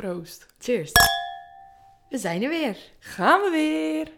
Proost. 0.00 0.46
Cheers. 0.58 0.92
We 2.08 2.18
zijn 2.18 2.42
er 2.42 2.48
weer. 2.48 2.76
Gaan 2.98 3.40
we 3.40 3.50
weer. 3.50 4.08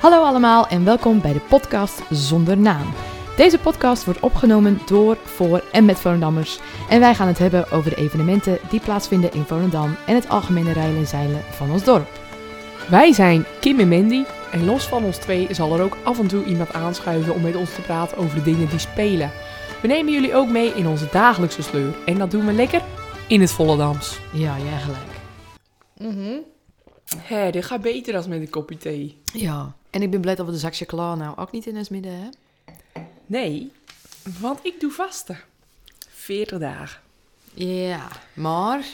Hallo 0.00 0.22
allemaal 0.22 0.66
en 0.66 0.84
welkom 0.84 1.20
bij 1.20 1.32
de 1.32 1.40
podcast 1.40 2.02
Zonder 2.10 2.58
Naam. 2.58 2.92
Deze 3.36 3.58
podcast 3.58 4.04
wordt 4.04 4.20
opgenomen 4.20 4.80
door, 4.86 5.16
voor 5.16 5.64
en 5.72 5.84
met 5.84 5.98
Volendammers. 5.98 6.60
En 6.88 7.00
wij 7.00 7.14
gaan 7.14 7.28
het 7.28 7.38
hebben 7.38 7.70
over 7.70 7.90
de 7.90 7.96
evenementen 7.96 8.58
die 8.70 8.80
plaatsvinden 8.80 9.32
in 9.32 9.44
Volendam 9.44 9.96
en 10.06 10.14
het 10.14 10.28
algemene 10.28 10.72
rijden 10.72 10.96
en 10.96 11.06
zeilen 11.06 11.42
van 11.50 11.70
ons 11.70 11.84
dorp. 11.84 12.08
Wij 12.90 13.12
zijn 13.12 13.46
Kim 13.60 13.80
en 13.80 13.88
Mandy. 13.88 14.24
En 14.52 14.64
los 14.64 14.86
van 14.86 15.04
ons 15.04 15.16
twee 15.16 15.54
zal 15.54 15.74
er 15.74 15.82
ook 15.82 15.96
af 16.04 16.18
en 16.18 16.26
toe 16.26 16.44
iemand 16.44 16.72
aanschuiven 16.72 17.34
om 17.34 17.42
met 17.42 17.56
ons 17.56 17.74
te 17.74 17.80
praten 17.80 18.16
over 18.16 18.34
de 18.34 18.42
dingen 18.42 18.68
die 18.68 18.78
spelen. 18.78 19.30
We 19.82 19.88
nemen 19.88 20.12
jullie 20.12 20.34
ook 20.34 20.48
mee 20.48 20.74
in 20.74 20.86
onze 20.86 21.08
dagelijkse 21.12 21.62
sleur. 21.62 21.94
En 22.06 22.18
dat 22.18 22.30
doen 22.30 22.46
we 22.46 22.52
lekker 22.52 22.82
in 23.28 23.40
het 23.40 23.50
Volendams. 23.50 24.18
Ja, 24.32 24.58
jij 24.58 24.78
gelijk. 24.78 25.18
Mhm. 25.96 26.38
Hé, 27.16 27.50
dit 27.50 27.64
gaat 27.64 27.80
beter 27.80 28.12
dan 28.12 28.28
met 28.28 28.40
een 28.40 28.50
kopje 28.50 28.76
thee. 28.76 29.18
Ja, 29.32 29.74
en 29.90 30.02
ik 30.02 30.10
ben 30.10 30.20
blij 30.20 30.34
dat 30.34 30.46
we 30.46 30.52
de 30.52 30.58
zakje 30.58 30.86
klaar 30.86 31.16
nou 31.16 31.36
ook 31.36 31.52
niet 31.52 31.66
in 31.66 31.76
ons 31.76 31.88
midden 31.88 32.12
hebben. 32.12 32.34
Nee, 33.26 33.72
want 34.40 34.58
ik 34.62 34.80
doe 34.80 34.90
vasten. 34.90 35.38
40 36.08 36.58
dagen. 36.58 37.00
Ja, 37.54 38.08
maar 38.32 38.86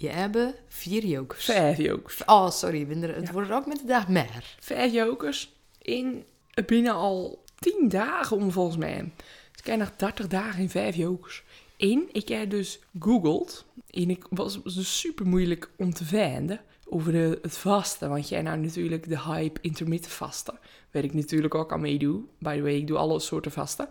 je 0.00 0.08
hebt 0.08 0.38
vier 0.68 1.04
jokers. 1.06 1.44
Vijf 1.44 1.78
jokers. 1.78 2.24
Oh, 2.24 2.50
sorry, 2.50 2.86
het 2.88 3.26
Ja. 3.26 3.32
wordt 3.32 3.48
er 3.48 3.54
ook 3.54 3.66
met 3.66 3.78
de 3.78 3.86
dag 3.86 4.08
meer. 4.08 4.56
Vijf 4.60 4.92
jokers 4.92 5.52
in 5.78 6.24
binnen 6.66 6.92
al 6.92 7.44
10 7.58 7.88
dagen 7.88 8.36
om 8.36 8.50
volgens 8.52 8.76
mij. 8.76 9.12
Dus 9.50 9.60
ik 9.60 9.66
heb 9.66 9.78
nog 9.78 9.92
30 9.96 10.26
dagen 10.26 10.62
in 10.62 10.70
vijf 10.70 10.96
jokers. 10.96 11.42
En 11.76 12.08
ik 12.12 12.28
heb 12.28 12.50
dus 12.50 12.78
googeld. 12.98 13.64
En 13.90 14.10
ik 14.10 14.26
was 14.30 14.62
dus 14.62 14.98
super 15.00 15.26
moeilijk 15.26 15.70
om 15.76 15.92
te 15.94 16.04
vinden 16.04 16.60
over 16.90 17.12
de, 17.12 17.38
het 17.42 17.58
vasten. 17.58 18.08
Want 18.08 18.28
jij 18.28 18.42
nou 18.42 18.58
natuurlijk 18.58 19.08
de 19.08 19.20
hype 19.20 19.60
intermittent 19.60 20.12
vasten. 20.12 20.58
Waar 20.90 21.04
ik 21.04 21.14
natuurlijk 21.14 21.54
ook 21.54 21.72
aan 21.72 21.80
meedoe. 21.80 22.20
By 22.38 22.56
the 22.56 22.62
way, 22.62 22.74
ik 22.74 22.86
doe 22.86 22.96
alle 22.96 23.20
soorten 23.20 23.52
vasten. 23.52 23.88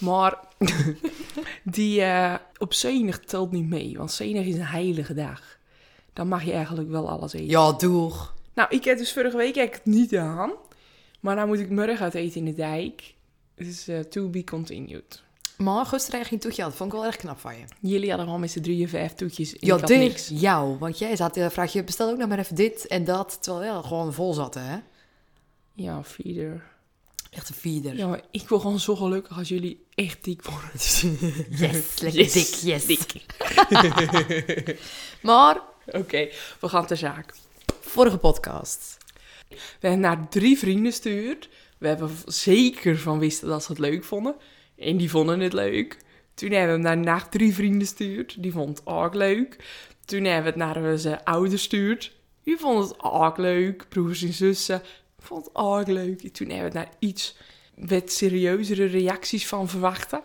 Maar 0.00 0.38
die 1.62 2.02
eh, 2.02 2.34
op 2.58 2.74
zenig 2.74 3.20
telt 3.20 3.52
niet 3.52 3.68
mee. 3.68 3.94
Want 3.96 4.12
zenig 4.12 4.46
is 4.46 4.54
een 4.54 4.62
heilige 4.62 5.14
dag. 5.14 5.58
Dan 6.12 6.28
mag 6.28 6.44
je 6.44 6.52
eigenlijk 6.52 6.90
wel 6.90 7.10
alles 7.10 7.32
eten. 7.32 7.46
Ja, 7.46 7.72
doeg. 7.72 8.34
Nou, 8.54 8.68
ik 8.70 8.84
heb 8.84 8.98
dus 8.98 9.12
vorige 9.12 9.36
week 9.36 9.54
heb 9.54 9.66
ik 9.66 9.74
het 9.74 9.84
niet 9.84 10.08
gedaan. 10.08 10.52
Maar 11.20 11.34
nou 11.34 11.48
moet 11.48 11.58
ik 11.58 11.70
morgen 11.70 11.98
uit 11.98 12.14
eten 12.14 12.38
in 12.38 12.44
de 12.44 12.54
dijk. 12.54 13.14
Dus 13.54 13.88
eh 13.88 14.00
to 14.00 14.28
be 14.28 14.44
continued. 14.44 15.22
Maar 15.56 15.86
gisteren 15.86 16.24
geen 16.24 16.38
toetje 16.38 16.62
had, 16.62 16.74
vond 16.74 16.92
ik 16.92 16.98
wel 16.98 17.06
erg 17.06 17.16
knap 17.16 17.38
van 17.38 17.56
je. 17.56 17.64
Jullie 17.80 18.08
hadden 18.08 18.26
gewoon 18.26 18.40
met 18.40 18.50
z'n 18.50 18.60
drieën 18.60 18.88
vijf 18.88 19.12
toetjes. 19.14 19.50
Ja, 19.60 19.74
ik 19.74 19.80
had 19.80 19.88
niks. 19.88 20.28
Jou, 20.32 20.78
want 20.78 20.98
jij 20.98 21.16
zat, 21.16 21.36
uh, 21.36 21.48
vraag 21.50 21.72
je, 21.72 21.84
bestel 21.84 22.10
ook 22.10 22.16
nog 22.16 22.28
maar 22.28 22.38
even 22.38 22.54
dit 22.54 22.86
en 22.86 23.04
dat, 23.04 23.38
terwijl 23.40 23.76
je 23.76 23.82
gewoon 23.82 24.12
vol 24.12 24.34
zat, 24.34 24.54
hè? 24.54 24.76
Ja, 25.74 26.02
vier. 26.04 26.62
Echt 27.30 27.48
een 27.48 27.54
vierder. 27.54 27.96
Ja, 27.96 28.06
maar 28.06 28.20
ik 28.30 28.48
word 28.48 28.60
gewoon 28.60 28.80
zo 28.80 28.96
gelukkig 28.96 29.38
als 29.38 29.48
jullie 29.48 29.84
echt 29.94 30.24
dik 30.24 30.42
worden. 30.42 30.70
Yes, 31.58 31.98
lekker 32.00 32.20
Yes, 32.20 32.32
dik, 32.32 32.46
yes. 32.46 32.86
dik. 32.86 33.12
Maar, 35.22 35.60
Oké, 35.86 36.28
we 36.60 36.68
gaan 36.68 36.86
ter 36.86 36.96
zaak. 36.96 37.34
vorige 37.80 38.18
podcast. 38.18 38.96
We 39.48 39.56
hebben 39.80 40.00
naar 40.00 40.28
drie 40.28 40.58
vrienden 40.58 40.92
gestuurd. 40.92 41.48
We 41.78 41.88
hebben 41.88 42.10
zeker 42.26 42.98
van 42.98 43.18
wisten 43.18 43.48
dat 43.48 43.62
ze 43.64 43.70
het 43.72 43.80
leuk 43.80 44.04
vonden. 44.04 44.34
En 44.82 44.96
die 44.96 45.10
vonden 45.10 45.40
het 45.40 45.52
leuk. 45.52 45.96
Toen 46.34 46.50
hebben 46.50 46.82
we 46.82 46.88
hem 46.88 47.00
naar 47.00 47.28
drie 47.28 47.54
vrienden 47.54 47.80
gestuurd. 47.80 48.42
Die 48.42 48.52
vond 48.52 48.78
het 48.78 48.86
ook 48.86 49.14
leuk. 49.14 49.56
Toen 50.04 50.24
hebben 50.24 50.54
we 50.54 50.64
het 50.64 50.74
naar 50.74 50.98
zijn 50.98 51.24
ouders 51.24 51.52
gestuurd. 51.60 52.12
Die 52.44 52.56
vonden 52.58 52.82
het 52.88 53.02
ook 53.02 53.36
leuk. 53.36 53.88
Broers 53.88 54.22
en 54.22 54.32
zussen 54.32 54.82
vond 55.18 55.44
het 55.44 55.54
ook 55.54 55.86
leuk. 55.86 56.22
En 56.22 56.32
toen 56.32 56.48
hebben 56.48 56.72
we 56.72 56.78
het 56.78 56.88
naar 56.88 56.96
iets 56.98 57.36
wat 57.76 58.12
serieuzere 58.12 58.84
reacties 58.84 59.46
van 59.46 59.68
verwachten. 59.68 60.20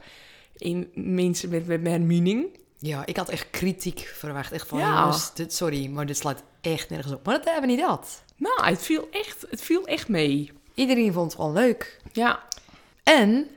In 0.57 0.91
mensen 0.93 1.49
met, 1.49 1.67
met 1.67 1.81
meer 1.81 2.01
meaning. 2.01 2.59
Ja, 2.79 3.05
ik 3.05 3.17
had 3.17 3.29
echt 3.29 3.49
kritiek 3.49 3.99
verwacht. 3.99 4.51
Echt 4.51 4.67
van, 4.67 4.79
Ja. 4.79 5.17
dit, 5.33 5.53
sorry, 5.53 5.87
maar 5.87 6.05
dit 6.05 6.17
slaat 6.17 6.43
echt 6.61 6.89
nergens 6.89 7.13
op. 7.13 7.25
Maar 7.25 7.35
dat 7.35 7.45
hebben 7.45 7.61
we 7.61 7.75
niet 7.75 7.85
dat. 7.85 8.23
Nou, 8.35 8.65
het 8.65 8.81
viel 8.81 9.07
echt, 9.11 9.45
het 9.49 9.61
viel 9.61 9.85
echt 9.85 10.07
mee. 10.07 10.51
Iedereen 10.73 11.13
vond 11.13 11.31
het 11.31 11.41
wel 11.41 11.51
leuk. 11.51 11.99
Ja. 12.11 12.43
En 13.03 13.47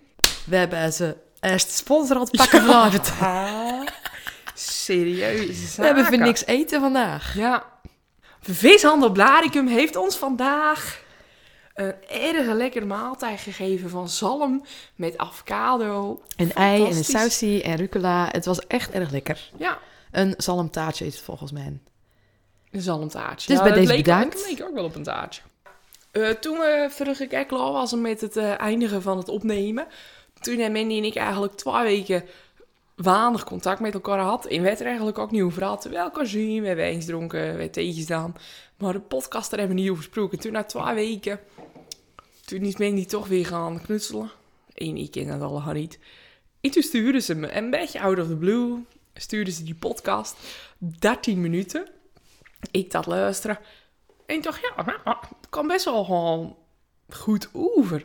we 0.51 0.57
hebben 0.57 0.93
ze 0.93 1.17
eerst 1.41 1.71
sponsor 1.71 2.17
aan 2.17 2.23
het 2.23 2.37
pakken 2.37 2.61
vanavond. 2.61 3.13
Serieus. 4.55 5.77
We 5.77 5.85
hebben 5.85 6.05
voor 6.05 6.19
niks 6.19 6.47
eten 6.47 6.81
vandaag. 6.81 7.35
Ja. 7.35 7.65
Vishandel 8.41 9.11
Blaricum 9.13 9.67
heeft 9.67 9.97
ons 9.97 10.17
vandaag 10.17 11.03
een 11.75 11.95
erg 12.09 12.47
lekkere 12.47 12.85
maaltijd 12.85 13.41
gegeven 13.41 13.91
van 13.91 14.09
zalm 14.09 14.65
met 14.95 15.19
avocado. 15.19 16.23
Een 16.37 16.53
ei 16.53 16.85
en 16.85 16.97
een 16.97 17.05
sausie 17.05 17.63
en 17.63 17.77
rucola. 17.77 18.29
Het 18.31 18.45
was 18.45 18.67
echt 18.67 18.91
erg 18.91 19.11
lekker. 19.11 19.51
Ja, 19.59 19.79
Een 20.11 20.35
zalmtaartje 20.37 21.07
is 21.07 21.15
het 21.15 21.25
volgens 21.25 21.53
mij. 21.53 21.79
een 22.71 22.81
zalmtaartje. 22.81 23.49
Dus 23.49 23.57
Ja, 23.57 23.63
bij 23.63 23.73
deze 23.73 23.87
leek 23.93 24.05
bedankt. 24.05 24.33
Dat 24.33 24.49
leek 24.49 24.63
ook 24.63 24.75
wel 24.75 24.85
op 24.85 24.95
een 24.95 25.03
taartje. 25.03 25.43
Eh, 26.11 26.29
toen 26.29 26.59
we 26.59 26.87
vorige 26.91 27.27
keer 27.27 27.47
klaar 27.47 27.73
waren 27.73 28.01
met 28.01 28.21
het 28.21 28.37
eh, 28.37 28.61
eindigen 28.61 29.03
van 29.03 29.17
het 29.17 29.29
opnemen, 29.29 29.87
toen 30.41 30.59
hebben 30.59 30.81
Mandy 30.81 30.97
en 30.97 31.05
ik 31.05 31.15
eigenlijk 31.15 31.57
twee 31.57 31.83
weken 31.83 32.25
weinig 32.95 33.45
contact 33.45 33.81
met 33.81 33.95
elkaar 33.95 34.19
gehad. 34.19 34.47
En 34.47 34.63
werd 34.63 34.81
er 34.81 34.87
eigenlijk 34.87 35.19
ook 35.19 35.31
niet 35.31 35.43
over 35.43 35.63
gehad. 35.63 35.85
We 35.85 35.97
elkaar 35.97 36.27
zien, 36.27 36.61
we 36.61 36.67
hebben 36.67 36.85
eens 36.85 37.05
dronken, 37.05 37.57
we 37.57 37.71
theetjes 37.71 38.05
gedaan. 38.05 38.35
Maar 38.79 38.93
de 38.93 39.01
podcast, 39.01 39.51
daar 39.51 39.59
hebben 39.59 39.77
we 39.77 39.83
niet 39.83 39.91
over 39.91 40.05
gesproken. 40.05 40.39
Toen 40.39 40.53
na 40.53 40.65
twee 40.65 40.95
weken, 40.95 41.41
toen 42.45 42.61
is 42.61 42.77
Mandy 42.77 43.07
toch 43.07 43.29
weer 43.29 43.47
gaan 43.47 43.83
knutselen. 43.83 44.31
En 44.75 44.97
ik 44.97 45.11
ken 45.11 45.27
dat 45.27 45.41
allemaal 45.41 45.75
niet. 45.75 45.99
En 46.61 46.71
toen 46.71 46.83
stuurden 46.83 47.23
ze 47.23 47.35
me, 47.35 47.57
een 47.57 47.71
beetje 47.71 48.01
out 48.01 48.19
of 48.19 48.27
the 48.27 48.37
blue, 48.37 48.85
stuurden 49.15 49.55
ze 49.55 49.63
die 49.63 49.75
podcast. 49.75 50.37
13 50.79 51.41
minuten. 51.41 51.89
Ik 52.71 52.91
dat 52.91 53.07
luisteren. 53.07 53.59
En 54.27 54.37
ik 54.37 54.43
dacht, 54.43 54.61
ja, 54.61 54.85
het 55.05 55.49
kan 55.51 55.67
best 55.67 55.85
wel 55.85 56.05
gewoon 56.05 56.57
goed 57.09 57.49
over. 57.53 58.05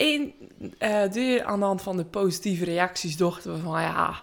En 0.00 0.34
eh, 0.78 1.12
de, 1.12 1.42
aan 1.44 1.58
de 1.58 1.64
hand 1.64 1.82
van 1.82 1.96
de 1.96 2.04
positieve 2.04 2.64
reacties 2.64 3.16
dachten 3.16 3.52
we 3.52 3.58
van, 3.58 3.80
ja, 3.80 4.22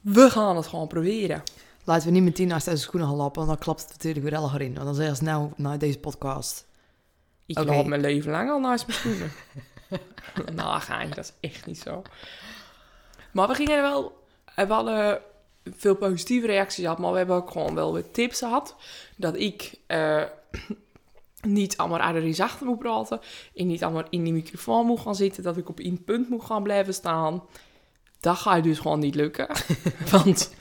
we 0.00 0.30
gaan 0.30 0.56
het 0.56 0.66
gewoon 0.66 0.88
proberen. 0.88 1.42
Laten 1.84 2.06
we 2.06 2.12
niet 2.12 2.22
meteen 2.22 2.46
naast 2.48 2.64
deze 2.64 2.82
schoenen 2.82 3.08
gaan 3.08 3.16
lopen, 3.16 3.36
want 3.36 3.48
dan 3.48 3.58
klapt 3.58 3.80
het 3.80 3.90
natuurlijk 3.90 4.24
weer 4.24 4.42
erger 4.42 4.60
in. 4.60 4.74
Want 4.74 4.84
dan 4.84 4.94
zeggen 4.94 5.16
ze 5.16 5.24
nou, 5.24 5.50
na 5.56 5.76
deze 5.76 5.98
podcast. 5.98 6.66
Ik 7.46 7.58
loop 7.58 7.86
mijn 7.86 8.00
leven 8.00 8.30
lang 8.30 8.50
al 8.50 8.60
naast 8.60 8.86
mijn 8.86 8.98
schoenen. 8.98 9.32
nou, 10.56 10.80
gaantje, 10.80 11.14
dat 11.14 11.24
is 11.24 11.50
echt 11.50 11.66
niet 11.66 11.78
zo. 11.78 12.02
Maar 13.32 13.48
we 13.48 13.54
gingen 13.54 13.82
wel... 13.82 14.26
We 14.54 14.72
hadden 14.72 15.20
veel 15.64 15.94
positieve 15.94 16.46
reacties 16.46 16.84
gehad, 16.84 16.98
maar 16.98 17.12
we 17.12 17.18
hebben 17.18 17.36
ook 17.36 17.50
gewoon 17.50 17.74
wel 17.74 17.92
wat 17.92 18.14
tips 18.14 18.38
gehad. 18.38 18.76
Dat 19.16 19.36
ik 19.36 19.74
eh, 19.86 20.22
niet 21.46 21.76
allemaal 21.76 21.98
uit 21.98 22.22
de 22.22 22.32
zachter 22.32 22.66
moet 22.66 22.78
praten. 22.78 23.20
En 23.54 23.66
niet 23.66 23.84
allemaal 23.84 24.04
in 24.10 24.24
die 24.24 24.32
microfoon 24.32 24.86
moet 24.86 25.00
gaan 25.00 25.14
zitten. 25.14 25.42
Dat 25.42 25.56
ik 25.56 25.68
op 25.68 25.80
één 25.80 26.04
punt 26.04 26.28
moet 26.28 26.44
gaan 26.44 26.62
blijven 26.62 26.94
staan. 26.94 27.42
Dat 28.20 28.36
gaat 28.36 28.62
dus 28.62 28.78
gewoon 28.78 28.98
niet 28.98 29.14
lukken. 29.14 29.48
Want 30.10 30.54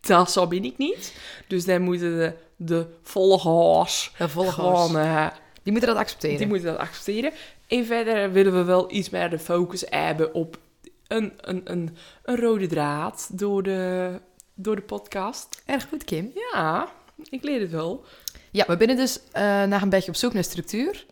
dat 0.00 0.30
zo 0.30 0.46
ben 0.46 0.64
ik 0.64 0.78
niet. 0.78 1.14
Dus 1.46 1.64
dan 1.64 1.82
moeten 1.82 2.16
de, 2.16 2.34
de 2.56 2.86
volgers 3.02 4.12
De 4.18 4.28
volgers, 4.28 4.54
gewoon... 4.54 4.96
eh, 4.98 5.26
die 5.62 5.72
moeten 5.72 5.90
dat 5.90 5.98
accepteren. 5.98 6.36
die 6.38 6.46
moeten 6.46 6.66
dat 6.66 6.78
accepteren. 6.78 7.32
En 7.66 7.86
verder 7.86 8.32
willen 8.32 8.52
we 8.54 8.64
wel 8.64 8.92
iets 8.92 9.10
meer 9.10 9.30
de 9.30 9.38
focus 9.38 9.84
hebben 9.88 10.34
op 10.34 10.58
een, 11.06 11.32
een, 11.40 11.60
een, 11.64 11.96
een 12.22 12.36
rode 12.36 12.66
draad 12.66 13.28
door 13.32 13.62
de, 13.62 14.10
door 14.54 14.76
de 14.76 14.82
podcast. 14.82 15.62
Erg 15.66 15.88
goed, 15.88 16.04
Kim. 16.04 16.32
Ja, 16.52 16.88
ik 17.30 17.42
leer 17.42 17.60
het 17.60 17.70
wel. 17.70 18.04
Ja, 18.50 18.66
we 18.66 18.76
zijn 18.78 18.96
dus 18.96 19.20
eh 19.32 19.42
naar 19.42 19.82
een 19.82 19.88
beetje 19.88 20.08
op 20.10 20.16
zoek 20.16 20.32
naar 20.32 20.44
structuur, 20.44 21.06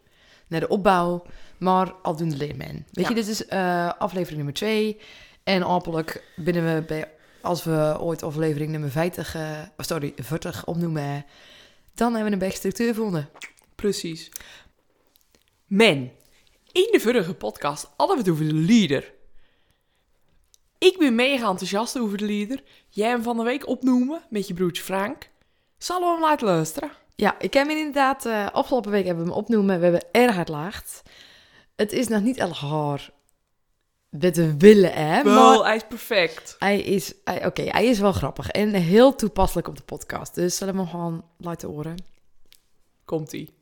naar 0.47 0.61
de 0.61 0.69
opbouw, 0.69 1.23
maar 1.59 1.93
aldoende 1.93 2.37
leert 2.37 2.57
men. 2.57 2.87
Weet 2.93 3.05
Ja. 3.05 3.09
je, 3.09 3.15
dit 3.15 3.29
is 3.29 3.47
eh, 3.47 3.91
aflevering 3.99 4.37
nummer 4.37 4.55
2. 4.55 5.01
En 5.45 5.63
hopelijk 5.63 6.25
binnen 6.37 6.75
we 6.75 6.83
bij, 6.83 7.11
als 7.43 7.65
we 7.65 7.97
ooit 8.01 8.23
aflevering 8.23 8.71
nummer 8.71 8.91
50, 8.91 9.35
eh, 9.35 9.61
sorry, 9.77 10.13
40 10.17 10.67
opnoemen, 10.67 11.25
dan 11.95 12.09
hebben 12.13 12.27
we 12.27 12.33
een 12.33 12.39
beetje 12.39 12.57
structuur 12.59 12.89
gevonden. 12.95 13.29
Precies. 13.75 14.29
Men, 15.67 15.97
in 16.73 16.89
de 16.93 17.01
vorige 17.01 17.35
podcast 17.35 17.89
hadden 17.97 18.17
we 18.17 18.23
het 18.23 18.31
over 18.33 18.45
de 18.49 18.55
leader. 18.55 19.15
Ik 20.79 20.99
ben 20.99 21.15
mega 21.15 21.49
enthousiast 21.49 21.99
over 21.99 22.19
de 22.19 22.25
leader. 22.27 22.63
Jij 22.89 23.09
hem 23.09 23.23
van 23.23 23.37
de 23.37 23.43
week 23.43 23.67
opnoemen 23.69 24.23
met 24.31 24.49
je 24.49 24.55
broertje 24.55 24.83
Frank. 24.83 25.29
Zal 25.79 26.01
we 26.01 26.07
hem 26.07 26.21
laten 26.21 26.47
luisteren? 26.47 26.91
Ja, 27.17 27.35
ik 27.39 27.55
heb 27.55 27.67
hem 27.69 27.77
inderdaad, 27.77 28.27
eh, 28.27 28.47
afgelopen 28.53 28.91
week 28.91 29.05
hebben 29.07 29.25
we 29.25 29.31
hem 29.31 29.39
opnoemen, 29.39 29.77
we 29.79 29.83
hebben 29.85 30.05
erg 30.13 30.35
hard 30.35 30.49
laagd. 30.49 31.03
Het 31.77 31.93
is 31.93 32.09
nog 32.09 32.23
niet 32.23 32.37
erg 32.39 32.59
hard 32.59 33.11
we 34.37 34.57
willen, 34.57 34.93
hè? 34.93 35.23
Wel, 35.23 35.57
Maar 35.59 35.67
hij 35.67 35.77
is 35.77 35.87
perfect. 35.89 36.57
hij 36.59 36.81
is, 36.81 37.15
hij- 37.25 37.47
oké, 37.47 37.63
hij 37.63 37.87
is 37.87 37.99
wel 37.99 38.13
grappig 38.13 38.49
en 38.51 38.73
heel 38.75 39.15
toepasselijk 39.15 39.69
op 39.69 39.77
de 39.77 39.83
podcast. 39.83 40.35
Dus 40.35 40.57
zullen 40.57 40.75
we 40.75 40.81
hem 40.81 40.91
gewoon 40.91 41.25
laten 41.39 41.69
horen? 41.69 41.97
Komt-ie. 43.05 43.55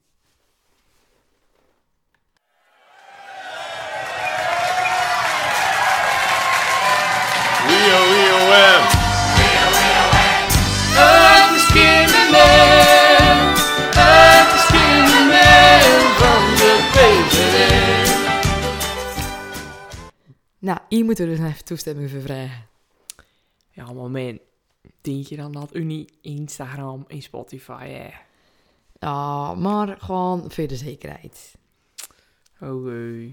Rio, 7.69 7.99
Rio, 8.13 8.39
Nou, 20.65 20.79
hier 20.89 21.05
moeten 21.05 21.29
we 21.29 21.37
dus 21.37 21.47
even 21.47 21.65
toestemming 21.65 22.11
voor 22.11 22.21
vragen. 22.21 22.67
Ja, 23.71 23.93
maar 23.93 24.11
man. 24.11 24.39
Denk 25.01 25.27
je 25.27 25.37
dan 25.37 25.53
dat 25.53 25.75
Unie, 25.75 26.09
Instagram 26.21 27.05
en 27.09 27.23
Spotify, 27.23 27.89
hè? 27.89 28.09
Ja, 29.01 29.55
maar 29.55 29.97
gewoon 30.01 30.51
voor 30.51 30.67
de 30.67 30.77
zekerheid. 30.77 31.55
Oké. 32.61 33.31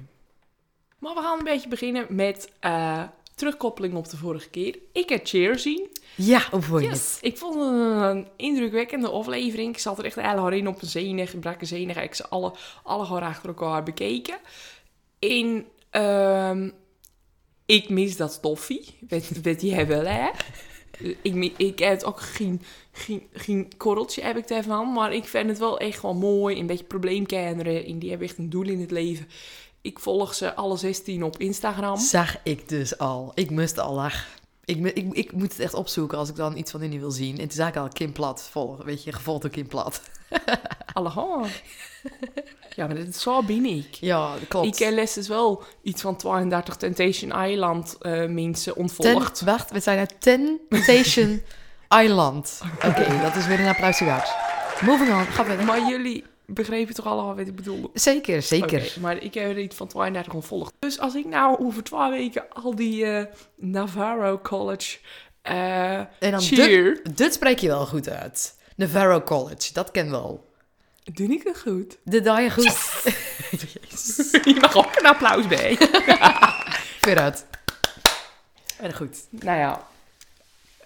Maar 1.00 1.14
we 1.14 1.22
gaan 1.22 1.38
een 1.38 1.44
beetje 1.44 1.70
beginnen 1.70 2.06
met 2.10 2.52
eh, 2.60 3.04
terugkoppeling 3.36 3.96
op 3.96 4.10
de 4.10 4.18
vorige 4.18 4.50
keer. 4.50 4.80
Ik 4.92 5.10
heb 5.10 5.28
Cheer 5.28 5.60
zien. 5.60 5.88
Ja, 6.16 6.48
hoe 6.52 6.62
vond 6.62 6.82
je 6.82 6.90
Yes. 6.90 7.18
Ik 7.22 7.38
vond 7.38 7.56
het 7.56 7.64
een 8.02 8.28
indrukwekkende 8.36 9.10
aflevering. 9.10 9.74
Ik 9.74 9.80
zat 9.80 9.98
er 9.98 10.06
echt 10.06 10.16
helemaal 10.16 10.50
in 10.50 10.68
op 10.68 10.82
een 10.82 10.88
zenig, 10.88 11.40
brakke 11.40 11.66
zenig. 11.66 12.02
Ik 12.02 12.16
ze 12.16 12.28
alle, 12.30 12.54
alle 12.84 13.06
gewoon 13.06 13.24
achter 13.24 13.48
elkaar 13.48 13.84
bekeken. 13.84 14.38
En 15.20 15.66
ehm, 15.90 16.70
ik 17.72 17.90
mis 17.90 18.18
dat 18.18 18.32
stoffie. 18.32 18.86
Weet, 19.08 19.42
weet 19.42 19.62
jij 19.62 19.88
wel, 19.88 20.06
hè? 20.06 20.30
Ik, 21.22 21.54
ik 21.58 21.80
heb 21.80 22.04
ook 22.04 22.20
geen, 22.20 22.62
geen, 22.92 23.24
geen 23.34 23.72
korreltje 23.78 24.22
heb 24.22 24.38
ik 24.38 24.48
daarvan. 24.48 24.94
Maar 24.94 25.14
ik 25.14 25.26
vind 25.26 25.50
het 25.50 25.58
wel 25.58 25.80
echt 25.80 26.02
wel 26.02 26.14
mooi. 26.14 26.60
Een 26.60 26.68
beetje 26.68 26.84
probleemkinderen. 26.84 27.86
En 27.86 28.00
die 28.00 28.10
hebben 28.10 28.28
echt 28.28 28.38
een 28.38 28.50
doel 28.50 28.68
in 28.68 28.80
het 28.80 28.92
leven. 28.92 29.28
Ik 29.82 30.00
volg 30.00 30.34
ze 30.34 30.56
alle 30.56 30.78
16 30.78 31.24
op 31.24 31.38
Instagram. 31.38 31.98
Zag 31.98 32.38
ik 32.44 32.70
dus 32.70 32.98
al. 32.98 33.32
Ik 33.34 33.50
moest 33.50 33.78
al 33.78 33.94
lachen. 33.94 34.41
Ik, 34.66 34.86
ik, 34.86 35.14
ik 35.14 35.32
moet 35.32 35.52
het 35.52 35.60
echt 35.60 35.74
opzoeken 35.74 36.18
als 36.18 36.30
ik 36.30 36.36
dan 36.36 36.58
iets 36.58 36.72
van 36.72 36.84
Unie 36.84 37.00
wil 37.00 37.12
zien. 37.12 37.32
En 37.32 37.48
toen 37.48 37.52
zag 37.52 37.68
ik 37.68 37.76
al 37.76 37.88
Kim 37.88 38.12
Plat 38.12 38.48
volgen. 38.52 38.86
Weet 38.86 39.04
je, 39.04 39.12
gevolgd 39.12 39.42
door 39.42 39.52
Kim 39.52 39.68
Plat. 39.68 40.02
Alle 40.94 41.12
Ja, 42.76 42.88
maar 42.88 42.96
dit, 42.96 43.16
zo 43.16 43.44
ben 43.44 43.66
ik. 43.66 43.94
Ja, 43.94 44.34
dat 44.34 44.48
klopt. 44.48 44.68
Ik 44.68 44.86
heb 44.86 44.94
les 44.94 45.14
dus 45.14 45.28
wel 45.28 45.64
iets 45.82 46.02
van 46.02 46.16
32 46.16 46.76
Temptation 46.76 47.44
Island 47.46 47.98
eh, 48.00 48.26
mensen 48.26 48.74
Ten, 48.74 48.82
ontvolgd. 48.82 49.42
wacht, 49.42 49.72
we 49.72 49.80
zijn 49.80 50.00
uit 50.00 50.22
Temptation 50.22 51.42
Island. 52.04 52.62
Oké, 52.76 53.20
dat 53.22 53.36
is 53.36 53.48
weer 53.48 53.60
een 53.60 53.68
applausje 53.68 54.06
waard. 54.06 54.30
Moving 54.82 55.14
on, 55.14 55.26
ga 55.26 55.46
verder. 55.46 55.66
Maar 55.66 55.90
jullie 55.90 56.24
begrepen 56.54 56.94
toch 56.94 57.06
allemaal 57.06 57.36
wat 57.36 57.48
ik 57.48 57.56
bedoelde? 57.56 57.90
Zeker, 57.94 58.42
zeker. 58.42 58.94
Maar 59.00 59.18
ik 59.18 59.34
heb 59.34 59.44
er 59.44 59.60
iets 59.60 59.76
van 59.76 59.88
32 59.88 60.34
ontvolgd. 60.34 60.74
Dus 60.80 61.00
als 61.00 61.16
ik 61.16 61.26
nou 61.26 61.60
over 61.60 61.84
twee 61.84 62.10
weken 62.10 62.50
al 62.50 62.76
die 62.76 63.06
eh, 63.06 63.26
Navarro 63.56 64.40
College 64.40 64.98
eh 65.42 65.98
En 65.98 66.32
dan 66.32 66.42
cheer... 66.42 67.00
dit, 67.04 67.18
dit 67.18 67.34
spreek 67.34 67.60
je 67.60 67.68
wel 67.68 67.86
goed 67.86 68.10
uit. 68.10 68.56
Navarro 68.76 69.22
College, 69.22 69.74
dat 69.74 69.92
ken 69.92 70.12
wel. 70.12 70.50
Doe 71.04 71.28
ik 71.28 71.44
dat 71.44 71.60
goed? 71.60 71.98
De 72.04 72.22
daai 72.22 72.44
je 72.44 72.52
goed. 72.52 72.64
Je 74.46 74.58
mag 74.62 74.76
ook 74.76 74.96
een 74.96 75.06
applaus 75.06 75.48
bij. 75.48 75.78
Vooruit. 77.02 77.46
Erg 78.82 78.98
goed. 78.98 79.18
nou 79.30 79.58
ja. 79.58 79.88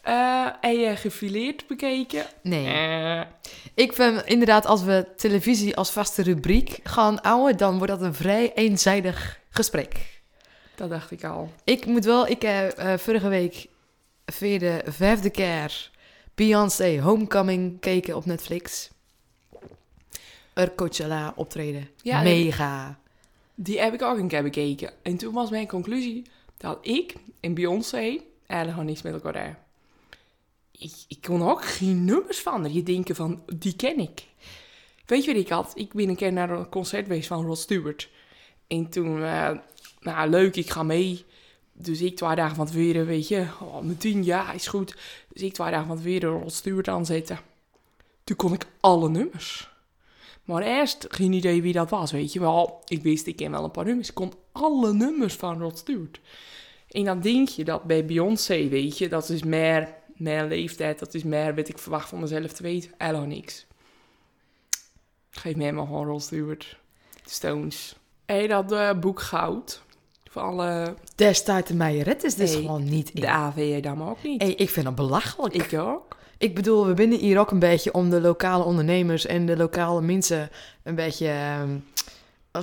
Eh 0.06 0.48
en 0.62 0.80
je 0.80 0.96
gefileerd 0.96 1.68
bekeken? 1.68 2.26
Nee. 2.42 2.68
Eh, 2.68 3.22
Ik 3.74 3.94
vind 3.94 4.24
inderdaad, 4.26 4.66
als 4.66 4.84
we 4.84 5.08
televisie 5.16 5.76
als 5.76 5.92
vaste 5.92 6.24
rubriek 6.24 6.80
gaan 6.84 7.20
houden, 7.22 7.58
dan 7.58 7.78
wordt 7.78 7.92
dat 7.92 8.02
een 8.02 8.14
vrij 8.14 8.54
eenzijdig 8.54 9.40
gesprek. 9.50 10.22
dat 10.76 10.90
dacht 10.90 11.12
ik 11.12 11.24
al. 11.24 11.52
Ik 11.64 11.86
moet 11.86 12.06
wel, 12.06 12.28
ik 12.28 12.42
heb 12.42 12.72
eh, 12.78 12.98
vorige 12.98 13.28
week 13.28 13.68
voor 14.26 14.48
de 14.60 14.82
vijfde 14.86 15.30
keer 15.30 15.92
Beyoncé 16.36 17.00
Homecoming 17.02 17.72
gekeken 17.74 18.16
op 18.16 18.26
Netflix. 18.26 18.90
Er 20.54 20.76
Coachella 20.76 21.34
optreden. 21.36 21.90
Ja, 22.02 22.22
Mega. 22.22 23.00
Die 23.56 23.80
heb 23.80 23.94
ik 23.94 24.02
ook 24.02 24.18
een 24.18 24.28
keer 24.28 24.44
bekeken. 24.44 24.92
En 25.04 25.18
toen 25.18 25.34
was 25.34 25.50
mijn 25.50 25.68
conclusie 25.68 26.24
dat 26.58 26.78
ik 26.82 27.14
en 27.40 27.54
Beyoncé 27.54 27.98
eigenlijk 27.98 28.70
gewoon 28.70 28.86
niks 28.86 29.02
met 29.02 29.14
elkaar 29.14 29.36
hebben. 29.36 29.58
Ik, 30.78 30.94
ik 31.08 31.22
kon 31.22 31.44
ook 31.44 31.66
geen 31.66 32.06
nummers 32.06 32.40
van. 32.40 32.74
Je 32.74 32.84
denken 32.84 33.16
van, 33.16 33.44
die 33.58 33.76
ken 33.76 34.00
ik. 34.00 34.28
Weet 35.06 35.26
je 35.26 35.34
wat 35.34 35.42
ik 35.42 35.50
had? 35.50 35.72
Ik 35.76 35.94
ben 35.94 36.10
een 36.10 36.16
keer 36.16 36.34
naar 36.34 36.50
een 36.50 36.70
concert 36.70 37.06
geweest 37.06 37.28
van 37.28 37.46
Rod 37.46 37.58
Stewart. 37.58 38.10
En 38.68 38.90
toen, 38.90 39.24
eh, 39.24 39.52
nou 40.00 40.30
leuk, 40.30 40.56
ik 40.56 40.70
ga 40.70 40.84
mee. 40.84 41.26
Dus 41.74 42.02
ik 42.02 42.16
twee 42.16 42.36
dagen 42.36 42.56
van 42.56 42.66
tevoren, 42.66 43.06
weet 43.06 43.28
je, 43.28 43.48
oh, 43.62 43.80
meteen, 43.80 44.24
ja, 44.24 44.52
is 44.52 44.68
goed. 44.68 44.96
Dus 45.34 45.42
ik 45.42 45.54
twee 45.54 45.72
dagen 45.72 45.88
van 45.88 45.98
tevoren 45.98 46.42
Rod 46.42 46.54
Stewart 46.54 46.88
aanzetten. 46.88 47.40
Toen 48.24 48.36
kon 48.36 48.54
ik 48.54 48.66
alle 48.80 49.10
nummers. 49.10 49.74
Maar 50.44 50.62
eerst 50.62 51.06
geen 51.10 51.34
idee 51.34 51.62
wie 51.62 51.74
dat 51.74 51.90
was, 51.90 52.12
weet 52.12 52.34
je 52.34 52.40
wel. 52.40 52.82
Ik 52.86 53.04
wist, 53.04 53.28
ik 53.28 53.36
ken 53.36 53.52
wel 53.52 53.64
een 53.64 53.72
paar 53.72 53.86
nummers. 53.86 54.10
Ik 54.10 54.16
kon 54.16 54.34
alle 54.52 54.94
nummers 54.94 55.34
van 55.34 55.62
Rod 55.62 55.78
Stewart. 55.78 56.20
En 56.90 57.04
dan 57.04 57.22
denk 57.22 57.48
je 57.48 57.64
dat 57.64 57.84
bij 57.84 58.06
Beyoncé, 58.06 58.68
weet 58.68 58.98
je, 58.98 59.10
dat 59.10 59.30
is 59.30 59.44
meer, 59.44 59.94
meer 60.16 60.44
leeftijd. 60.44 61.00
Dat 61.00 61.14
is 61.14 61.24
meer 61.24 61.56
wat 61.56 61.68
ik 61.68 61.78
verwacht 61.78 62.10
van 62.10 62.20
mezelf 62.20 62.54
te 62.54 62.64
weten. 62.64 62.92
Helemaal 62.98 63.26
niks. 63.26 63.66
Geef 65.30 65.56
mij 65.56 65.72
maar 65.72 65.86
gewoon 65.86 66.08
Rod 66.08 66.22
Stewart. 66.22 66.78
De 67.24 67.30
Stones. 67.30 67.96
En 68.26 68.48
dat 68.48 68.72
eh, 68.72 69.00
boek 69.00 69.22
Goud. 69.22 69.84
Van 70.30 70.44
alle... 70.44 70.94
Destijds 71.16 71.68
de 71.68 71.76
Meijeret 71.76 72.24
is 72.24 72.36
dus 72.36 72.56
gewoon 72.56 72.84
niet 72.84 73.10
in. 73.10 73.22
De 73.22 73.30
AV 73.30 73.82
dan 73.82 74.10
ook 74.10 74.24
niet. 74.24 74.42
Hey, 74.42 74.54
ik 74.54 74.70
vind 74.70 74.86
dat 74.86 74.96
belachelijk. 74.96 75.54
Ik 75.54 75.80
ook. 75.80 76.18
Ik 76.38 76.56
bedoel, 76.56 76.86
we 76.86 76.94
binnen 76.94 77.20
hier 77.20 77.40
ook 77.40 77.52
een 77.52 77.60
beetje 77.60 77.94
om 77.94 78.10
de 78.10 78.22
lokale 78.22 78.64
ondernemers 78.64 79.26
en 79.26 79.46
de 79.46 79.58
lokale 79.58 80.02
mensen 80.02 80.50
een 80.84 80.96
beetje, 80.96 81.28
ehm, 81.28 81.78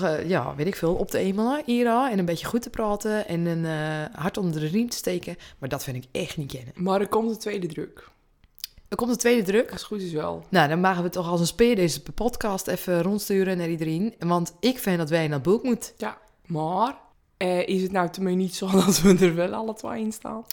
eh, 0.01 0.29
ja, 0.29 0.55
weet 0.55 0.67
ik 0.67 0.77
veel, 0.77 0.95
op 0.95 1.11
te 1.11 1.19
emelen 1.19 1.63
hier 1.67 1.89
al. 1.89 2.07
En 2.07 2.19
een 2.19 2.25
beetje 2.25 2.47
goed 2.47 2.63
te 2.63 2.71
praten 2.71 3.29
en 3.29 3.47
een 3.47 3.65
eh, 3.65 4.21
hart 4.21 4.37
onder 4.37 4.61
de 4.61 4.67
riem 4.67 4.89
te 4.89 4.97
steken. 4.97 5.37
Maar 5.59 5.69
dat 5.69 5.85
vind 5.85 5.97
ik 5.97 6.05
echt 6.13 6.37
niet 6.37 6.53
kennen. 6.53 6.73
Maar 6.77 7.01
er 7.01 7.09
komt 7.09 7.31
een 7.31 7.39
tweede 7.39 7.67
druk. 7.67 8.11
Er 8.89 8.97
komt 8.97 9.11
een 9.11 9.17
tweede 9.17 9.43
druk. 9.43 9.71
Als 9.71 9.81
het 9.81 9.89
goed 9.89 10.03
is 10.03 10.13
wel. 10.13 10.45
Nou, 10.49 10.69
dan 10.69 10.81
mogen 10.81 11.03
we 11.03 11.09
toch 11.09 11.29
als 11.29 11.41
een 11.41 11.47
speer 11.47 11.77
deze 11.77 12.03
podcast 12.03 12.67
even 12.67 13.03
rondsturen 13.03 13.57
naar 13.57 13.69
iedereen. 13.69 14.15
Want 14.19 14.55
ik 14.61 14.79
vind 14.79 14.99
dat 14.99 15.11
wij 15.11 15.25
in 15.25 15.31
dat 15.31 15.43
boek 15.43 15.63
moeten. 15.63 15.93
Ja, 15.97 16.19
maar 16.47 16.97
eh, 17.37 17.69
is 17.69 17.83
het 17.83 17.93
nou 17.93 18.11
tenminste 18.11 18.43
niet 18.43 18.55
zo 18.55 18.71
dat 18.85 19.01
we 19.01 19.27
er 19.27 19.35
wel 19.35 19.53
alle 19.55 19.75
twee 19.75 20.01
in 20.01 20.13
staan? 20.13 20.45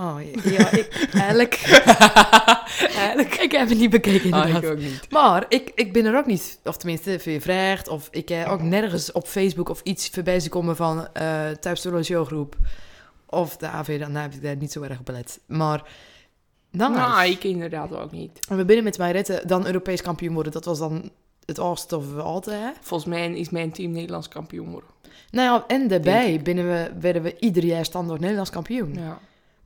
Oh, 0.00 0.16
ja, 0.44 0.70
ik, 0.70 1.08
eigenlijk, 1.12 1.54
Eigenlijk. 2.96 3.34
ik 3.34 3.52
heb 3.52 3.68
het 3.68 3.78
niet 3.78 3.90
bekeken 3.90 4.32
Ah, 4.32 4.48
ik 4.48 4.64
ook 4.64 4.78
niet. 4.78 5.10
Maar 5.10 5.44
ik, 5.48 5.72
ik 5.74 5.92
ben 5.92 6.04
er 6.04 6.16
ook 6.16 6.26
niet, 6.26 6.60
of 6.64 6.76
tenminste, 6.76 7.40
vraagt, 7.40 7.88
of 7.88 8.08
ik 8.10 8.28
heb 8.28 8.46
ook 8.46 8.62
nergens 8.62 9.12
op 9.12 9.26
Facebook 9.26 9.68
of 9.68 9.80
iets 9.82 10.08
voorbij 10.08 10.46
komen 10.48 10.76
van 10.76 11.08
eh 11.12 11.48
Thuis 11.48 11.86
Showgroep. 12.02 12.56
Of 13.26 13.56
de 13.56 13.66
AV, 13.66 13.98
dan 13.98 14.14
heb 14.14 14.32
ik 14.32 14.42
daar 14.42 14.56
niet 14.56 14.72
zo 14.72 14.82
erg 14.82 14.98
op 14.98 15.06
gelet. 15.06 15.40
Maar, 15.46 15.82
dan 16.70 16.92
Nou, 16.92 17.28
ik 17.30 17.44
inderdaad 17.44 17.94
ook 17.94 18.12
niet. 18.12 18.46
En 18.48 18.56
we 18.56 18.64
binnen 18.64 18.84
met 18.84 18.98
mij 18.98 19.42
dan 19.46 19.66
Europees 19.66 20.02
kampioen 20.02 20.34
worden. 20.34 20.52
Dat 20.52 20.64
was 20.64 20.78
dan 20.78 21.10
het 21.44 21.58
oudste 21.58 21.96
of 21.96 22.12
we 22.12 22.22
altijd, 22.22 22.60
hè? 22.60 22.70
Volgens 22.80 23.10
mij 23.10 23.32
is 23.32 23.50
mijn 23.50 23.72
team 23.72 23.90
Nederlands 23.90 24.28
kampioen 24.28 24.70
worden. 24.70 24.90
Nou 25.30 25.48
ja, 25.48 25.64
en 25.66 25.88
daarbij 25.88 26.40
binnen 26.42 26.66
we, 26.66 26.90
werden 27.00 27.22
we 27.22 27.36
ieder 27.38 27.64
jaar 27.64 27.84
standaard 27.84 28.20
Nederlands 28.20 28.50
kampioen. 28.50 28.94
Ja. 28.94 29.18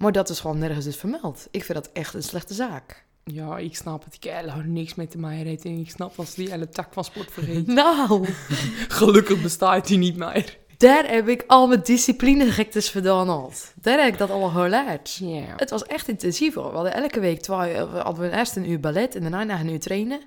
Maar 0.05 0.13
dat 0.13 0.29
is 0.29 0.41
gewoon 0.41 0.59
nergens 0.59 0.85
dus 0.85 0.97
vermeld. 0.97 1.49
Ik 1.51 1.65
vind 1.65 1.79
dat 1.79 1.93
echt 1.93 2.15
een 2.15 2.23
slechte 2.23 2.55
zaak. 2.55 3.05
ja, 3.25 3.59
ik 3.59 3.77
snap 3.77 4.05
het. 4.05 4.15
Ik 4.15 4.25
heb 4.25 4.65
niks 4.65 4.95
met 4.95 5.13
de 5.13 5.19
Meijer 5.19 5.47
en 5.65 5.79
ik 5.79 5.91
snap 5.91 6.19
als 6.19 6.35
die 6.35 6.51
hele 6.51 6.69
tak 6.69 6.93
van 6.93 7.05
sport 7.05 7.31
vergeet. 7.33 7.67
Nou, 7.83 8.29
Gelukkig 8.99 9.43
bestaat 9.43 9.87
die 9.87 9.99
niet 9.99 10.17
meer. 10.17 10.59
daar 10.77 11.11
heb 11.11 11.29
ik 11.29 11.45
al 11.47 11.67
mijn 11.67 11.81
disciplinegektes 11.83 12.89
gedaan 12.89 13.29
al. 13.29 13.53
Daar 13.75 13.99
heb 13.99 14.13
ik 14.13 14.19
dat 14.19 14.31
al 14.31 14.49
geleerd. 14.49 15.15
Ja. 15.15 15.55
Het 15.57 15.71
was 15.71 15.83
echt 15.85 16.09
intensief 16.09 16.55
hoor. 16.55 16.69
We 16.69 16.75
hadden 16.75 16.95
elke 16.95 17.21
week 17.21 17.41
twee, 17.41 17.73
eh, 17.73 18.03
hadden 18.03 18.31
we 18.31 18.37
eerst 18.37 18.57
een 18.57 18.71
uur 18.71 18.81
ballet 18.81 19.15
en 19.15 19.31
daarna 19.31 19.61
een 19.61 19.69
uur 19.69 19.81
trainen. 19.81 20.21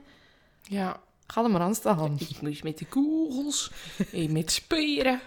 Ja. 0.62 1.00
Ga 1.28 1.44
er 1.44 1.50
maar 1.52 1.62
aan 1.62 1.76
staan. 1.76 2.18
Ik 2.30 2.42
moest 2.42 2.64
met 2.64 2.78
de 2.78 2.86
kogels 2.86 3.72
en 4.14 4.32
met 4.32 4.52
speren 4.52 5.20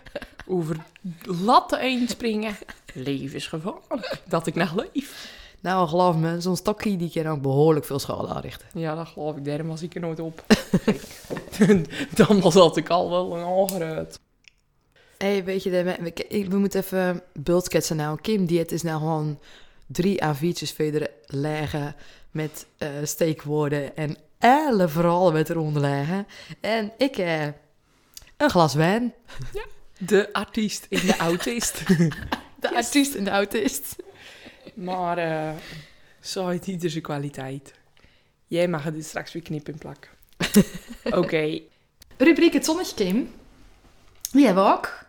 over 0.46 0.76
latten 1.24 1.80
heen 1.80 2.08
springen. 2.08 2.56
Levensgevaarlijk. 2.94 4.22
Dat 4.28 4.46
ik 4.46 4.54
nog 4.54 4.74
leef. 4.74 5.38
Nou, 5.60 5.88
geloof 5.88 6.16
me, 6.16 6.40
zo'n 6.40 6.56
stokkie 6.56 6.96
die 6.96 7.10
kan 7.10 7.26
ook 7.26 7.42
behoorlijk 7.42 7.86
veel 7.86 7.98
schade 7.98 8.28
aanrichten. 8.28 8.66
Ja, 8.80 8.94
dat 8.94 9.06
geloof 9.08 9.36
ik. 9.36 9.44
Daarom 9.44 9.66
was 9.68 9.82
ik 9.82 9.94
er 9.94 10.00
nooit 10.00 10.20
op. 10.20 10.44
Dan 12.14 12.40
was 12.40 12.54
dat 12.54 12.76
ik 12.76 12.88
al 12.88 13.10
wel 13.10 13.36
een 13.36 13.44
aangeruid. 13.44 14.18
hey, 15.18 15.44
weet 15.44 15.62
je, 15.62 15.70
de- 15.70 15.82
we, 15.82 16.12
we- 16.28 16.48
we 16.48 16.58
moeten 16.58 16.80
even 16.80 17.22
beeldsketsen 17.32 17.96
nou. 17.96 18.18
Kim, 18.20 18.46
die 18.46 18.58
het 18.58 18.72
is 18.72 18.82
nou 18.82 18.98
gewoon 18.98 19.38
drie 19.86 20.22
A4'tjes 20.24 20.74
verder 20.74 21.10
leggen 21.26 21.94
met 22.30 22.66
eh, 22.78 22.88
steekwoorden 23.02 23.96
en 23.96 24.16
alle 24.40 24.88
verhalen 24.88 25.32
met 25.32 25.50
eronder. 25.50 26.24
En 26.60 26.92
ik 26.98 27.16
eh, 27.16 27.44
een 28.36 28.50
glas 28.50 28.74
wijn. 28.74 29.14
De 29.98 30.32
artiest 30.32 30.86
in 30.88 31.06
de 31.06 31.16
autist. 31.16 31.82
De 32.60 32.74
artiest 32.74 33.14
en 33.14 33.24
de 33.24 33.30
autist. 33.30 33.96
maar 34.74 35.18
eh 35.18 35.50
zo 36.20 36.48
heeft 36.48 36.66
ieder 36.66 36.90
zijn 36.90 37.02
kwaliteit. 37.02 37.74
Jij 38.46 38.68
mag 38.68 38.84
het 38.84 38.94
dus 38.94 39.08
straks 39.08 39.32
weer 39.32 39.42
knippen 39.42 39.72
en 39.72 39.78
plakken. 39.78 40.10
Oké. 41.20 41.60
Rubriek 42.16 42.52
Het 42.52 42.64
Zonnetje, 42.64 42.94
Kim. 42.94 43.30
Die 44.32 44.46
hebben 44.46 44.64
we 44.64 44.70
ook. 44.70 45.04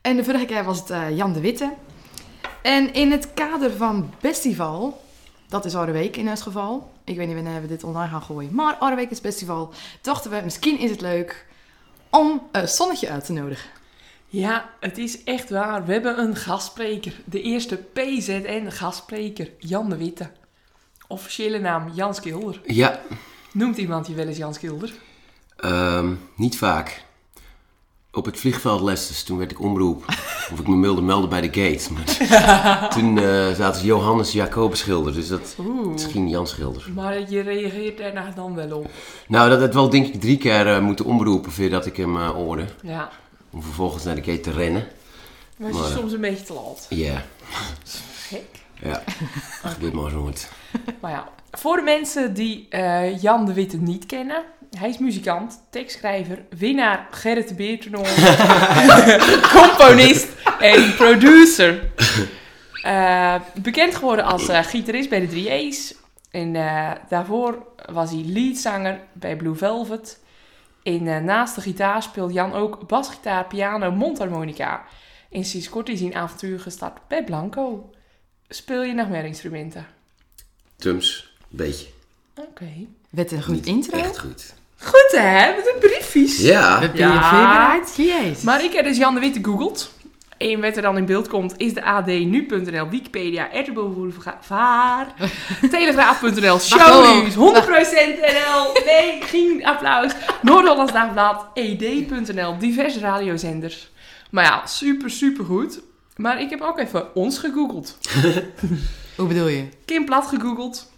En 0.00 0.16
de 0.16 0.24
vorige 0.24 0.44
keer 0.44 0.64
was 0.64 0.78
het 0.78 0.90
eh, 0.90 1.16
Jan 1.16 1.32
de 1.32 1.40
Witte. 1.40 1.72
En 2.62 2.92
in 2.92 3.10
het 3.10 3.34
kader 3.34 3.70
van 3.70 4.14
Festival, 4.18 5.04
dat 5.48 5.64
is 5.64 5.74
oude 5.74 5.92
week 5.92 6.16
in 6.16 6.28
ons 6.28 6.42
geval. 6.42 6.92
Ik 7.06 7.16
weet 7.16 7.26
niet 7.26 7.34
wanneer 7.36 7.60
we 7.60 7.66
dit 7.66 7.84
online 7.84 8.08
gaan 8.10 8.22
gooien. 8.22 8.54
Maar 8.54 8.76
is 9.10 9.18
Festival. 9.18 9.72
Dachten 10.00 10.30
we, 10.30 10.40
misschien 10.44 10.78
is 10.78 10.90
het 10.90 11.00
leuk 11.00 11.46
om 12.10 12.42
een 12.52 12.68
zonnetje 12.68 13.08
uit 13.08 13.24
te 13.24 13.32
nodigen. 13.32 13.70
Ja, 14.26 14.70
het 14.80 14.98
is 14.98 15.24
echt 15.24 15.50
waar. 15.50 15.84
We 15.86 15.92
hebben 15.92 16.18
een 16.18 16.36
gastspreker. 16.36 17.12
De 17.24 17.42
eerste 17.42 17.76
PZN-gastspreker, 17.76 19.50
Jan 19.58 19.88
de 19.90 19.96
Witte. 19.96 20.30
Officiële 21.08 21.58
naam 21.58 21.90
Jan 21.94 22.14
Schilder. 22.14 22.60
Ja, 22.64 23.00
Noemt 23.52 23.76
iemand 23.76 24.06
je 24.06 24.14
wel 24.14 24.26
eens 24.26 24.36
Jan 24.36 24.54
Schilder? 24.54 24.92
ehm, 25.56 26.14
niet 26.36 26.56
vaak. 26.58 27.04
Op 28.16 28.24
het 28.24 28.38
vliegveld 28.38 28.80
Leicester, 28.80 29.24
toen 29.26 29.38
werd 29.38 29.50
ik 29.50 29.60
omroep. 29.60 30.04
Of 30.52 30.58
ik 30.60 30.66
me 30.68 30.80
wilde 30.80 31.00
melden 31.02 31.28
bij 31.28 31.40
de 31.50 31.60
gate. 31.60 31.92
Maar 31.92 32.88
toen 32.96 33.18
eh, 33.18 33.24
zaten 33.52 33.80
ze 33.80 33.86
Johannes 33.86 34.32
Jacobus 34.32 34.78
Schilder, 34.78 35.12
dus 35.12 35.28
dat 35.28 35.56
Oeh. 35.60 35.94
is 35.94 36.04
geen 36.04 36.28
Jan 36.28 36.46
Schilder. 36.46 36.86
Maar 36.94 37.30
je 37.30 37.40
reageert 37.40 37.98
daarna 37.98 38.32
dan 38.34 38.54
wel 38.54 38.78
op. 38.78 38.90
Nou, 39.28 39.50
dat 39.50 39.60
had 39.60 39.74
wel 39.74 39.88
denk 39.90 40.06
ik 40.06 40.20
drie 40.20 40.36
keer 40.38 40.66
eh, 40.74 40.80
moeten 40.80 41.04
omroepen 41.04 41.52
voordat 41.52 41.86
ik 41.86 41.96
hem 41.96 42.16
eh 42.16 42.28
hoorde. 42.30 42.64
Ja. 42.82 43.10
Om 43.50 43.62
vervolgens 43.62 44.04
naar 44.04 44.14
de 44.14 44.22
gate 44.22 44.40
te 44.40 44.50
rennen. 44.52 44.86
Was 45.56 45.70
je 45.72 45.78
Maar- 45.78 45.88
soms 45.90 46.12
een 46.12 46.20
beetje 46.20 46.44
te 46.44 46.52
laat. 46.52 46.86
Ja, 46.88 47.24
Gek. 48.28 48.44
ja. 48.82 49.02
Gebeurt 49.62 49.92
maar 49.92 50.10
zo 50.10 50.20
nooit. 50.22 50.50
Maar 51.00 51.10
ja, 51.10 51.28
voor 51.52 51.76
de 51.76 51.82
mensen 51.82 52.34
die 52.34 52.68
Jan 53.20 53.46
de 53.46 53.52
Witte 53.52 53.76
niet 53.76 54.06
kennen. 54.06 54.42
Hij 54.78 54.88
is 54.88 54.98
muzikant, 54.98 55.62
tekstschrijver, 55.70 56.44
winnaar 56.58 57.06
Gerrit 57.10 57.48
de 57.48 57.54
Beertoernooi, 57.54 58.08
componist 59.60 60.28
en 60.60 60.94
producer. 60.94 61.90
Eh, 62.82 63.34
bekend 63.62 63.94
geworden 63.94 64.24
als 64.24 64.48
eh, 64.48 64.64
gitarist 64.64 65.08
bij 65.08 65.26
de 65.26 65.44
3A's. 65.44 65.94
En 66.30 66.56
eh, 66.56 66.92
daarvoor 67.08 67.66
was 67.92 68.10
hij 68.10 68.22
leadzanger 68.24 69.00
bij 69.12 69.36
Blue 69.36 69.54
Velvet. 69.54 70.18
En 70.82 71.06
eh, 71.06 71.18
naast 71.20 71.54
de 71.54 71.60
gitaar 71.60 72.02
speelt 72.02 72.32
Jan 72.32 72.52
ook 72.52 72.88
basgitaar, 72.88 73.46
piano, 73.46 73.90
mondharmonica. 73.90 74.84
En 75.30 75.44
sinds 75.44 75.68
kort 75.68 75.88
is 75.88 76.00
hij 76.00 76.08
een 76.08 76.14
avontuur 76.14 76.60
gestart 76.60 76.98
bij 77.08 77.24
Blanco. 77.24 77.90
Speel 78.48 78.82
je 78.82 78.92
nog 78.92 79.08
meer 79.08 79.24
instrumenten? 79.24 79.86
Tums, 80.76 81.34
een 81.50 81.56
beetje. 81.56 81.86
Oké. 82.34 82.72
Werd 83.10 83.32
een 83.32 83.42
goed 83.42 83.54
Niet 83.54 83.66
intro. 83.66 83.98
Echt 83.98 84.18
goed. 84.18 84.54
Goed 84.80 85.12
hè, 85.20 85.54
met 85.56 85.72
een 85.74 85.80
briefjes. 85.80 86.38
Ja, 86.38 86.78
Ben 86.80 86.90
je 86.94 86.98
Ja. 86.98 87.30
voorbereid? 87.30 87.94
Jezus. 87.96 88.42
Maar 88.42 88.64
ik 88.64 88.72
heb 88.72 88.84
dus 88.84 88.96
Jan 88.96 89.14
de 89.14 89.20
Witte 89.20 89.38
gegoogeld. 89.42 89.94
En 90.38 90.60
wat 90.60 90.76
er 90.76 90.82
dan 90.82 90.96
in 90.96 91.04
beeld 91.04 91.28
komt 91.28 91.54
is 91.56 91.74
de 91.74 91.82
AD 91.84 92.06
nu.nl, 92.06 92.88
Wikipedia, 92.88 93.48
RTL 93.52 93.72
Boulevard, 93.72 95.08
Telegraaf.nl, 95.70 96.58
Shownieuws, 96.58 97.34
100% 97.34 97.38
NL, 98.20 98.82
nee, 98.84 99.22
geen 99.22 99.64
applaus, 99.66 100.12
Noord-Hollands 100.42 100.92
Dagblad, 100.92 101.46
ED.nl, 101.54 102.58
diverse 102.58 103.00
radiozenders. 103.00 103.88
Maar 104.30 104.44
ja, 104.44 104.66
super, 104.66 105.10
super 105.10 105.44
goed. 105.44 105.80
Maar 106.16 106.40
ik 106.40 106.50
heb 106.50 106.60
ook 106.60 106.78
even 106.78 107.14
ons 107.14 107.38
gegoogeld. 107.38 107.98
Hoe 109.16 109.26
bedoel 109.26 109.48
je? 109.48 109.68
Kim 109.84 110.04
Plat 110.04 110.26
gegoogeld. 110.26 110.90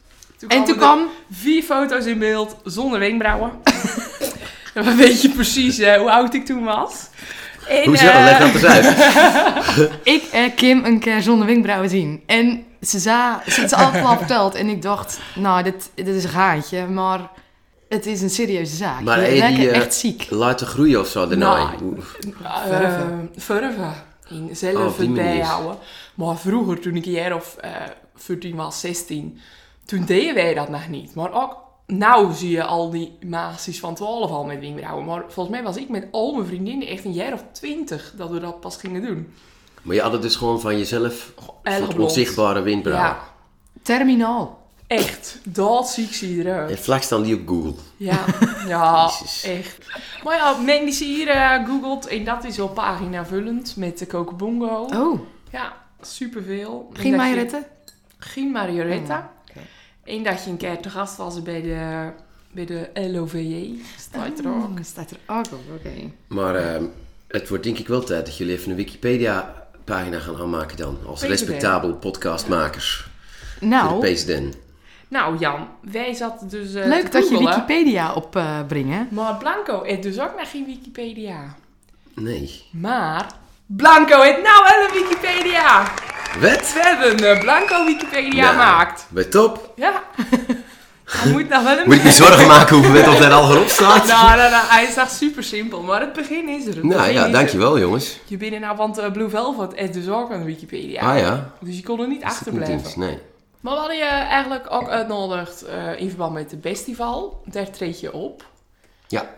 En 0.46 0.64
toen 0.64 0.76
kwam... 0.76 1.08
Vier 1.30 1.62
foto's 1.62 2.04
in 2.04 2.18
beeld 2.18 2.56
zonder 2.64 2.98
wenkbrauwen. 2.98 3.50
Dan 4.74 4.96
weet 4.96 5.22
je 5.22 5.28
precies 5.30 5.78
eh, 5.78 5.96
hoe 5.98 6.10
oud 6.10 6.34
ik 6.34 6.46
toen 6.46 6.64
was. 6.64 7.08
En, 7.68 7.84
hoezo? 7.84 8.06
eh, 8.06 8.24
Leg 8.24 8.38
dat 8.38 8.54
eens 8.54 8.64
uit. 8.64 9.90
Ik 10.14 10.22
en 10.32 10.54
Kim 10.54 10.84
een 10.84 10.98
keer 10.98 11.22
zonder 11.22 11.46
wenkbrauwen 11.46 11.88
zien. 11.90 12.22
En 12.26 12.64
ze 12.80 12.98
zei, 12.98 13.34
ze 13.46 13.60
heeft 13.60 13.70
het 13.70 13.80
altijd 13.80 14.04
al 14.04 14.16
verteld. 14.16 14.54
En 14.54 14.68
ik 14.68 14.82
dacht, 14.82 15.20
nou, 15.34 15.62
dit, 15.62 15.90
dit 15.94 16.06
is 16.08 16.24
een 16.24 16.30
gaatje. 16.30 16.86
Maar 16.86 17.30
het 17.88 18.06
is 18.06 18.20
een 18.20 18.30
serieuze 18.30 18.76
zaak. 18.76 19.00
Maar 19.00 19.20
je 19.20 19.26
hey, 19.26 19.38
lijkt 19.38 19.56
die, 19.56 19.70
eh, 19.70 19.76
echt 19.80 19.94
ziek. 19.94 20.26
Laten 20.30 20.66
groeien 20.66 21.00
of 21.00 21.08
zo 21.08 21.26
daarna. 21.28 21.54
Nou, 21.56 21.72
verven. 22.68 23.30
verven. 23.36 23.94
In 24.30 24.48
zelf 24.56 24.92
Oh, 24.92 24.98
manier. 24.98 25.14
bijhouden. 25.14 25.78
Maar 26.14 26.36
vroeger, 26.36 26.80
toen 26.80 26.96
ik 26.96 27.06
een 27.06 27.12
jaar 27.12 27.34
of 27.34 27.56
eh 27.60 27.70
14 28.16 28.56
was, 28.56 28.80
16, 28.80 29.38
toen 29.88 30.04
deden 30.04 30.34
wij 30.34 30.54
dat 30.54 30.68
nog 30.68 30.88
niet. 30.88 31.14
Maar 31.14 31.32
ook 31.32 31.56
nou 31.86 32.32
zie 32.32 32.50
je 32.50 32.64
al 32.64 32.90
die 32.90 33.18
maasjes 33.26 33.80
van 33.80 33.94
12 33.94 34.30
al 34.30 34.44
met 34.44 34.60
wenkbrauwen. 34.60 35.04
Maar 35.04 35.22
volgens 35.28 35.56
mij 35.56 35.64
was 35.64 35.76
ik 35.76 35.88
met 35.88 36.06
al 36.10 36.34
mijn 36.34 36.46
vriendinnen 36.46 36.88
echt 36.88 37.04
een 37.04 37.12
jaar 37.12 37.32
of 37.32 37.44
20 37.52 38.12
dat 38.16 38.30
we 38.30 38.40
dat 38.40 38.60
pas 38.60 38.76
gingen 38.76 39.02
doen. 39.02 39.32
Maar 39.82 39.94
je 39.94 40.00
had 40.02 40.12
het 40.12 40.22
dus 40.22 40.36
gewoon 40.36 40.60
van 40.60 40.78
jezelf, 40.78 41.32
van 41.62 41.98
onzichtbare 41.98 42.60
windbrauw. 42.60 42.96
Ja, 42.98 43.18
Terminaal. 43.82 44.58
echt. 44.86 45.38
Dat 45.44 45.88
zie 45.90 46.36
je 46.36 46.42
eruit. 46.44 46.70
En 46.70 46.78
vlak 46.78 47.02
staan 47.02 47.22
die 47.22 47.34
op 47.40 47.48
Google. 47.48 47.74
Ja, 47.96 48.24
ja 48.66 49.10
echt. 49.42 49.86
Maar 50.24 50.36
ja, 50.36 50.56
men 50.56 50.84
die 50.84 50.92
ze 50.94 51.04
hier 51.04 51.28
eh, 51.28 51.66
googelt 51.66 52.06
en 52.06 52.24
dat 52.24 52.44
is 52.44 52.56
wel 52.56 52.68
pagina 52.68 53.26
vullend 53.26 53.76
met 53.76 53.98
de 53.98 54.06
Kokobongo. 54.06 54.86
Oh, 54.94 55.20
Ja, 55.50 55.72
superveel. 56.00 56.90
geen 56.92 57.10
je- 57.10 57.16
Majorette? 57.16 57.66
Geen 58.18 58.50
Marioretta. 58.50 59.30
Oh, 60.08 60.14
oké. 60.14 60.16
En 60.16 60.22
dat 60.22 60.44
je 60.44 60.50
een 60.50 60.56
keer 60.56 60.80
te 60.80 60.90
gast 60.90 61.16
was 61.16 61.42
bij 61.42 61.62
de, 61.62 62.10
bij 62.52 62.64
de 62.66 62.90
LOVJ. 62.94 63.74
Staat 63.98 64.38
er 64.38 64.48
ook. 64.48 64.62
Oh, 64.62 64.76
staat 64.82 65.10
er 65.10 65.18
ook 65.26 65.46
op, 65.46 65.60
oké. 65.76 66.10
Maar 66.26 66.54
ehm, 66.54 66.84
het 67.28 67.48
wordt 67.48 67.64
denk 67.64 67.78
ik 67.78 67.88
wel 67.88 68.04
tijd 68.04 68.26
dat 68.26 68.36
jullie 68.36 68.54
even 68.56 68.70
een 68.70 68.76
Wikipedia-pagina 68.76 70.18
gaan 70.18 70.36
aanmaken 70.36 70.76
dan. 70.76 70.98
Als 71.06 71.20
PZN. 71.20 71.28
respectabele 71.28 71.92
podcastmakers. 71.94 73.06
Nou, 73.60 73.88
Voor 73.88 74.00
de. 74.00 74.50
Nou 75.08 75.38
Jan, 75.38 75.68
wij 75.80 76.14
zaten 76.14 76.48
dus 76.48 76.74
eh, 76.74 76.86
leuk 76.86 77.04
te 77.04 77.10
dat 77.10 77.28
je. 77.28 77.38
Wikipedia 77.38 78.12
opbrengen. 78.12 79.08
Maar 79.10 79.36
Blanco 79.36 79.82
heeft 79.82 80.02
dus 80.02 80.20
ook 80.20 80.38
nog 80.38 80.50
geen 80.50 80.64
Wikipedia. 80.64 81.54
Nee. 82.14 82.62
Maar 82.70 83.26
Blanco 83.66 84.20
heeft 84.20 84.42
nou 84.42 84.64
wel 84.64 84.88
een 84.88 85.02
Wikipedia. 85.02 85.92
Wat? 86.40 86.72
We 86.72 86.80
hebben 86.82 87.30
een 87.30 87.38
Blanco 87.38 87.84
Wikipedia 87.84 88.42
Nou, 88.42 88.52
gemaakt. 88.52 89.06
Bij 89.10 89.24
top. 89.24 89.72
Ja. 89.76 90.02
Hij 91.04 91.32
moet 91.32 91.48
nog 91.48 91.62
wel 91.62 91.78
een 91.78 91.84
Moet 91.86 91.94
ik 91.94 92.02
me 92.04 92.10
zorgen 92.12 92.46
maken 92.46 92.74
hoeveel 92.76 92.92
wet 92.94 93.08
op 93.08 93.18
daar 93.18 93.32
al 93.32 93.50
erop 93.50 93.68
staat? 93.68 94.06
Nou, 94.12 94.36
nou, 94.36 94.50
nou, 94.50 94.66
hij 94.66 94.84
is 94.84 94.96
echt 94.96 95.12
super 95.12 95.42
simpel, 95.44 95.82
maar 95.82 96.00
het 96.00 96.12
begin 96.12 96.48
is 96.48 96.66
er. 96.66 96.74
Het 96.74 96.84
Nou 96.84 97.10
ja, 97.10 97.20
is 97.20 97.26
er. 97.26 97.32
dankjewel 97.32 97.78
jongens. 97.78 98.18
Je 98.24 98.36
bent 98.36 98.60
nou, 98.60 98.76
want 98.76 98.98
eh, 98.98 99.10
Blue 99.12 99.28
Velvet 99.28 99.72
heeft 99.74 99.92
dus 99.92 100.08
ook 100.08 100.30
een 100.30 100.44
Wikipedia. 100.44 101.00
Ah 101.12 101.18
ja. 101.18 101.50
Dus 101.60 101.76
je 101.76 101.82
kon 101.82 102.00
er 102.00 102.08
niet 102.08 102.22
Is 102.22 102.28
achterblijven. 102.28 102.76
niet? 102.76 102.96
Nee. 102.96 103.18
Maar 103.60 103.72
we 103.72 103.78
hadden 103.78 103.96
je 103.96 104.04
eigenlijk 104.04 104.66
ook 104.70 104.88
uitgenodigd 104.88 105.62
eh, 105.62 106.00
in 106.00 106.08
verband 106.08 106.32
met 106.32 106.50
het 106.50 106.60
festival. 106.62 107.42
Daar 107.44 107.70
treed 107.70 108.00
je 108.00 108.12
op. 108.12 108.44
Ja. 109.06 109.28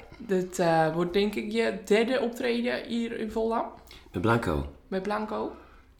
Eh, 0.56 0.94
wordt 0.94 1.12
denk 1.12 1.34
ik 1.34 1.52
je 1.52 1.74
derde 1.84 2.20
optreden 2.20 2.80
hier 2.86 3.18
in 3.18 3.30
Volendam. 3.30 3.66
Met 4.12 4.22
Blanco. 4.22 4.66
Met 4.88 5.02
Blanco. 5.02 5.52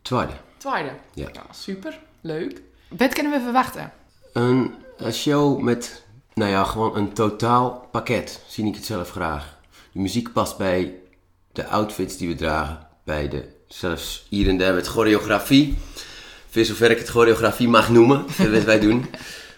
Tweede. 0.02 0.32
Tweede. 0.60 0.90
Ja. 1.14 1.30
super. 1.50 1.98
Leuk. 2.20 2.62
Wat 2.88 3.12
kunnen 3.12 3.32
we 3.32 3.40
verwachten? 3.40 3.92
Een, 4.32 4.74
een 4.96 5.12
show 5.12 5.60
met, 5.60 6.04
nou 6.34 6.50
ja, 6.50 6.64
gewoon 6.64 6.96
een 6.96 7.12
totaal 7.12 7.88
pakket. 7.92 8.40
Zie 8.46 8.66
ik 8.66 8.74
het 8.74 8.84
zelf 8.84 9.10
graag. 9.10 9.58
De 9.92 9.98
muziek 9.98 10.32
past 10.32 10.56
bij 10.56 10.94
de 11.52 11.66
outfits 11.66 12.16
die 12.16 12.28
we 12.28 12.34
dragen. 12.34 12.86
Bij 13.04 13.28
de, 13.28 13.44
zelfs 13.68 14.26
hier 14.28 14.48
en 14.48 14.58
daar 14.58 14.74
met 14.74 14.86
choreografie. 14.86 15.78
Voor 16.48 16.64
zover 16.64 16.90
ik 16.90 16.98
het 16.98 17.08
choreografie 17.08 17.68
mag 17.68 17.88
noemen. 17.88 18.24
wat 18.52 18.64
wij 18.64 18.80
doen. 18.80 19.06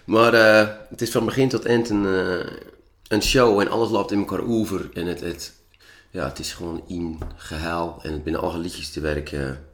Maar 0.05 0.33
eh, 0.33 0.67
het 0.89 1.01
is 1.01 1.11
van 1.11 1.25
begin 1.25 1.49
tot 1.49 1.65
eind 1.65 1.89
een, 1.89 2.05
eh, 2.05 2.51
een 3.07 3.23
show. 3.23 3.59
En 3.59 3.69
alles 3.69 3.89
loopt 3.89 4.11
in 4.11 4.19
elkaar 4.19 4.47
over. 4.47 4.89
En 4.93 5.07
het, 5.07 5.19
het, 5.19 5.53
ja, 6.09 6.27
het 6.27 6.39
is 6.39 6.53
gewoon 6.53 6.83
een 6.87 7.19
gehaal. 7.35 7.99
En 8.01 8.11
het 8.11 8.23
binnen 8.23 8.41
alle 8.41 8.57
liedjes 8.57 8.91
te 8.91 8.99
werken. 8.99 9.71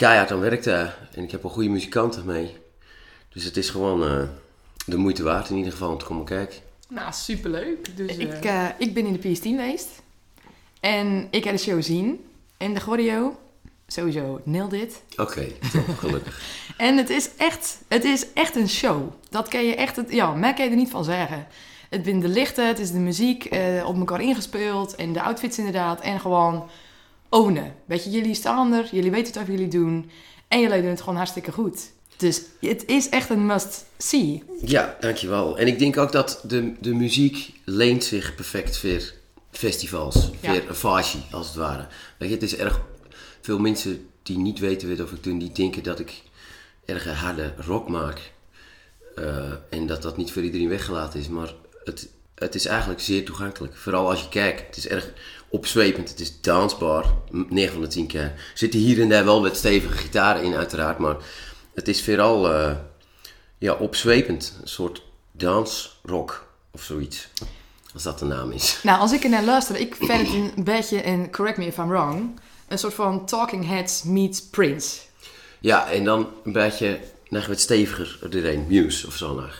Keihard 0.00 0.30
aan 0.30 0.40
werk 0.40 0.62
daar. 0.62 1.08
En 1.14 1.22
ik 1.22 1.30
heb 1.30 1.44
al 1.44 1.50
goede 1.50 1.68
muzikanten 1.68 2.24
mee. 2.26 2.56
Dus 3.28 3.44
het 3.44 3.56
is 3.56 3.70
gewoon 3.70 4.04
eh, 4.04 4.22
de 4.86 4.96
moeite 4.96 5.22
waard 5.22 5.50
in 5.50 5.56
ieder 5.56 5.72
geval 5.72 5.90
om 5.90 5.98
te 5.98 6.04
komen 6.04 6.24
kijken. 6.24 6.58
Nou, 6.88 7.12
super 7.12 7.50
leuk. 7.50 7.96
Dus, 7.96 8.16
eh, 8.16 8.20
Ik, 8.20 8.44
eh, 8.44 8.66
ik 8.78 8.94
ben 8.94 9.06
in 9.06 9.12
de 9.12 9.18
PS10 9.18 9.56
geweest. 9.56 9.88
En 10.80 11.28
ik 11.30 11.44
heb 11.44 11.54
de 11.54 11.62
show 11.62 11.82
zien. 11.82 12.24
En 12.56 12.74
de 12.74 12.80
choreo, 12.80 13.38
sowieso, 13.86 14.40
nailed 14.44 14.72
it. 14.72 15.02
Oké, 15.16 15.46
toch, 15.72 15.98
gelukkig. 15.98 16.40
En 16.76 16.96
het 16.96 17.10
is 17.10 17.30
echt, 17.36 17.78
het 17.88 18.04
is 18.04 18.32
echt 18.32 18.56
een 18.56 18.68
show. 18.68 19.12
Dat 19.28 19.48
kan 19.48 19.64
je 19.64 19.74
echt, 19.74 19.96
het, 19.96 20.12
ja, 20.12 20.34
meer 20.34 20.54
kan 20.54 20.64
je 20.64 20.70
er 20.70 20.76
niet 20.76 20.90
van 20.90 21.04
zeggen. 21.04 21.46
Het 21.90 22.04
zijn 22.04 22.20
de 22.20 22.28
lichten, 22.28 22.66
het 22.66 22.78
is 22.78 22.92
de 22.92 22.98
muziek 22.98 23.44
eh, 23.44 23.86
op 23.86 23.96
elkaar 23.96 24.20
ingespeeld 24.20 24.94
en 24.94 25.12
de 25.12 25.22
outfits 25.22 25.58
inderdaad. 25.58 26.00
En 26.00 26.20
gewoon 26.20 26.70
ownen. 27.30 27.74
Weet 27.84 28.04
je, 28.04 28.10
jullie 28.10 28.34
staan 28.34 28.72
er, 28.72 28.88
jullie 28.92 29.10
weten 29.10 29.34
wat 29.34 29.46
jullie 29.46 29.68
doen 29.68 30.10
en 30.48 30.60
jullie 30.60 30.80
doen 30.80 30.90
het 30.90 31.00
gewoon 31.00 31.16
hartstikke 31.16 31.52
goed. 31.52 31.90
Dus 32.16 32.42
het 32.60 32.86
is 32.86 33.08
echt 33.08 33.30
een 33.30 33.46
must-see. 33.46 34.42
Ja, 34.64 34.96
dankjewel. 35.00 35.58
En 35.58 35.66
ik 35.66 35.78
denk 35.78 35.96
ook 35.96 36.12
dat 36.12 36.44
de, 36.46 36.72
de 36.80 36.94
muziek 36.94 37.52
leent 37.64 38.04
zich 38.04 38.34
perfect 38.34 38.78
voor 38.78 39.12
festivals. 39.50 40.30
Ja. 40.40 40.62
Voor 40.68 40.98
een 40.98 41.22
als 41.30 41.46
het 41.46 41.56
ware. 41.56 41.86
Weet 42.18 42.28
je, 42.28 42.34
het 42.34 42.44
is 42.44 42.56
erg... 42.56 42.80
Veel 43.40 43.58
mensen 43.58 44.08
die 44.22 44.38
niet 44.38 44.58
weten 44.58 44.88
wat 44.88 45.00
of 45.00 45.12
ik 45.12 45.22
doe, 45.22 45.38
die 45.38 45.52
denken 45.52 45.82
dat 45.82 45.98
ik 45.98 46.22
erg 46.84 47.04
harde 47.04 47.54
rock 47.56 47.88
maak. 47.88 48.32
Eh, 49.14 49.52
en 49.70 49.86
dat 49.86 50.02
dat 50.02 50.16
niet 50.16 50.32
voor 50.32 50.42
iedereen 50.42 50.68
weggelaten 50.68 51.20
is. 51.20 51.28
Maar 51.28 51.54
het, 51.84 52.08
het 52.34 52.54
is 52.54 52.66
eigenlijk 52.66 53.00
zeer 53.00 53.24
toegankelijk. 53.24 53.76
Vooral 53.76 54.10
als 54.10 54.20
je 54.20 54.28
kijkt. 54.28 54.66
Het 54.66 54.76
is 54.76 54.88
erg 54.88 55.12
opzwepend. 55.50 56.08
Het 56.08 56.20
is 56.20 56.40
dansbaar. 56.40 57.04
9 57.30 57.72
van 57.72 57.82
de 57.82 57.88
10 57.88 58.06
keer. 58.06 58.20
Er 58.20 58.50
zitten 58.54 58.80
hier 58.80 59.00
en 59.00 59.08
daar 59.08 59.24
wel 59.24 59.42
wat 59.42 59.56
stevige 59.56 59.96
gitaren 59.96 60.42
in 60.42 60.54
uiteraard. 60.54 60.98
Maar 60.98 61.16
het 61.74 61.88
is 61.88 62.04
vooral 62.04 62.52
eh, 62.52 62.72
ja, 63.58 63.72
opzwepend. 63.72 64.58
Een 64.60 64.68
soort 64.68 65.02
dansrock 65.32 66.46
of 66.70 66.82
zoiets. 66.82 67.28
Als 67.94 68.02
dat 68.02 68.18
de 68.18 68.24
naam 68.24 68.50
is. 68.50 68.80
Nou, 68.82 69.00
als 69.00 69.12
ik 69.12 69.24
er 69.24 69.30
naar 69.30 69.44
luister, 69.44 69.76
ik 69.76 69.94
vind 69.94 70.28
het 70.28 70.56
een 70.56 70.64
beetje, 70.64 71.00
en 71.00 71.30
correct 71.30 71.58
me 71.58 71.66
if 71.66 71.76
I'm 71.76 71.88
wrong, 71.88 72.40
een 72.68 72.78
soort 72.78 72.94
van 72.94 73.26
Talking 73.26 73.66
Heads 73.66 74.02
meets 74.02 74.42
Prince. 74.42 74.98
Ja, 75.60 75.90
en 75.90 76.04
dan 76.04 76.28
een 76.44 76.52
beetje 76.52 77.00
nog 77.28 77.46
wat 77.46 77.60
steviger 77.60 78.18
erin. 78.30 78.66
Muse 78.68 79.06
of 79.06 79.16
zo 79.16 79.34
nog. 79.34 79.58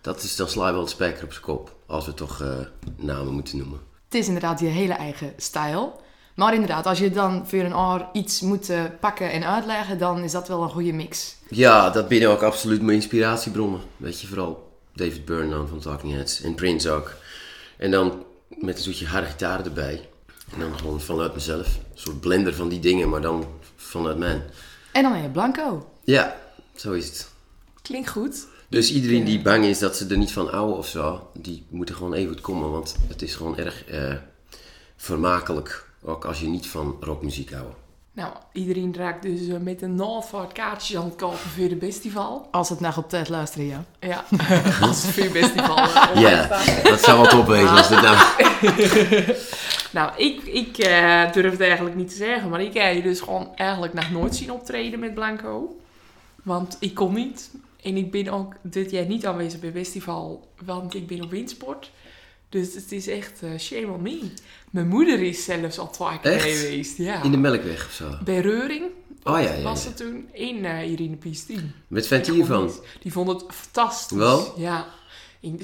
Dat 0.00 0.22
is 0.22 0.36
dan 0.36 0.48
sla 0.48 0.66
je 0.66 0.72
wel 0.72 0.84
de 0.84 0.90
spijker 0.90 1.24
op 1.24 1.32
zijn 1.32 1.44
kop. 1.44 1.76
Als 1.86 2.06
we 2.06 2.14
toch 2.14 2.42
eh, 2.42 2.58
namen 2.96 3.32
moeten 3.32 3.58
noemen. 3.58 3.80
Is 4.16 4.26
inderdaad 4.26 4.60
je 4.60 4.66
hele 4.66 4.92
eigen 4.92 5.32
stijl. 5.36 6.00
Maar 6.34 6.52
inderdaad, 6.54 6.86
als 6.86 6.98
je 6.98 7.10
dan 7.10 7.48
voor 7.48 7.58
een 7.58 7.76
oor 7.76 8.08
iets 8.12 8.40
moet 8.40 8.70
eh, 8.70 8.82
pakken 9.00 9.30
en 9.30 9.44
uitleggen, 9.44 9.98
dan 9.98 10.22
is 10.22 10.32
dat 10.32 10.48
wel 10.48 10.62
een 10.62 10.70
goede 10.70 10.92
mix. 10.92 11.36
Ja, 11.48 11.90
dat 11.90 12.08
binnen 12.08 12.30
ook 12.30 12.42
absoluut 12.42 12.82
mijn 12.82 12.96
inspiratiebronnen. 12.96 13.80
Weet 13.96 14.20
je, 14.20 14.26
vooral 14.26 14.72
David 14.92 15.24
Byrne 15.24 15.50
dan 15.50 15.68
van 15.68 15.78
Talking 15.80 16.12
Heads. 16.12 16.42
En 16.42 16.54
Prince 16.54 16.90
ook. 16.90 17.14
En 17.78 17.90
dan 17.90 18.24
met 18.48 18.76
een 18.76 18.82
zoetje 18.82 19.06
harde 19.06 19.26
gitaar 19.26 19.64
erbij. 19.64 20.08
En 20.52 20.60
dan 20.60 20.78
gewoon 20.78 21.00
vanuit 21.00 21.34
mezelf. 21.34 21.66
Een 21.66 21.82
soort 21.94 22.20
blender 22.20 22.54
van 22.54 22.68
die 22.68 22.80
dingen, 22.80 23.08
maar 23.08 23.20
dan 23.20 23.46
vanuit 23.76 24.18
mij. 24.18 24.42
En 24.92 25.02
dan 25.02 25.12
heb 25.12 25.22
je 25.22 25.30
Blanco. 25.30 25.90
Ja, 26.04 26.36
zo 26.74 26.92
is 26.92 27.06
het. 27.06 27.28
Klinkt 27.82 28.08
goed. 28.08 28.46
Dus 28.68 28.92
iedereen 28.92 29.24
die 29.24 29.42
bang 29.42 29.64
is 29.64 29.78
dat 29.78 29.96
ze 29.96 30.06
er 30.06 30.18
niet 30.18 30.32
van 30.32 30.48
houden 30.48 30.76
of 30.76 30.86
zo, 30.86 31.30
die 31.32 31.66
moeten 31.68 31.94
gewoon 31.94 32.12
even 32.12 32.32
goed 32.32 32.40
komen. 32.40 32.70
Want 32.70 32.96
het 33.08 33.22
is 33.22 33.34
gewoon 33.34 33.58
erg 33.58 33.84
eh, 33.84 34.14
vermakelijk. 34.96 35.88
Ook 36.02 36.24
als 36.24 36.40
je 36.40 36.46
niet 36.46 36.66
van 36.66 36.96
rockmuziek 37.00 37.52
houdt. 37.52 37.74
Nou, 38.16 38.32
iedereen 38.52 38.94
raakt 38.96 39.22
dus 39.22 39.48
eh, 39.48 39.56
met 39.56 39.82
een 39.82 39.94
Noordvaart 39.94 40.52
kaartjes 40.52 40.96
aan 40.96 41.04
het 41.04 41.16
kopen 41.16 41.38
voor 41.38 41.68
de 41.68 41.76
festival. 41.80 42.48
Als 42.50 42.68
het 42.68 42.80
nog 42.80 42.96
op 42.98 43.08
tijd 43.08 43.28
luisteren, 43.28 43.66
ja. 43.66 43.84
Ja, 44.00 44.24
als 44.88 45.02
het 45.02 45.12
voor 45.12 45.24
het 45.24 45.32
festival 45.32 45.76
eh, 45.76 46.20
Ja, 46.20 46.48
dat 46.82 47.00
zou 47.00 47.20
wel 47.20 47.30
top 47.30 47.46
wezen 47.46 47.70
als 47.70 47.88
dit 47.88 48.00
nou... 48.00 48.16
Nou, 49.90 50.10
ik, 50.16 50.42
ik 50.42 50.78
eh, 50.78 51.32
durf 51.32 51.50
het 51.50 51.60
eigenlijk 51.60 51.96
niet 51.96 52.08
te 52.08 52.14
zeggen, 52.14 52.48
maar 52.48 52.60
ik 52.60 52.74
heb 52.74 52.94
je 52.94 53.02
dus 53.02 53.20
gewoon 53.20 53.48
eigenlijk 53.54 53.92
nog 53.92 54.10
nooit 54.10 54.36
zien 54.36 54.52
optreden 54.52 54.98
met 54.98 55.14
Blanco. 55.14 55.76
Want 56.42 56.76
ik 56.80 56.94
kon 56.94 57.14
niet. 57.14 57.50
En 57.86 57.96
ik 57.96 58.10
ben 58.10 58.28
ook 58.28 58.54
dit 58.62 58.90
jaar 58.90 59.06
niet 59.06 59.26
aanwezig 59.26 59.60
bij 59.60 59.68
het 59.68 59.78
festival, 59.78 60.48
want 60.64 60.94
ik 60.94 61.06
ben 61.06 61.22
op 61.22 61.30
windsport. 61.30 61.90
Dus 62.48 62.74
het 62.74 62.92
is 62.92 63.08
echt 63.08 63.42
eh, 63.42 63.58
shame 63.58 63.86
on 63.92 64.02
me. 64.02 64.20
Mijn 64.70 64.88
moeder 64.88 65.22
is 65.22 65.44
zelfs 65.44 65.78
al 65.78 65.90
twee 65.90 66.20
keer 66.20 66.32
Echt? 66.32 66.58
geweest. 66.58 66.96
Ja. 66.98 67.22
In 67.22 67.30
de 67.30 67.36
Melkweg 67.36 67.86
of 67.86 67.92
zo. 67.92 68.18
Bij 68.24 68.40
Reuring 68.40 68.84
Oh 69.22 69.40
ja, 69.40 69.52
ja, 69.52 69.62
was 69.62 69.82
ja. 69.82 69.88
het 69.88 69.96
toen 69.96 70.28
in 70.32 70.64
eh 70.64 70.90
Irene 70.90 71.16
Pistien. 71.16 71.72
Met 71.86 72.06
vent 72.06 72.26
hiervan. 72.26 72.70
Die 73.00 73.12
vond 73.12 73.28
het 73.28 73.44
fantastisch. 73.54 74.16
Wel? 74.18 74.54
Ja. 74.56 74.86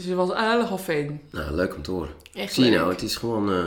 Ze 0.00 0.14
was 0.14 0.30
eigenlijk 0.32 0.70
al 0.70 0.78
fan. 0.78 1.20
Nou, 1.30 1.54
leuk 1.54 1.74
om 1.74 1.82
te 1.82 1.90
horen. 1.90 2.10
Echt 2.32 2.52
Zie 2.54 2.64
je 2.64 2.70
nou, 2.70 2.90
het 2.92 3.02
is 3.02 3.16
gewoon... 3.16 3.50
eh, 3.52 3.66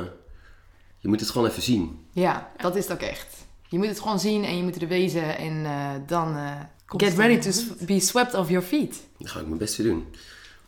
je 0.99 1.07
moet 1.07 1.19
het 1.19 1.29
gewoon 1.29 1.47
even 1.47 1.61
zien. 1.61 2.05
Ja, 2.11 2.51
dat 2.57 2.75
is 2.75 2.83
het 2.83 2.93
ook 2.93 3.01
echt. 3.09 3.35
Je 3.69 3.77
moet 3.77 3.87
het 3.87 3.99
gewoon 3.99 4.19
zien 4.19 4.43
en 4.43 4.57
je 4.57 4.63
moet 4.63 4.81
er 4.81 4.87
wezen 4.87 5.37
en 5.37 5.65
eh, 5.65 5.89
dan 6.07 6.35
eh, 6.35 6.51
get 6.85 7.17
ready 7.17 7.37
to 7.37 7.51
be 7.85 7.99
swept 7.99 8.33
off 8.33 8.49
your 8.49 8.65
feet. 8.65 8.95
Dat 9.17 9.29
ga 9.29 9.39
ik 9.39 9.45
mijn 9.45 9.57
best 9.57 9.75
weer 9.75 9.87
doen. 9.87 10.05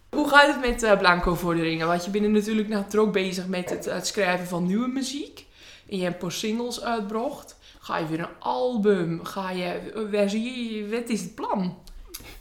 Hoe 0.09 0.29
gaat 0.29 0.47
het 0.47 0.61
met 0.61 0.83
eh, 0.83 0.97
Blanco-vorderingen? 0.97 1.87
Want 1.87 2.05
je 2.05 2.11
bent 2.11 2.29
natuurlijk 2.29 2.67
nou 2.67 2.97
ook 2.97 3.13
bezig 3.13 3.47
met 3.47 3.69
het, 3.69 3.85
het 3.85 4.07
schrijven 4.07 4.47
van 4.47 4.65
nieuwe 4.65 4.87
muziek. 4.87 5.45
En 5.89 5.97
je 5.97 6.03
hebt 6.03 6.15
een 6.15 6.19
paar 6.19 6.31
singles 6.31 6.81
uitgebracht. 6.81 7.55
Ga 7.79 7.97
je 7.97 8.07
weer 8.07 8.19
een 8.19 8.39
album? 8.39 9.25
Ga 9.25 9.51
je... 9.51 10.07
Waar 10.11 10.29
zie 10.29 10.75
je... 10.75 10.89
Wat 10.89 11.09
is 11.09 11.21
het 11.21 11.35
plan? 11.35 11.77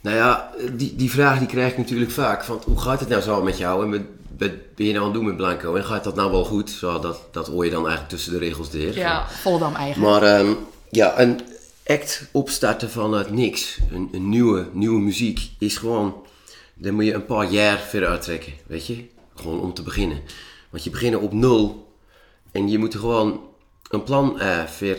Nou 0.01 0.15
ja, 0.15 0.51
die, 0.73 0.95
die 0.95 1.11
vraag 1.11 1.39
die 1.39 1.47
krijg 1.47 1.71
ik 1.71 1.77
natuurlijk 1.77 2.11
vaak. 2.11 2.43
Van, 2.43 2.61
hoe 2.65 2.79
gaat 2.79 2.99
het 2.99 3.09
nou 3.09 3.21
zo 3.21 3.43
met 3.43 3.57
jou? 3.57 3.83
En 3.83 3.89
met, 3.89 4.01
wat 4.37 4.51
ben 4.75 4.85
je 4.85 4.93
nou 4.93 4.97
aan 4.97 5.03
het 5.03 5.13
doen 5.13 5.25
met 5.25 5.37
Blanco? 5.37 5.75
En 5.75 5.83
gaat 5.85 6.03
dat 6.03 6.15
nou 6.15 6.31
wel 6.31 6.45
goed? 6.45 6.69
Zo, 6.69 6.99
dat, 6.99 7.21
dat 7.31 7.47
hoor 7.47 7.65
je 7.65 7.71
dan 7.71 7.81
eigenlijk 7.81 8.09
tussen 8.09 8.31
de 8.31 8.39
regels 8.39 8.71
door. 8.71 8.81
Ja. 8.81 9.29
Volendam 9.29 9.75
eigen. 9.75 10.01
Maar 10.01 10.23
ehm, 10.23 10.53
ja, 10.89 11.19
een 11.19 11.41
act 11.87 12.29
opstarten 12.31 12.89
vanuit 12.89 13.29
niks, 13.29 13.77
een, 13.91 14.09
een 14.11 14.29
nieuwe, 14.29 14.69
nieuwe 14.73 14.99
muziek, 14.99 15.49
is 15.59 15.77
gewoon... 15.77 16.25
Daar 16.73 16.93
moet 16.93 17.05
je 17.05 17.13
een 17.13 17.25
paar 17.25 17.51
jaar 17.51 17.79
verder 17.79 18.09
uittrekken, 18.09 18.53
weet 18.67 18.87
je? 18.87 19.05
Gewoon 19.35 19.61
om 19.61 19.73
te 19.73 19.81
beginnen. 19.81 20.21
Want 20.69 20.83
je 20.83 20.89
begint 20.89 21.15
op 21.15 21.33
nul 21.33 21.91
en 22.51 22.69
je 22.69 22.77
moet 22.77 22.95
gewoon 22.95 23.41
een 23.89 24.03
plan 24.03 24.39
eh 24.39 24.63
voor 24.63 24.97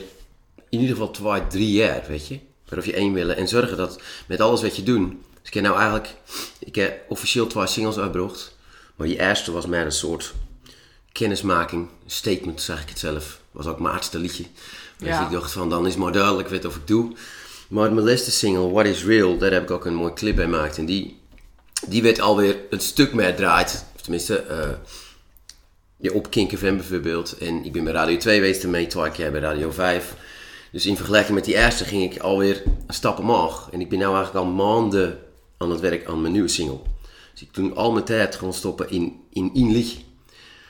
in 0.69 0.81
ieder 0.81 0.97
geval 0.97 1.11
twee, 1.11 1.47
drie 1.47 1.73
jaar, 1.73 2.05
weet 2.09 2.27
je? 2.27 2.39
Waarop 2.69 2.85
je 2.85 2.93
één 2.93 3.13
willen 3.13 3.37
en 3.37 3.49
zorgen 3.49 3.77
dat 3.77 4.01
met 4.27 4.41
alles 4.41 4.63
wat 4.63 4.77
je 4.77 4.83
doet... 4.83 5.11
Dus 5.11 5.49
ik 5.49 5.55
heb 5.55 5.63
nou 5.63 5.77
eigenlijk... 5.77 6.15
Ik 6.59 6.75
heb 6.75 7.05
officieel 7.09 7.47
twee 7.47 7.67
singles 7.67 7.99
uitgebracht. 7.99 8.57
Maar 8.97 9.07
die 9.07 9.21
eerste 9.21 9.53
was 9.53 9.67
meer 9.67 9.85
een 9.85 9.93
soort 9.93 10.35
kennismaking, 11.13 11.89
statement, 12.07 12.63
zeg 12.63 12.83
ik 12.83 12.89
het 12.89 12.99
zelf. 12.99 13.41
Was 13.51 13.67
ook 13.67 13.81
mijn 13.81 13.95
aardste 13.95 14.19
liedje. 14.19 14.45
Dus 14.99 15.09
Ja. 15.09 15.25
ik 15.25 15.31
dacht 15.33 15.53
van, 15.53 15.71
dan 15.71 15.87
is 15.87 15.97
maar 15.97 16.13
duidelijk 16.13 16.49
wat 16.49 16.65
of 16.65 16.77
ik 16.77 16.87
doe. 16.87 17.13
Maar 17.69 17.93
mijn 17.93 18.07
laatste 18.07 18.31
single, 18.31 18.71
What 18.71 18.87
Is 18.87 19.05
Real, 19.05 19.39
daar 19.39 19.53
heb 19.53 19.63
ik 19.63 19.71
ook 19.71 19.85
een 19.85 19.95
mooi 19.95 20.13
clip 20.13 20.37
bij 20.37 20.45
gemaakt. 20.45 20.79
En 20.79 20.87
die, 20.87 21.19
die 21.87 22.03
werd 22.03 22.21
alweer 22.21 22.57
een 22.71 22.81
stuk 22.81 23.13
meer 23.13 23.37
draait. 23.37 23.85
Of 23.95 24.01
tenminste, 24.03 24.37
eh 24.37 24.69
ja, 25.97 26.13
op 26.13 26.31
Kink 26.31 26.57
FM 26.59 26.77
bijvoorbeeld. 26.77 27.39
En 27.39 27.65
ik 27.65 27.73
ben 27.73 27.85
bij 27.85 27.93
Radio 27.93 28.17
2 28.17 28.35
geweest 28.35 28.63
ermee, 28.63 28.87
twee 28.87 29.11
keer 29.11 29.31
bij 29.31 29.41
Radio 29.41 29.71
5. 29.71 30.15
Dus 30.73 30.87
in 30.87 30.97
vergelijking 30.97 31.35
met 31.35 31.45
die 31.45 31.55
eerste 31.55 31.85
ging 31.85 32.13
ik 32.13 32.21
alweer 32.21 32.63
een 32.87 32.95
stap 32.95 33.19
omhoog. 33.19 33.69
En 33.73 33.81
ik 33.81 33.89
ben 33.89 33.99
nu 33.99 34.05
eigenlijk 34.05 34.37
al 34.37 34.45
maanden 34.45 35.19
aan 35.57 35.71
het 35.71 35.81
werk 35.81 36.07
aan 36.07 36.21
mijn 36.21 36.33
nieuwe 36.33 36.49
single. 36.49 36.79
Dus 37.33 37.43
ik 37.43 37.55
doe 37.55 37.73
al 37.73 37.93
mijn 37.93 38.05
tijd 38.05 38.37
gewoon 38.37 38.55
stoppen 38.55 38.91
in, 38.91 39.21
in 39.33 39.73
liedje. 39.73 39.99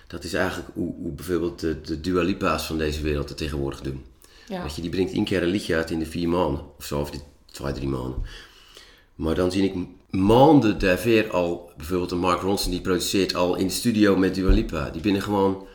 Dat 0.06 0.24
is 0.24 0.32
eigenlijk 0.32 0.68
hoe, 0.74 0.94
hoe 1.02 1.12
bijvoorbeeld 1.12 1.60
de, 1.60 1.80
de 1.80 2.00
Dua 2.00 2.22
Lipa's 2.22 2.66
van 2.66 2.78
deze 2.78 3.02
wereld 3.02 3.28
het 3.28 3.38
tegenwoordig 3.38 3.80
doen. 3.80 4.04
Ja. 4.48 4.62
Weet 4.62 4.74
je, 4.74 4.80
die 4.80 4.90
brengt 4.90 5.12
één 5.12 5.24
keer 5.24 5.42
een 5.42 5.48
liedje 5.48 5.76
uit 5.76 5.90
in 5.90 5.98
de 5.98 6.06
vier 6.06 6.28
maanden. 6.28 6.64
Of 6.78 6.84
zo, 6.84 7.00
of 7.00 7.10
de 7.10 7.18
twee, 7.52 7.72
drie 7.72 7.88
maanden. 7.88 8.22
Maar 9.14 9.34
dan 9.34 9.50
zie 9.52 9.62
ik 9.62 9.74
maanden 10.10 10.78
daarvoor 10.78 11.30
al, 11.30 11.72
bijvoorbeeld 11.76 12.10
een 12.10 12.18
Mark 12.18 12.40
Ronson, 12.40 12.70
die 12.70 12.80
produceert 12.80 13.34
al 13.34 13.56
in 13.56 13.66
de 13.66 13.72
studio 13.72 14.16
met 14.16 14.34
Dua 14.34 14.50
Lipa. 14.50 14.90
Die 14.90 15.02
binnen 15.02 15.22
gewoon, 15.22 15.66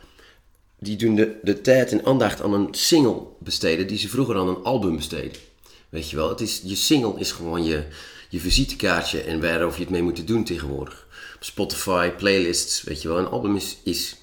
die 0.78 0.96
doen 0.96 1.14
de, 1.14 1.38
de 1.42 1.60
tijd 1.60 1.92
en 1.92 2.04
aandacht 2.04 2.42
aan 2.42 2.52
een 2.52 2.68
single 2.70 3.22
besteden, 3.38 3.86
die 3.86 3.98
ze 3.98 4.08
vroeger 4.08 4.36
aan 4.36 4.48
een 4.48 4.62
album 4.62 4.96
besteden. 4.96 5.40
Weet 5.88 6.10
je 6.10 6.16
wel, 6.16 6.28
het 6.28 6.40
is, 6.40 6.60
je 6.64 6.74
single 6.74 7.20
is 7.20 7.32
gewoon 7.32 7.64
je, 7.64 7.84
je 8.28 8.40
visitekaartje 8.40 9.20
en 9.20 9.40
waarover 9.40 9.78
je 9.78 9.84
het 9.84 9.92
mee 9.92 10.02
moet 10.02 10.26
doen 10.26 10.44
tegenwoordig. 10.44 11.06
Spotify, 11.40 12.10
playlists, 12.10 12.82
weet 12.82 13.02
je 13.02 13.08
wel. 13.08 13.18
Een 13.18 13.26
album 13.26 13.56
is, 13.56 13.76
is 13.82 14.16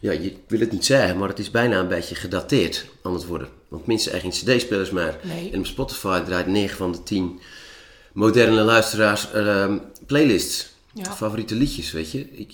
ja, 0.00 0.12
je 0.12 0.36
wil 0.46 0.60
het 0.60 0.72
niet 0.72 0.84
zeggen, 0.84 1.18
maar 1.18 1.28
het 1.28 1.38
is 1.38 1.50
bijna 1.50 1.78
een 1.78 1.88
beetje 1.88 2.14
gedateerd 2.14 2.86
aan 3.02 3.12
het 3.14 3.26
worden. 3.26 3.57
Want 3.68 3.86
mensen 3.86 4.20
geen 4.20 4.30
cd-spelers 4.30 4.90
meer. 4.90 5.18
Nee. 5.22 5.50
En 5.50 5.58
op 5.58 5.66
Spotify 5.66 6.20
draait 6.20 6.46
9 6.46 6.76
van 6.76 6.92
de 6.92 7.02
10 7.02 7.40
moderne 8.12 8.60
luisteraars 8.62 9.32
ehm, 9.32 9.78
playlists. 10.06 10.68
Ja. 10.92 11.14
Favoriete 11.14 11.54
liedjes, 11.54 11.92
weet 11.92 12.10
je. 12.10 12.30
Ik, 12.30 12.52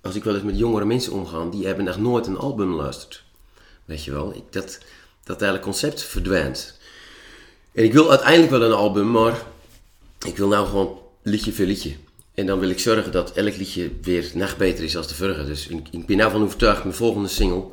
als 0.00 0.14
ik 0.14 0.24
wel 0.24 0.34
eens 0.34 0.42
met 0.42 0.58
jongere 0.58 0.84
mensen 0.84 1.12
omga, 1.12 1.44
die 1.50 1.66
hebben 1.66 1.84
nog 1.84 1.98
nooit 1.98 2.26
een 2.26 2.38
album 2.38 2.70
geluisterd. 2.70 3.22
Weet 3.84 4.04
je 4.04 4.10
wel. 4.10 4.34
Ik, 4.34 4.42
dat, 4.50 4.78
dat 5.24 5.40
hele 5.40 5.60
concept 5.60 6.02
verdwijnt. 6.02 6.78
En 7.72 7.84
ik 7.84 7.92
wil 7.92 8.10
uiteindelijk 8.10 8.50
wel 8.50 8.62
een 8.62 8.72
album, 8.72 9.10
maar 9.10 9.42
ik 10.26 10.36
wil 10.36 10.48
nou 10.48 10.66
gewoon 10.66 10.98
liedje 11.22 11.52
voor 11.52 11.64
liedje. 11.64 11.96
En 12.34 12.46
dan 12.46 12.58
wil 12.58 12.68
ik 12.68 12.78
zorgen 12.78 13.12
dat 13.12 13.32
elk 13.32 13.56
liedje 13.56 13.90
weer 14.02 14.30
nog 14.34 14.56
beter 14.56 14.84
is 14.84 14.96
als 14.96 15.08
de 15.08 15.14
vorige. 15.14 15.44
Dus 15.44 15.66
ik, 15.66 15.88
ik 15.90 16.06
ben 16.06 16.16
nou 16.16 16.30
van 16.30 16.42
overtuigd, 16.42 16.82
mijn 16.82 16.94
volgende 16.94 17.28
single, 17.28 17.64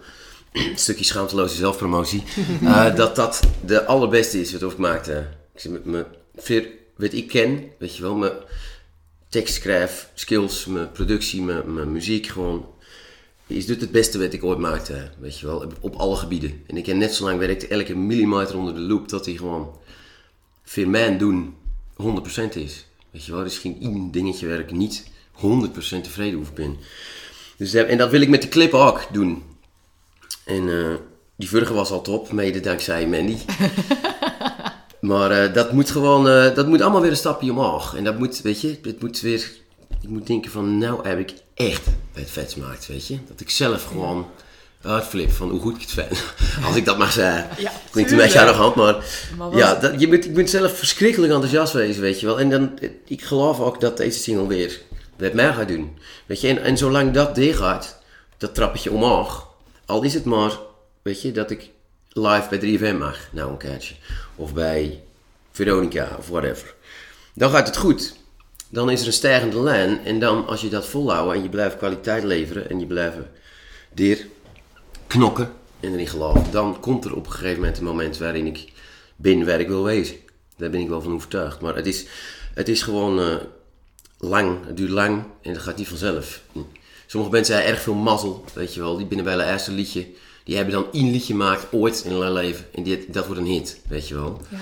een 0.60 0.78
stukje 0.78 1.04
schaamteloze 1.04 1.56
zelfpromotie, 1.56 2.24
eh, 2.64 2.96
dat 2.96 3.16
dat 3.16 3.40
de 3.66 3.86
allerbeste 3.86 4.42
is 4.42 4.52
wat 4.52 4.72
ik 4.72 4.78
maakte. 4.78 5.28
Ik 5.54 5.60
zeg, 5.60 5.72
met 5.72 5.86
me, 5.86 6.06
veel 6.36 6.64
wat 6.96 7.14
ik 7.14 7.28
ken, 7.28 7.64
weet 7.80 7.96
je 7.96 8.02
wel, 8.02 8.16
mijn 8.16 8.34
tekstschrijf, 9.30 10.10
skills, 10.14 10.66
mijn 10.66 10.92
productie, 10.92 11.42
mijn, 11.42 11.74
mijn 11.74 11.92
muziek, 11.92 12.28
gewoon, 12.28 12.66
is 13.48 13.66
dit 13.66 13.82
het 13.82 13.92
beste 13.92 14.20
wat 14.20 14.34
ik 14.34 14.44
ooit 14.44 14.60
maakte, 14.60 15.10
weet 15.20 15.40
je 15.40 15.46
wel, 15.46 15.58
op, 15.58 15.74
op 15.80 15.96
alle 15.96 16.16
gebieden. 16.16 16.64
En 16.68 16.78
ik 16.78 16.86
heb 16.86 16.96
net 16.96 17.14
zo 17.14 17.24
lang 17.24 17.40
werkte 17.40 17.68
elke 17.68 17.96
millimeter 17.96 18.58
onder 18.58 18.74
de 18.74 18.80
loop, 18.80 19.10
dat 19.10 19.26
hij 19.26 19.36
gewoon 19.36 19.76
voor 20.64 20.88
mijn 20.88 21.18
doen 21.18 21.56
100% 22.04 22.04
is. 22.54 22.86
Weet 23.12 23.26
je 23.26 23.32
wel, 23.32 23.40
er 23.40 23.46
is 23.46 23.58
geen 23.58 23.78
één 23.82 24.12
dingetje 24.12 24.48
waar 24.48 24.60
ik 24.60 24.72
niet 24.72 25.10
100% 25.32 26.04
tevreden 26.04 26.40
over 26.40 26.54
ben. 26.54 26.78
Dus, 27.58 27.74
eh, 27.74 27.90
en 27.90 27.98
dat 27.98 28.12
wil 28.12 28.22
ik 28.22 28.30
met 28.30 28.42
de 28.42 28.50
clip 28.50 28.74
ook 28.74 29.08
doen. 29.12 29.44
En 30.48 30.70
eh, 30.70 30.96
die 31.36 31.50
vorige 31.50 31.74
was 31.74 31.92
al 31.92 32.02
top, 32.02 32.32
mede 32.32 32.60
dankzij 32.60 33.08
Mandy. 33.08 33.38
maar 35.00 35.32
eh, 35.32 35.54
dat 35.54 35.72
moet 35.72 35.92
gewoon, 35.92 36.30
eh, 36.30 36.56
dat 36.56 36.68
moet 36.68 36.82
allemaal 36.82 37.02
weer 37.02 37.12
een 37.12 37.18
stapje 37.18 37.52
omhoog. 37.52 37.96
En 37.96 38.04
dat 38.04 38.18
moet, 38.18 38.42
weet 38.42 38.62
je, 38.62 38.80
het 38.82 39.02
moet 39.02 39.20
weer, 39.20 39.52
ik 40.02 40.10
moet 40.10 40.28
denken 40.28 40.52
van, 40.52 40.78
nou 40.78 41.08
heb 41.08 41.20
ik 41.20 41.34
echt 41.54 41.86
het 42.14 42.30
vet 42.30 42.54
gemaakt, 42.54 42.88
weet 42.88 43.08
je. 43.08 43.18
Dat 43.28 43.40
ik 43.40 43.50
zelf 43.50 43.84
gewoon 43.84 44.28
uitflip 44.82 45.32
van 45.32 45.50
hoe 45.50 45.60
goed 45.60 45.76
ik 45.76 45.82
het 45.82 45.92
vind. 45.92 46.24
Als 46.68 46.76
ik 46.76 46.86
dat 46.86 46.98
mag 46.98 47.12
zeggen. 47.12 47.64
Ja, 47.64 47.72
Klinkt 47.92 48.12
een 48.12 48.18
beetje 48.18 48.40
hand, 48.40 48.76
maar 48.76 48.96
Maar 49.38 49.56
ja, 49.56 49.76
dat, 49.76 50.00
je, 50.02 50.08
moet, 50.08 50.24
je 50.24 50.32
moet 50.32 50.50
zelf 50.50 50.78
verschrikkelijk 50.78 51.34
enthousiast 51.34 51.74
wezen, 51.74 52.02
weet 52.02 52.20
je 52.20 52.26
wel. 52.26 52.40
En 52.40 52.50
dan, 52.50 52.80
ik 53.08 53.22
geloof 53.22 53.60
ook 53.60 53.82
dat 53.82 53.98
deze 53.98 54.20
single 54.20 54.48
weer 54.48 54.82
met 55.18 55.34
mij 55.34 55.54
gaat 55.54 55.68
doen. 55.68 55.98
Weet 56.26 56.42
je, 56.42 56.48
en, 56.48 56.64
en 56.64 56.78
zolang 56.78 57.12
dat 57.12 57.36
dicht 57.36 57.58
gaat, 57.58 58.00
dat 58.38 58.56
trappetje 58.56 58.92
omhoog. 58.92 59.47
Al 59.88 60.04
is 60.04 60.14
het 60.14 60.26
maar, 60.26 60.60
weet 61.02 61.22
je, 61.22 61.32
dat 61.32 61.52
ik 61.52 61.70
live 62.10 62.48
bij 62.50 62.60
3FM 62.94 62.98
mag, 62.98 63.30
nou 63.32 63.52
een 63.52 63.58
keertje. 63.58 63.96
Of 64.36 64.54
bij 64.54 65.04
Veronica, 65.52 66.16
of 66.18 66.28
whatever. 66.28 66.76
Dan 67.34 67.50
gaat 67.50 67.68
het 67.68 67.78
goed. 67.78 68.16
Dan 68.70 68.90
is 68.90 69.02
er 69.02 69.08
een 69.08 69.14
stijgende 69.14 69.60
lijn. 69.60 70.06
En 70.06 70.20
dan, 70.20 70.48
als 70.48 70.62
je 70.62 70.70
dat 70.70 70.88
volhoudt 70.88 71.36
en 71.36 71.44
je 71.44 71.50
blijft 71.50 71.78
kwaliteit 71.78 72.24
leveren 72.24 72.70
en 72.70 72.80
je 72.80 72.86
blijft 72.86 73.18
dir 73.94 74.28
knokken 75.08 75.52
en 75.80 75.94
erin 75.94 76.08
geloven, 76.08 76.52
dan 76.52 76.80
komt 76.80 77.06
er 77.06 77.16
op 77.16 77.26
een 77.26 77.32
gegeven 77.32 77.60
moment 77.60 77.78
een 77.78 77.84
moment 77.84 78.18
waarin 78.18 78.46
ik 78.46 78.72
ben 79.16 79.46
waar 79.46 79.60
ik 79.60 79.68
wil 79.68 79.84
wezen. 79.84 80.16
Daar 80.58 80.70
ben 80.70 80.82
ik 80.82 80.90
wel 80.90 81.02
van 81.02 81.14
overtuigd. 81.14 81.62
Maar 81.62 81.76
het 81.76 81.88
is, 81.88 82.06
het 82.54 82.70
is 82.70 82.82
gewoon 82.82 83.20
eh, 83.20 83.36
lang, 84.18 84.66
het 84.66 84.78
duurt 84.78 84.92
lang 84.92 85.24
en 85.42 85.54
dat 85.54 85.62
gaat 85.62 85.78
niet 85.78 85.88
vanzelf. 85.88 86.42
Sommige 87.10 87.32
mensen 87.34 87.56
hebben 87.56 87.74
erg 87.74 87.82
veel 87.82 87.94
mazzel, 87.94 88.44
weet 88.54 88.74
je 88.74 88.80
wel. 88.80 88.98
Die 88.98 89.06
binnen 89.06 89.26
bij 89.26 89.36
het 89.36 89.48
eerste 89.52 89.72
liedje, 89.72 90.08
die 90.44 90.56
hebben 90.56 90.74
dan 90.74 90.88
één 90.92 91.12
liedje 91.12 91.34
gemaakt 91.34 91.66
ooit 91.72 92.02
in 92.06 92.12
hun 92.12 92.32
leven. 92.34 92.66
En 92.74 92.84
die, 92.84 93.06
dat 93.08 93.26
wordt 93.26 93.42
een 93.42 93.48
hit, 93.48 93.80
weet 93.88 94.08
je 94.08 94.14
wel. 94.16 94.42
Ja. 94.50 94.58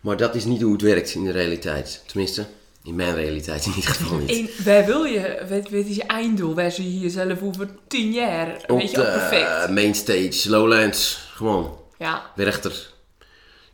Maar 0.00 0.16
dat 0.16 0.34
is 0.34 0.44
niet 0.44 0.62
hoe 0.62 0.72
het 0.72 0.82
werkt 0.82 1.14
in 1.14 1.24
de 1.24 1.30
realiteit. 1.30 2.02
Tenminste, 2.06 2.46
in 2.84 2.94
mijn 2.94 3.14
realiteit 3.14 3.66
in 3.66 3.72
ieder 3.76 3.90
geval 3.90 4.18
niet. 4.18 4.30
En 4.58 4.64
waar 4.64 4.86
wil 4.86 5.04
je, 5.04 5.36
wat, 5.48 5.70
wat 5.70 5.84
is 5.84 5.96
je 5.96 6.02
einddoel? 6.02 6.54
Waar 6.54 6.70
zie 6.72 6.92
je 6.94 6.98
jezelf 7.00 7.42
over 7.42 7.68
tien 7.88 8.12
jaar? 8.12 8.56
Op 8.66 8.78
Weet 8.78 8.90
je, 8.90 8.96
de 8.96 9.06
ook 9.06 9.12
perfect. 9.12 9.64
eh, 9.64 9.68
mainstage, 9.68 10.50
Lowlands, 10.50 11.18
gewoon. 11.34 11.76
Ja, 11.98 12.32
Werchter. 12.36 12.90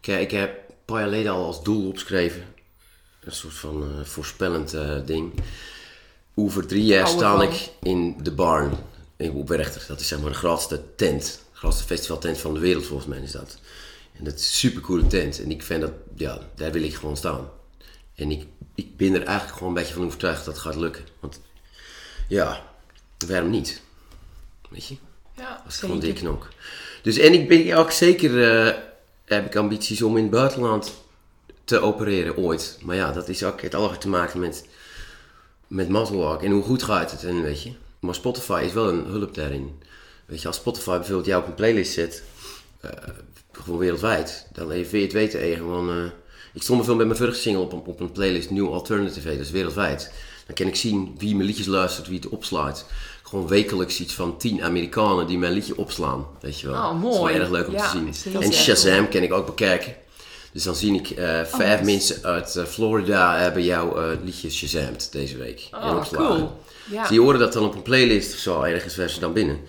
Kijk, 0.00 0.20
ik 0.20 0.30
heb 0.30 0.50
een 0.68 0.74
paar 0.84 0.98
jaar 1.00 1.08
geleden 1.08 1.32
al 1.32 1.44
als 1.46 1.62
doel 1.62 1.88
opgeschreven. 1.88 2.44
Een 3.24 3.32
soort 3.32 3.54
van 3.54 3.82
eh, 3.82 4.04
voorspellend 4.06 4.74
eh, 4.74 4.90
ding. 5.06 5.32
Over 6.34 6.66
drie 6.66 6.84
jaar 6.84 7.08
sta 7.08 7.42
ik 7.42 7.70
in 7.82 8.16
de 8.22 8.32
barn. 8.32 8.72
In 9.16 9.30
op 9.30 9.48
Werchter. 9.48 9.84
Dat 9.88 10.00
is 10.00 10.08
zeg 10.08 10.20
maar 10.20 10.30
de 10.30 10.36
grootste 10.36 10.82
tent. 10.96 11.40
De 11.52 11.58
grootste 11.58 11.84
festivaltent 11.84 12.38
van 12.38 12.54
de 12.54 12.60
wereld 12.60 12.86
volgens 12.86 13.08
mij 13.08 13.20
is 13.20 13.32
dat. 13.32 13.58
En 14.18 14.24
dat 14.24 14.34
is 14.34 14.46
een 14.46 14.52
super 14.52 14.80
coole 14.80 15.06
tent. 15.06 15.42
En 15.42 15.50
ik 15.50 15.62
vind 15.62 15.80
dat, 15.80 15.92
ja, 16.16 16.38
daar 16.54 16.72
wil 16.72 16.82
ik 16.82 16.94
gewoon 16.94 17.16
staan. 17.16 17.50
En 18.14 18.30
ik, 18.30 18.46
ik 18.74 18.96
ben 18.96 19.14
er 19.14 19.22
eigenlijk 19.22 19.56
gewoon 19.56 19.68
een 19.68 19.78
beetje 19.78 19.94
van 19.94 20.04
overtuigd 20.04 20.44
dat 20.44 20.54
het 20.54 20.62
gaat 20.62 20.76
lukken. 20.76 21.04
Want 21.20 21.40
ja, 22.28 22.64
waarom 23.26 23.50
niet? 23.50 23.82
Weet 24.70 24.86
je? 24.86 24.96
ja 25.36 25.60
Dat 25.64 25.72
is 25.72 25.78
gewoon 25.78 26.00
dik 26.00 26.14
knok. 26.14 26.48
Dus 27.02 27.18
en 27.18 27.32
ik 27.32 27.48
ben 27.48 27.76
ook 27.76 27.90
zeker, 27.90 28.50
eh, 28.50 28.74
heb 29.24 29.46
ik 29.46 29.56
ambities 29.56 30.02
om 30.02 30.16
in 30.16 30.22
het 30.22 30.32
buitenland 30.32 30.94
te 31.64 31.78
opereren 31.78 32.36
ooit. 32.36 32.78
Maar 32.82 32.96
ja, 32.96 33.12
dat 33.12 33.28
is 33.28 33.44
ook 33.44 33.62
het 33.62 33.74
allemaal 33.74 33.98
te 33.98 34.08
maken 34.08 34.40
met, 34.40 34.64
met 35.74 35.88
mazzel 35.88 36.28
ook. 36.32 36.42
En 36.42 36.50
hoe 36.50 36.62
goed 36.62 36.82
gaat 36.82 37.10
het 37.10 37.24
en 37.24 37.42
weet 37.42 37.62
je. 37.62 37.70
Maar 38.00 38.14
Spotify 38.14 38.62
is 38.66 38.72
wel 38.72 38.88
een 38.88 39.04
hulp 39.04 39.34
daarin. 39.34 39.82
Weet 40.26 40.40
je, 40.40 40.46
als 40.46 40.56
Spotify 40.56 40.90
bijvoorbeeld 40.96 41.26
jou 41.26 41.42
op 41.42 41.48
een 41.48 41.54
playlist 41.54 41.92
zet, 41.92 42.22
eh, 42.80 42.90
gewoon 43.52 43.78
wereldwijd, 43.78 44.46
dan 44.52 44.70
even 44.70 44.98
je 44.98 45.04
het 45.04 45.12
weten, 45.12 45.40
gewoon... 45.56 45.90
eh, 45.90 46.04
ik 46.54 46.62
stond 46.62 46.78
bijvoorbeeld 46.78 46.96
met 46.96 47.06
mijn 47.06 47.16
vorige 47.18 47.38
single 47.48 47.62
op, 47.62 47.72
een- 47.72 47.82
op 47.92 48.00
een 48.00 48.12
playlist 48.12 48.50
New 48.50 48.72
Alternative, 48.72 49.28
dat 49.28 49.38
is 49.38 49.50
wereldwijd. 49.50 50.12
Dan 50.46 50.54
kan 50.54 50.66
ik 50.66 50.76
zien 50.76 51.14
wie 51.18 51.34
mijn 51.34 51.46
liedjes 51.46 51.66
luistert, 51.66 52.06
wie 52.08 52.16
het 52.18 52.28
opslaat. 52.28 52.86
Gewoon 53.22 53.48
wekelijks 53.48 54.00
iets 54.00 54.14
van 54.14 54.36
tien 54.38 54.62
Amerikanen 54.62 55.26
die 55.26 55.38
mijn 55.38 55.52
liedje 55.52 55.76
opslaan, 55.76 56.26
weet 56.40 56.60
je 56.60 56.66
wel. 56.66 56.76
Oh, 56.76 56.82
Dat 56.82 56.94
is 56.96 57.00
wel 57.02 57.20
mooi. 57.20 57.34
erg 57.34 57.50
leuk 57.50 57.66
om 57.66 57.72
Ja, 57.72 57.90
te 57.90 57.98
zien. 58.12 58.40
En 58.42 58.52
Shazam 58.52 59.08
kan 59.08 59.22
ik 59.22 59.32
ook 59.32 59.46
bekijken. 59.46 59.94
Dus 60.54 60.62
dan 60.62 60.74
zie 60.74 60.94
ik 60.94 61.10
eh, 61.10 61.44
vijf 61.44 61.80
nice. 61.80 61.84
mensen 61.84 62.24
uit 62.24 62.56
eh, 62.56 62.64
Florida 62.64 63.36
hebben 63.38 63.62
jouw 63.64 63.96
eh, 63.96 64.18
liedje 64.24 64.50
Shazamd 64.50 65.12
deze 65.12 65.36
week. 65.36 65.68
Oh, 65.72 66.02
cool. 66.12 66.62
Ja. 66.90 67.00
Dus 67.00 67.08
die 67.08 67.20
horen 67.20 67.38
dat 67.38 67.52
dan 67.52 67.64
op 67.64 67.74
een 67.74 67.82
playlist 67.82 68.32
of 68.32 68.38
zo, 68.38 68.62
ergens 68.62 68.96
waar 68.96 69.08
ze 69.08 69.20
dan 69.20 69.32
binnen. 69.32 69.60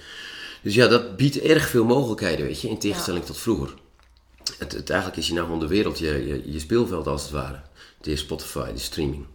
Dus 0.61 0.75
ja, 0.75 0.87
dat 0.87 1.17
biedt 1.17 1.39
erg 1.39 1.67
veel 1.67 1.85
mogelijkheden, 1.85 2.45
weet 2.45 2.61
je, 2.61 2.69
in 2.69 2.77
tegenstelling 2.77 3.25
tot 3.25 3.37
vroeger. 3.37 3.73
Het, 4.57 4.71
het, 4.71 4.89
eigenlijk 4.89 5.19
is 5.19 5.27
je 5.27 5.33
nou 5.33 5.45
gewoon 5.45 5.59
de 5.59 5.67
wereld, 5.67 5.99
je, 5.99 6.27
je, 6.27 6.51
je 6.51 6.59
speelveld 6.59 7.07
als 7.07 7.21
het 7.21 7.31
ware. 7.31 7.61
De 8.01 8.15
Spotify, 8.15 8.71
de 8.71 8.79
streaming. 8.79 9.25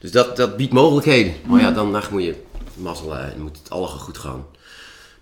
Dus 0.00 0.10
dat, 0.10 0.36
dat 0.36 0.56
biedt 0.56 0.72
mogelijkheden. 0.72 1.34
Maar 1.46 1.60
ja, 1.60 1.70
dan 1.70 1.90
nacht 1.90 2.10
moet 2.10 2.22
je 2.22 2.34
mazzel 2.74 3.12
hebben 3.12 3.34
en 3.34 3.40
moet 3.40 3.58
het 3.58 3.70
allemaal 3.70 3.98
goed 3.98 4.18
gaan. 4.18 4.46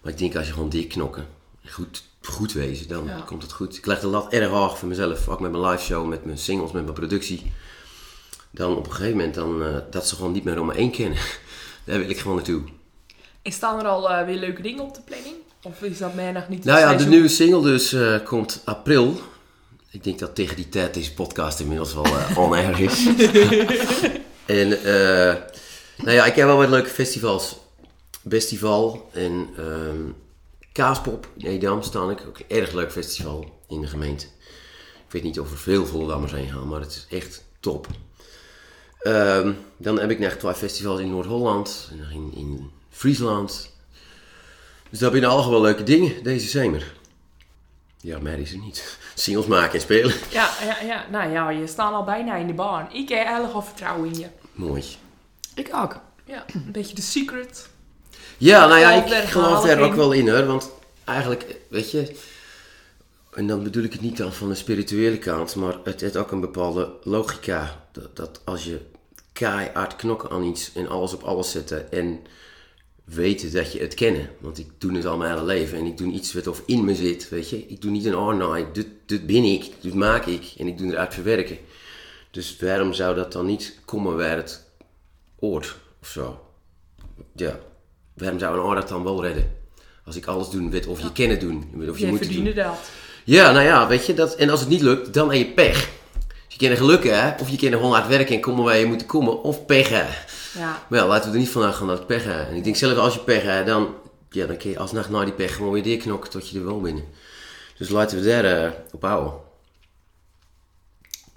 Maar 0.02 0.12
ik 0.12 0.18
denk 0.18 0.36
als 0.36 0.46
je 0.46 0.52
gewoon 0.52 0.68
dik 0.68 0.88
knokken, 0.88 1.26
goed, 1.68 2.02
goed 2.32 2.52
wezen, 2.52 2.88
dan 2.88 3.04
Ja. 3.04 3.22
komt 3.26 3.42
het 3.42 3.52
goed. 3.52 3.76
Ik 3.76 3.86
leg 3.86 4.00
de 4.00 4.06
lat 4.06 4.32
erg 4.32 4.48
hoog 4.48 4.78
voor 4.78 4.88
mezelf, 4.88 5.28
ook 5.28 5.40
met 5.40 5.50
mijn 5.50 5.64
live 5.64 5.82
show, 5.84 6.06
met 6.06 6.24
mijn 6.24 6.38
singles, 6.38 6.72
met 6.72 6.82
mijn 6.82 6.94
productie. 6.94 7.52
Dan 8.50 8.76
op 8.76 8.86
een 8.86 8.92
gegeven 8.92 9.16
moment 9.16 9.34
dan, 9.34 9.62
eh, 9.62 9.76
dat 9.90 10.08
ze 10.08 10.14
gewoon 10.14 10.32
niet 10.32 10.44
meer 10.44 10.60
om 10.60 10.66
me 10.66 10.74
één 10.74 10.90
kennen. 10.90 11.18
Daar 11.84 11.98
wil 11.98 12.10
ik 12.10 12.18
gewoon 12.18 12.36
naartoe. 12.36 12.62
En 13.42 13.52
staan 13.52 13.78
er 13.78 13.86
al 13.86 14.10
eh, 14.10 14.26
weer 14.26 14.38
leuke 14.38 14.62
dingen 14.62 14.82
op 14.84 14.94
de 14.94 15.00
planning? 15.00 15.34
Of 15.62 15.82
is 15.82 15.98
dat 15.98 16.14
mij 16.14 16.32
nog 16.32 16.48
niet 16.48 16.64
Nou 16.64 16.78
ja, 16.78 16.94
de 16.94 17.06
nieuwe 17.06 17.28
single 17.28 17.62
dus 17.62 17.92
eh, 17.92 18.24
komt 18.24 18.62
april. 18.64 19.20
Ik 19.90 20.04
denk 20.04 20.18
dat 20.18 20.34
tegen 20.34 20.56
die 20.56 20.68
tijd 20.68 20.94
deze 20.94 21.14
podcast 21.14 21.60
inmiddels 21.60 21.94
wel 21.94 22.06
on 22.36 22.52
air 22.52 22.80
is. 22.80 23.06
en 24.46 24.68
nou 25.96 26.16
ja, 26.16 26.24
ik 26.24 26.34
heb 26.34 26.46
wel 26.46 26.56
wat 26.56 26.68
leuke 26.68 26.88
festivals. 26.88 27.56
Bestival 28.22 29.10
en 29.12 29.48
ehm 29.56 30.10
Kaaspop 30.76 31.28
in 31.36 31.46
Edam 31.46 31.82
staan 31.82 32.10
ik. 32.10 32.24
Ook 32.26 32.38
een 32.38 32.56
erg 32.56 32.72
leuk 32.72 32.92
festival 32.92 33.60
in 33.68 33.80
de 33.80 33.86
gemeente. 33.86 34.26
Ik 35.06 35.12
weet 35.12 35.22
niet 35.22 35.40
of 35.40 35.50
er 35.50 35.58
veel 35.58 35.86
Vollendammers 35.86 36.32
heen 36.32 36.48
gaan, 36.48 36.68
maar 36.68 36.80
het 36.80 36.90
is 36.90 37.18
echt 37.18 37.44
top. 37.60 37.86
Ehm, 38.98 39.52
dan 39.76 39.98
heb 39.98 40.10
ik 40.10 40.18
nog 40.18 40.32
twee 40.32 40.54
festivals 40.54 41.00
in 41.00 41.10
Noord-Holland 41.10 41.88
en 41.90 42.10
in, 42.12 42.32
in 42.34 42.70
Friesland. 42.90 43.74
Dus 44.90 44.98
dat 44.98 45.12
zijn 45.12 45.24
allemaal 45.24 45.50
wel 45.50 45.60
leuke 45.60 45.82
dingen 45.82 46.22
deze 46.22 46.48
zomer. 46.48 46.94
Ja, 48.00 48.18
mij 48.18 48.40
is 48.40 48.52
er 48.52 48.58
niet. 48.58 48.98
Singles 49.14 49.46
maken 49.46 49.74
en 49.74 49.80
spelen. 49.80 50.14
Ja, 50.30 50.50
ja, 50.62 50.80
ja, 50.80 51.06
nou 51.10 51.32
ja, 51.32 51.50
je 51.50 51.66
staat 51.66 51.92
al 51.92 52.04
bijna 52.04 52.34
in 52.34 52.46
de 52.46 52.54
baan. 52.54 52.92
Ik 52.92 53.08
heb 53.08 53.52
al 53.52 53.62
vertrouwen 53.62 54.12
in 54.12 54.18
je. 54.18 54.26
Mooi. 54.52 54.84
Ik 55.54 55.68
ook. 55.74 56.00
Ja, 56.24 56.44
een 56.52 56.72
beetje 56.72 56.94
de 56.94 57.02
secret. 57.02 57.68
Ja, 58.38 58.66
nou 58.66 58.80
ja, 58.80 58.92
ik 58.92 59.28
geloof 59.28 59.64
daar 59.64 59.80
ook 59.80 59.94
wel 59.94 60.12
in 60.12 60.28
hoor. 60.28 60.46
Want 60.46 60.70
eigenlijk, 61.04 61.56
weet 61.68 61.90
je... 61.90 62.14
En 63.32 63.46
dan 63.46 63.62
bedoel 63.62 63.84
ik 63.84 63.92
het 63.92 64.00
niet 64.00 64.16
dan 64.16 64.32
van 64.32 64.48
de 64.48 64.54
spirituele 64.54 65.18
kant, 65.18 65.54
maar 65.54 65.78
het 65.84 66.00
heeft 66.00 66.16
ook 66.16 66.30
een 66.30 66.40
bepaalde 66.40 66.90
logica. 67.02 67.86
Dat, 67.92 68.16
dat 68.16 68.40
als 68.44 68.64
je 68.64 68.80
keihard 69.32 69.96
knokken 69.96 70.30
aan 70.30 70.42
iets 70.42 70.72
en 70.74 70.88
alles 70.88 71.14
op 71.14 71.22
alles 71.22 71.50
zetten 71.50 71.92
en 71.92 72.20
weten 73.04 73.52
dat 73.52 73.72
je 73.72 73.80
het 73.80 73.94
kennen. 73.94 74.30
Want 74.38 74.58
ik 74.58 74.70
doe 74.78 74.96
het 74.96 75.06
al 75.06 75.16
mijn 75.16 75.32
hele 75.32 75.44
leven 75.44 75.78
en 75.78 75.86
ik 75.86 75.98
doe 75.98 76.12
iets 76.12 76.32
wat 76.32 76.46
of 76.46 76.62
in 76.66 76.84
me 76.84 76.94
zit, 76.94 77.28
weet 77.28 77.50
je. 77.50 77.66
Ik 77.66 77.80
doe 77.80 77.90
niet 77.90 78.04
een 78.04 78.16
oh 78.16 78.52
nee, 78.52 78.66
dit, 78.72 78.86
dit 79.06 79.26
ben 79.26 79.44
ik, 79.44 79.72
dit 79.80 79.94
maak 79.94 80.26
ik 80.26 80.54
en 80.58 80.66
ik 80.66 80.78
doe 80.78 80.90
eruit 80.90 81.14
verwerken. 81.14 81.58
Dus 82.30 82.56
waarom 82.60 82.92
zou 82.92 83.14
dat 83.14 83.32
dan 83.32 83.46
niet 83.46 83.78
komen 83.84 84.16
waar 84.16 84.36
het 84.36 84.64
oort 85.38 85.76
of 86.00 86.08
zo? 86.08 86.40
Ja, 87.34 87.60
waarom 88.16 88.38
zou 88.38 88.54
een 88.56 88.62
oor 88.64 88.74
dat 88.74 88.88
dan 88.88 89.04
wel 89.04 89.22
redden? 89.22 89.52
Als 90.04 90.16
ik 90.16 90.26
alles 90.26 90.48
doen 90.48 90.70
weet 90.70 90.86
of 90.86 91.00
je 91.00 91.12
kennen 91.12 91.38
doen, 91.40 91.70
of 91.74 91.80
je 91.80 92.00
Jij 92.00 92.10
moet 92.10 92.18
doen. 92.18 92.28
verdiende 92.28 92.52
dat. 92.54 92.78
Ja, 93.24 93.52
nou 93.52 93.64
ja, 93.64 93.88
weet 93.88 94.06
je, 94.06 94.14
dat, 94.14 94.34
en 94.34 94.50
als 94.50 94.60
het 94.60 94.68
niet 94.68 94.80
lukt, 94.80 95.14
dan 95.14 95.28
heb 95.32 95.38
je 95.38 95.52
pech. 95.52 95.88
Dus 96.28 96.34
je 96.48 96.58
kan 96.58 96.68
er 96.68 96.76
geluk 96.76 97.04
hè, 97.04 97.30
of 97.40 97.48
je 97.48 97.56
kan 97.56 97.70
gewoon 97.70 97.92
hard 97.92 98.08
werken 98.08 98.34
en 98.34 98.40
komen 98.40 98.64
waar 98.64 98.76
je 98.76 98.86
moet 98.86 99.06
komen, 99.06 99.42
of 99.42 99.66
pech 99.66 99.88
hè. 99.88 100.04
Ja, 100.58 100.82
Maar 100.88 100.98
ja, 100.98 101.06
laten 101.06 101.28
we 101.28 101.34
er 101.34 101.42
niet 101.42 101.50
van 101.50 101.62
uitgaan 101.62 101.86
dat 101.86 101.98
het 101.98 102.06
pech 102.06 102.24
hè. 102.24 102.42
En 102.42 102.54
ik 102.54 102.64
denk 102.64 102.76
zelf, 102.76 102.98
als 102.98 103.14
je 103.14 103.20
pech 103.20 103.42
hebt, 103.42 103.66
dan, 103.66 103.94
ja, 104.30 104.46
dan 104.46 104.56
kun 104.56 104.70
je 104.70 104.78
alsnog 104.78 105.08
na 105.10 105.24
die 105.24 105.32
pech 105.32 105.54
gewoon 105.54 105.72
weer 105.72 105.82
dichtknokken 105.82 106.30
tot 106.30 106.48
je 106.48 106.58
er 106.58 106.64
wel 106.64 106.80
binnen. 106.80 107.04
Dus 107.78 107.88
laten 107.88 108.20
we 108.20 108.26
daar 108.26 108.44
eh, 108.44 108.70
op 108.92 109.02
houden. 109.02 109.32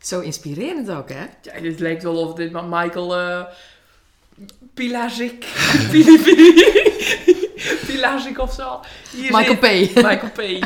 Zo 0.02 0.20
inspirerend 0.20 0.92
ook, 0.92 1.10
hè? 1.10 1.26
Ja, 1.42 1.62
dit 1.62 1.80
lijkt 1.80 2.04
wel 2.04 2.18
of 2.18 2.34
dit 2.34 2.52
maar 2.52 2.64
Michael 2.66 3.20
uh, 3.20 3.44
Pili- 5.92 6.64
Pilazic 7.86 8.40
of 8.40 8.54
zo. 8.54 8.80
Hier 9.12 9.32
Michael 9.32 9.58
zit- 9.62 9.94
P. 9.94 9.96
Michael 9.96 10.32
P. 10.32 10.66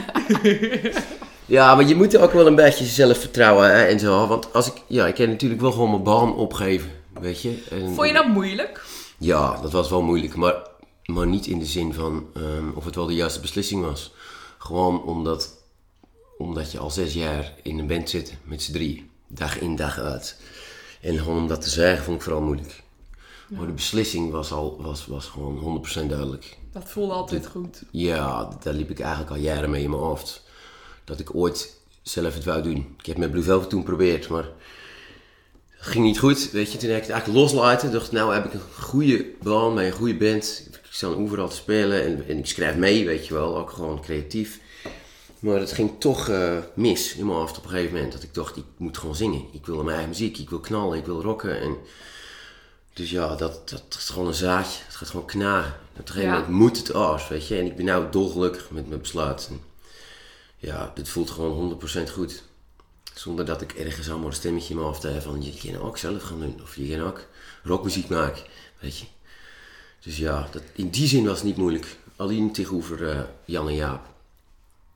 Ja, 1.46 1.76
maar 1.76 1.86
je 1.86 1.96
moet 1.96 2.18
ook 2.18 2.32
wel 2.32 2.48
een 2.48 2.56
beetje 2.56 2.84
jezelf 2.84 3.18
vertrouwen 3.20 3.72
hè, 3.76 3.84
en 3.84 4.00
zo. 4.00 4.28
Want 4.28 4.54
als 4.54 4.68
ik, 4.68 4.74
ja, 4.88 5.08
ik 5.08 5.16
kan 5.16 5.30
natuurlijk 5.30 5.62
wel 5.62 5.72
gewoon 5.72 5.90
mijn 5.90 6.04
baan 6.04 6.36
opgeven, 6.36 6.92
weet 7.20 7.42
je. 7.42 7.64
En, 7.70 7.94
Vond 7.94 8.08
je 8.08 8.14
dat 8.14 8.28
moeilijk? 8.28 8.84
Ja, 9.18 9.62
dat 9.62 9.72
was 9.72 9.90
wel 9.90 10.02
moeilijk, 10.02 10.36
maar, 10.36 10.56
maar 11.06 11.28
niet 11.28 11.46
in 11.48 11.60
de 11.60 11.66
zin 11.66 11.94
van 11.94 12.28
ehm, 12.36 12.70
of 12.76 12.86
het 12.86 12.96
wel 12.96 13.06
de 13.06 13.14
juiste 13.14 13.40
beslissing 13.40 13.84
was. 13.84 14.14
Gewoon 14.58 15.04
omdat, 15.04 15.50
omdat 16.38 16.72
je 16.72 16.80
al 16.80 16.90
zes 16.92 17.14
jaar 17.14 17.54
in 17.64 17.80
een 17.80 17.88
band 17.88 18.10
zit 18.10 18.34
met 18.44 18.62
z'n 18.62 18.72
drie, 18.72 19.10
dag 19.28 19.60
in 19.60 19.76
dag 19.76 20.00
uit. 20.00 20.40
En 21.02 21.18
gewoon 21.18 21.38
om 21.38 21.48
dat 21.48 21.62
te 21.62 21.70
zeggen 21.70 22.04
vond 22.04 22.18
ik 22.18 22.24
vooral 22.24 22.42
moeilijk. 22.42 22.83
Maar 23.58 23.66
de 23.66 23.74
beslissing 23.74 24.32
was, 24.32 24.52
al, 24.52 24.82
was, 24.82 25.06
was 25.08 25.26
gewoon 25.26 25.84
100% 26.04 26.08
duidelijk. 26.08 26.58
Dat 26.72 26.90
voelde 26.90 27.14
altijd 27.14 27.48
goed. 27.48 27.84
Ja, 27.92 28.58
daar 28.64 28.74
liep 28.74 28.90
ik 28.90 29.00
eigenlijk 29.00 29.32
al 29.32 29.38
jaren 29.38 29.70
mee 29.70 29.84
in 29.84 29.90
mijn 29.90 30.02
hoofd. 30.02 30.44
Dat 31.04 31.20
ik 31.20 31.36
ooit 31.36 31.78
zelf 32.02 32.34
het 32.34 32.44
wou 32.44 32.62
doen. 32.62 32.96
Ik 33.00 33.06
heb 33.06 33.18
met 33.18 33.32
Blue 33.32 33.44
Velvet 33.44 33.70
toen 33.70 33.80
geprobeerd, 33.80 34.28
maar 34.30 34.50
het 35.70 35.88
ging 35.88 36.06
niet 36.06 36.20
goed. 36.20 36.52
Weet 36.52 36.72
je, 36.72 36.78
toen 36.78 36.90
heb 36.90 36.98
ik 36.98 37.04
het 37.04 37.12
eigenlijk 37.12 37.42
loslaten. 37.42 37.92
dacht, 37.92 38.12
nou 38.12 38.34
heb 38.34 38.46
ik 38.46 38.54
een 38.54 38.62
goede 38.80 39.26
baan 39.42 39.76
bij 39.76 39.88
een 39.88 39.94
goede 39.94 40.18
band. 40.18 40.68
Ik 40.72 40.80
sta 40.90 41.08
overal 41.08 41.50
te 41.50 41.56
spelen 41.56 42.04
en, 42.04 42.28
en 42.28 42.38
ik 42.38 42.46
schrijf 42.46 42.76
mee, 42.76 43.06
weet 43.06 43.28
je 43.28 43.34
wel. 43.34 43.58
Ook 43.58 43.70
gewoon 43.70 44.02
creatief. 44.02 44.60
Maar 45.40 45.60
het 45.60 45.72
ging 45.72 45.92
toch 46.00 46.30
eh, 46.30 46.58
mis 46.76 47.16
in 47.16 47.26
mijn 47.26 47.38
hoofd 47.38 47.58
op 47.58 47.64
een 47.64 47.70
gegeven 47.70 47.94
moment. 47.94 48.14
Dat 48.14 48.24
ik 48.24 48.34
dacht, 48.34 48.58
ik 48.58 48.64
moet 48.78 48.98
gewoon 48.98 49.16
zingen. 49.16 49.46
Ik 49.52 49.66
wil 49.66 49.76
mijn 49.76 49.90
eigen 49.90 50.10
muziek, 50.10 50.38
ik 50.38 50.50
wil 50.50 50.60
knallen, 50.60 50.98
ik 50.98 51.06
wil 51.06 51.22
rocken. 51.22 51.62
En 51.62 51.78
dus 52.94 53.10
ja, 53.10 53.36
dat, 53.36 53.70
dat 53.70 53.84
is 53.90 54.10
gewoon 54.10 54.28
een 54.28 54.34
zaadje. 54.34 54.84
Het 54.86 54.96
gaat 54.96 55.10
gewoon 55.10 55.26
knagen. 55.26 55.74
Op 55.94 56.00
een 56.00 56.14
gegeven 56.14 56.30
moment 56.30 56.50
moet 56.50 56.78
het 56.78 56.94
af, 56.94 57.28
weet 57.28 57.48
je. 57.48 57.58
En 57.58 57.66
ik 57.66 57.76
ben 57.76 57.86
nou 57.86 58.12
dolgelukkig 58.12 58.70
met 58.70 58.88
mijn 58.88 59.02
besluit. 59.02 59.48
En 59.50 59.62
ja, 60.58 60.92
dit 60.96 61.10
voelt 61.10 61.30
gewoon 61.30 61.80
100% 62.08 62.12
goed. 62.12 62.44
Zonder 63.14 63.46
dat 63.46 63.62
ik 63.62 63.72
ergens 63.72 64.10
allemaal 64.10 64.28
een 64.28 64.34
stemmetje 64.34 64.70
in 64.70 64.76
mijn 64.76 64.88
hoofd 64.88 65.04
heb 65.04 65.22
van... 65.22 65.44
Je 65.44 65.72
kan 65.72 65.82
ook 65.82 65.98
zelf 65.98 66.24
gaan 66.24 66.40
doen. 66.40 66.60
Of 66.62 66.76
je 66.76 66.96
kan 66.96 67.06
ook 67.06 67.26
rockmuziek 67.64 68.10
maken, 68.10 68.44
weet 68.80 68.98
je. 68.98 69.06
Dus 70.04 70.18
ja, 70.18 70.48
dat, 70.52 70.62
in 70.76 70.90
die 70.90 71.08
zin 71.08 71.26
was 71.26 71.36
het 71.36 71.46
niet 71.46 71.58
moeilijk. 71.58 71.98
Alleen 72.16 72.52
tegenover 72.52 73.10
eh, 73.10 73.20
Jan 73.46 73.68
en 73.68 73.76
Jaap. 73.76 74.06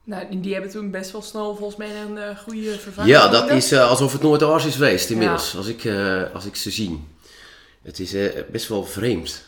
Nou, 0.04 0.40
die 0.40 0.54
hebben 0.54 0.72
toen 0.72 0.92
best 0.92 1.12
wel 1.12 1.22
snel 1.22 1.56
volgens 1.56 1.78
mij 1.78 2.02
een 2.02 2.18
eh, 2.18 2.38
goede 2.38 2.80
vervanging. 2.80 3.16
Ja, 3.16 3.28
dat 3.28 3.50
is 3.50 3.72
eh, 3.72 3.90
alsof 3.90 4.12
het 4.12 4.22
nooit 4.22 4.44
oors 4.44 4.66
is 4.66 4.74
geweest 4.74 5.10
inmiddels. 5.10 5.56
Als, 5.56 5.68
ik, 5.68 5.86
als 6.34 6.46
ik 6.46 6.56
ze 6.56 6.72
zie. 6.72 7.04
Het 7.88 8.00
is 8.00 8.13
eh, 8.13 8.26
best 8.52 8.67
wel 8.67 8.86
vreemd. 8.86 9.43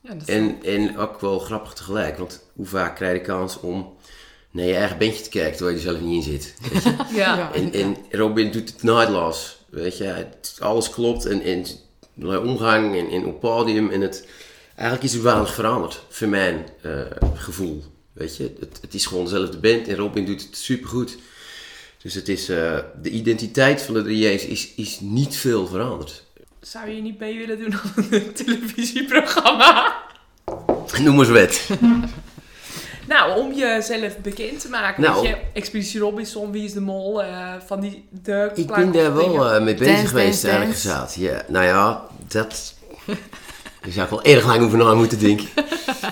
Ja, 0.00 0.14
dat 0.14 0.28
En, 0.28 0.58
en 0.64 0.98
ook 0.98 1.20
wel 1.20 1.38
grappig 1.38 1.72
tegelijk. 1.72 2.18
Want 2.18 2.44
hoe 2.54 2.66
vaak 2.66 2.96
krijg 2.96 3.12
je 3.12 3.18
de 3.18 3.24
kans 3.24 3.60
om 3.60 3.94
naar 4.50 4.66
je 4.66 4.74
eigen 4.74 4.98
bandje 4.98 5.22
te 5.22 5.28
kijken 5.28 5.56
terwijl 5.56 5.76
je 5.78 5.82
er 5.84 5.90
zelf 5.92 6.02
niet 6.04 6.26
in 6.26 6.32
zit. 6.32 6.54
Weet 6.72 6.82
je? 6.82 6.90
ja. 7.20 7.36
Ja. 7.36 7.52
en, 7.54 7.72
en 7.72 7.96
Robin 8.10 8.50
doet 8.52 8.70
het 8.72 8.82
naadloos. 8.82 9.56
Weet 9.70 9.96
je, 9.98 10.04
het- 10.04 10.56
alles 10.58 10.90
klopt 10.90 11.26
en, 11.26 11.42
en 11.42 11.64
de 12.14 12.40
omgang 12.40 12.96
en, 12.96 13.08
en 13.10 13.26
op 13.26 13.40
podium. 13.40 13.90
En 13.90 14.00
het, 14.00 14.26
eigenlijk 14.74 15.08
is 15.08 15.14
er 15.14 15.22
weinig 15.22 15.54
veranderd, 15.54 16.02
voor 16.08 16.28
mijn 16.28 16.66
eh, 16.82 17.00
gevoel. 17.34 17.82
Weet 18.12 18.36
je, 18.36 18.54
het, 18.60 18.78
het 18.80 18.94
is 18.94 19.06
gewoon 19.06 19.24
dezelfde 19.24 19.58
band 19.58 19.88
en 19.88 19.96
Robin 19.96 20.24
doet 20.26 20.42
het 20.42 20.56
supergoed. 20.56 21.16
Dus 22.02 22.14
het 22.14 22.28
is, 22.28 22.48
eh, 22.48 22.78
de 23.02 23.10
identiteit 23.10 23.82
van 23.82 23.94
de 23.94 24.02
3J's 24.04 24.44
is, 24.44 24.74
is 24.76 25.00
niet 25.00 25.36
veel 25.36 25.66
veranderd. 25.66 26.24
Zou 26.62 26.90
je 26.90 27.02
niet 27.02 27.18
mee 27.18 27.38
willen 27.38 27.58
doen 27.58 27.74
aan 27.74 28.06
een 28.10 28.32
televisieprogramma? 28.44 29.94
Noem 31.00 31.18
eens 31.18 31.28
wet. 31.28 31.68
Nou, 33.08 33.40
om 33.40 33.52
jezelf 33.52 34.18
bekend 34.18 34.60
te 34.60 34.68
maken. 34.68 35.02
Nou. 35.02 35.22
Weet 35.22 35.30
je, 35.30 35.36
Expeditie 35.52 36.00
Robinson, 36.00 36.52
Wie 36.52 36.64
is 36.64 36.72
de 36.72 36.80
Mol, 36.80 37.22
eh, 37.22 37.52
van 37.66 37.80
die 37.80 38.08
de 38.10 38.50
Ik 38.54 38.66
ben 38.66 38.92
daar 38.92 39.14
wel 39.14 39.50
eh, 39.50 39.62
mee 39.62 39.74
bezig 39.74 39.94
Dance, 39.94 40.08
geweest, 40.08 40.42
dance, 40.42 40.48
eigenlijk 40.48 40.78
gezegd. 40.78 41.14
Ja, 41.14 41.42
nou 41.48 41.64
ja, 41.64 42.06
dat... 42.28 42.74
Daar 43.82 43.92
zou 43.92 44.04
ik 44.04 44.10
wel 44.10 44.22
erg 44.22 44.46
lang 44.46 44.62
over 44.62 44.78
na 44.78 44.94
moeten 44.94 45.18
denken. 45.18 45.48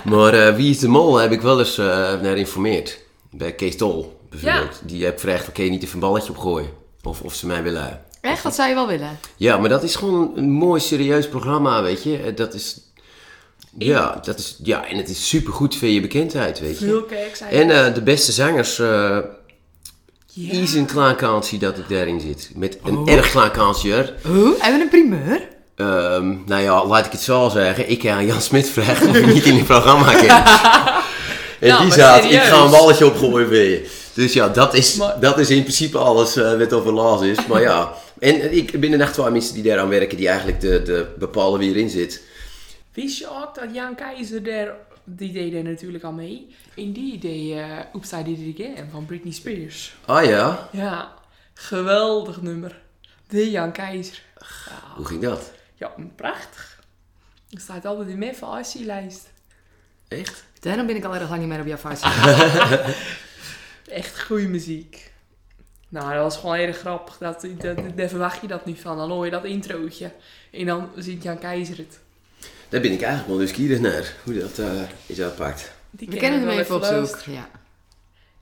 maar 0.03 0.33
eh, 0.33 0.55
Wie 0.55 0.69
is 0.69 0.79
de 0.79 0.87
Mol 0.87 1.17
heb 1.17 1.31
ik 1.31 1.41
wel 1.41 1.59
eens 1.59 1.77
eh, 1.77 1.85
naar 1.85 2.33
geïnformeerd. 2.33 2.99
Bij 3.29 3.53
Kees 3.53 3.77
Tol, 3.77 4.19
bijvoorbeeld. 4.29 4.81
Die 4.83 5.05
heb 5.05 5.19
gevraagd, 5.19 5.47
oké, 5.47 5.61
niet 5.61 5.83
even 5.83 5.93
een 5.93 5.99
balletje 5.99 6.31
opgooien. 6.31 6.69
Of, 7.03 7.21
of 7.21 7.33
ze 7.33 7.47
mij 7.47 7.63
willen. 7.63 8.01
Echt, 8.21 8.43
dat 8.43 8.55
zou 8.55 8.69
je 8.69 8.75
wel 8.75 8.87
willen. 8.87 9.19
Ja, 9.35 9.57
maar 9.57 9.69
dat 9.69 9.83
is 9.83 9.95
gewoon 9.95 10.31
een 10.35 10.49
mooi, 10.51 10.81
serieus 10.81 11.27
programma, 11.29 11.81
weet 11.81 12.03
je. 12.03 12.17
Eh, 12.17 12.35
Dat 12.35 12.53
is... 12.53 12.79
Ja, 13.77 14.19
dat 14.23 14.39
is, 14.39 14.55
ja, 14.63 14.85
en 14.87 14.97
het 14.97 15.09
is 15.09 15.27
supergoed 15.27 15.75
voor 15.75 15.87
je 15.87 16.01
bekendheid, 16.01 16.59
weet 16.59 16.79
je. 16.79 17.05
Zei 17.33 17.51
En 17.51 17.85
eh, 17.85 17.93
de 17.93 18.01
beste 18.01 18.31
zangers, 18.31 18.77
Ja. 18.77 19.23
is 20.33 20.73
een 20.73 20.85
klein 20.85 21.15
kansje 21.15 21.57
dat 21.57 21.77
ik 21.77 21.89
daarin 21.89 22.19
zit. 22.19 22.51
Met 22.55 22.77
een 22.83 23.07
erg 23.07 23.31
klein 23.31 23.51
kansje. 23.51 24.13
Hoe? 24.25 24.55
Hebben 24.59 24.79
we 24.79 24.83
een 24.83 24.89
primeur? 25.07 25.47
Ehm, 25.75 26.35
nou 26.45 26.61
ja, 26.61 26.85
laat 26.85 27.05
ik 27.05 27.11
het 27.11 27.21
zo 27.21 27.49
zeggen. 27.49 27.89
Ik 27.89 28.01
ga 28.01 28.11
aan 28.13 28.25
Jan 28.25 28.41
Smit 28.41 28.69
vragen 28.69 29.09
of 29.09 29.13
hij 29.19 29.25
niet 29.33 29.45
in 29.45 29.55
het 29.55 29.65
programma 29.65 30.13
kan. 30.25 30.43
en 31.59 31.67
Nou, 31.67 31.83
die 31.83 31.91
zat, 31.93 32.23
ik 32.23 32.41
ga 32.41 32.63
een 32.63 32.71
balletje 32.71 33.05
opgooien 33.05 33.47
voor 33.47 33.55
je. 33.55 33.89
Dus 34.13 34.33
ja, 34.33 34.47
dat 34.49 34.73
is, 34.73 34.95
Maar- 34.95 35.19
dat 35.19 35.39
is 35.39 35.49
in 35.49 35.61
principe 35.61 35.97
alles 35.97 36.35
wat 36.35 36.73
over 36.73 36.93
Laas 36.93 37.21
is. 37.21 37.45
Maar 37.47 37.61
ja, 37.61 37.93
en 38.21 38.55
ik 38.55 38.79
ben 38.79 38.91
er 38.91 39.01
echt 39.01 39.13
twee 39.13 39.29
mensen 39.29 39.53
die 39.53 39.63
daaraan 39.63 39.89
werken, 39.89 40.17
die 40.17 40.27
eigenlijk 40.27 40.59
de, 40.61 40.81
de 40.81 41.15
bepalen 41.19 41.59
wie 41.59 41.69
erin 41.69 41.89
zit. 41.89 42.23
Wist 42.93 43.17
je 43.17 43.29
ook 43.29 43.55
dat 43.55 43.73
Jan 43.73 43.95
Keizer 43.95 44.43
daar, 44.43 44.75
die 45.03 45.31
deed 45.31 45.53
er 45.53 45.63
natuurlijk 45.63 46.03
al 46.03 46.11
mee, 46.11 46.55
in 46.73 46.91
die 46.91 47.13
idee 47.13 47.53
uh, 47.53 47.79
Oops, 47.93 48.11
I 48.11 48.23
Did 48.23 48.39
It 48.39 48.59
Again 48.59 48.89
van 48.91 49.05
Britney 49.05 49.33
Spears. 49.33 49.95
Ah 50.05 50.25
ja, 50.25 50.69
Ja, 50.71 51.13
geweldig 51.53 52.41
nummer. 52.41 52.81
De 53.27 53.51
Jan 53.51 53.71
Keizer. 53.71 54.21
hoe 54.95 55.05
ging 55.05 55.21
dat? 55.21 55.51
Ja, 55.75 55.93
prachtig. 56.15 56.79
Er 57.49 57.59
staat 57.59 57.85
altijd 57.85 58.07
in 58.07 58.17
mijn 58.17 58.35
lijst 58.73 59.29
Echt? 60.07 60.43
Daarom 60.59 60.85
ben 60.85 60.95
ik 60.95 61.03
al 61.03 61.15
erg 61.15 61.29
lang 61.29 61.39
niet 61.39 61.49
meer 61.49 61.59
op 61.59 61.67
jouw 61.67 61.77
vuist. 61.77 62.03
Echt 63.99 64.21
goede 64.21 64.47
muziek. 64.47 65.10
Nou, 65.91 66.13
dat 66.13 66.23
was 66.23 66.37
gewoon 66.37 66.55
erg 66.55 66.77
grappig. 66.77 67.17
Dat, 67.17 67.45
dat, 67.57 67.77
daar 67.95 68.09
verwacht 68.09 68.41
je 68.41 68.47
dat 68.47 68.65
niet 68.65 68.79
van. 68.79 68.97
Dan 68.97 69.09
hoor 69.11 69.25
je 69.25 69.31
dat 69.31 69.43
introotje. 69.43 70.11
En 70.51 70.65
dan 70.65 70.89
ziet 70.95 71.23
Jan 71.23 71.39
Keizer 71.39 71.77
het. 71.77 71.99
Daar 72.69 72.81
ben 72.81 72.91
ik 72.91 73.01
eigenlijk 73.01 73.27
wel 73.29 73.37
nieuwsgierig 73.37 73.79
naar, 73.79 74.13
hoe 74.23 74.39
dat 74.39 74.59
eh, 74.59 74.67
is 75.05 75.19
uitpakt. 75.21 75.71
Die 75.89 76.07
We 76.09 76.15
kennen 76.17 76.39
hem 76.39 76.47
wel 76.49 76.59
even 76.59 76.75
op 76.75 76.83
zoek. 76.83 77.19
Ja. 77.25 77.49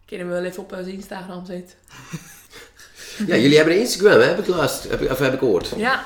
Kunnen 0.06 0.28
we 0.28 0.34
wel 0.34 0.44
even 0.44 0.64
op 0.64 0.70
zijn 0.74 0.88
Instagram 0.92 1.46
zetten. 1.46 1.76
Ja, 3.28 3.36
jullie 3.36 3.56
hebben 3.58 3.74
een 3.74 3.80
Instagram, 3.80 4.20
hè? 4.20 4.26
heb 4.26 4.40
ik 4.40 4.48
luisterd, 4.48 4.92
heb 4.92 5.02
ik, 5.02 5.12
of 5.12 5.20
heb 5.20 5.34
ik 5.34 5.40
gehoord. 5.40 5.72
Ja, 5.78 6.06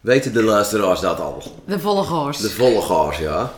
Weten 0.00 0.32
de 0.32 0.42
luisteraars 0.42 1.00
dat 1.00 1.20
al? 1.20 1.42
De 1.64 1.78
volgers. 1.78 2.38
De 2.38 2.50
volgers, 2.50 3.18
ja. 3.18 3.52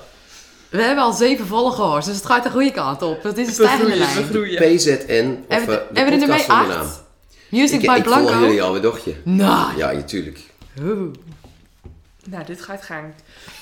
We 0.69 0.83
hebben 0.83 1.05
al 1.05 1.13
zeven 1.13 1.47
volgers, 1.47 2.07
dus 2.07 2.17
het 2.17 2.27
gaat 2.27 2.43
de 2.43 2.51
goede 2.51 2.71
kant 2.71 3.03
op. 3.03 3.23
Het 3.23 3.39
is 3.39 3.47
een 3.47 3.55
we 3.55 3.63
stijgende 3.63 3.91
groeien, 3.93 4.15
we 4.15 4.15
lijn. 4.15 4.59
groeien. 4.59 4.77
PZN, 4.77 5.45
of 5.49 5.57
Hebben 5.57 5.79
eh, 5.79 5.87
we, 5.89 5.93
de 5.93 6.01
hebben 6.01 6.19
we 6.19 6.25
er 6.25 6.29
mee 6.29 6.39
zonder 6.45 6.67
naam. 6.69 6.81
acht? 6.81 7.04
Music 7.55 7.81
Ik, 7.81 7.87
by 7.87 7.97
ik 7.97 8.05
volg 8.05 8.23
Blanco? 8.23 8.41
jullie 8.41 8.63
alweer, 8.63 8.83
dochtje. 8.83 9.15
Nou. 9.23 9.77
Ja, 9.77 9.93
natuurlijk. 9.93 10.41
Oeh. 10.81 11.13
Nou, 12.25 12.45
dit 12.45 12.63
gaat 12.63 12.83
gang. 12.83 13.15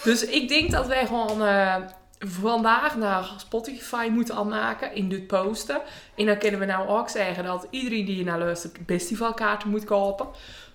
Dus 0.05 0.25
ik 0.25 0.49
denk 0.49 0.71
dat 0.71 0.87
wij 0.87 1.07
gewoon 1.07 1.43
eh, 1.43 1.77
vandaag 2.19 2.97
naar 2.97 3.31
Spotify 3.37 4.09
moeten 4.11 4.35
aanmaken 4.35 4.95
in 4.95 5.09
dit 5.09 5.27
posten. 5.27 5.81
En 6.17 6.27
dan 6.27 6.39
kunnen 6.39 6.61
we 6.61 6.67
nou 6.67 6.89
ook 6.89 7.09
zeggen 7.09 7.45
dat 7.45 7.67
iedereen 7.71 8.05
die 8.05 8.15
hier 8.15 8.25
naar 8.25 8.39
luistert 8.39 8.77
festivalkaarten 8.87 9.69
moet 9.69 9.85
kopen. 9.85 10.27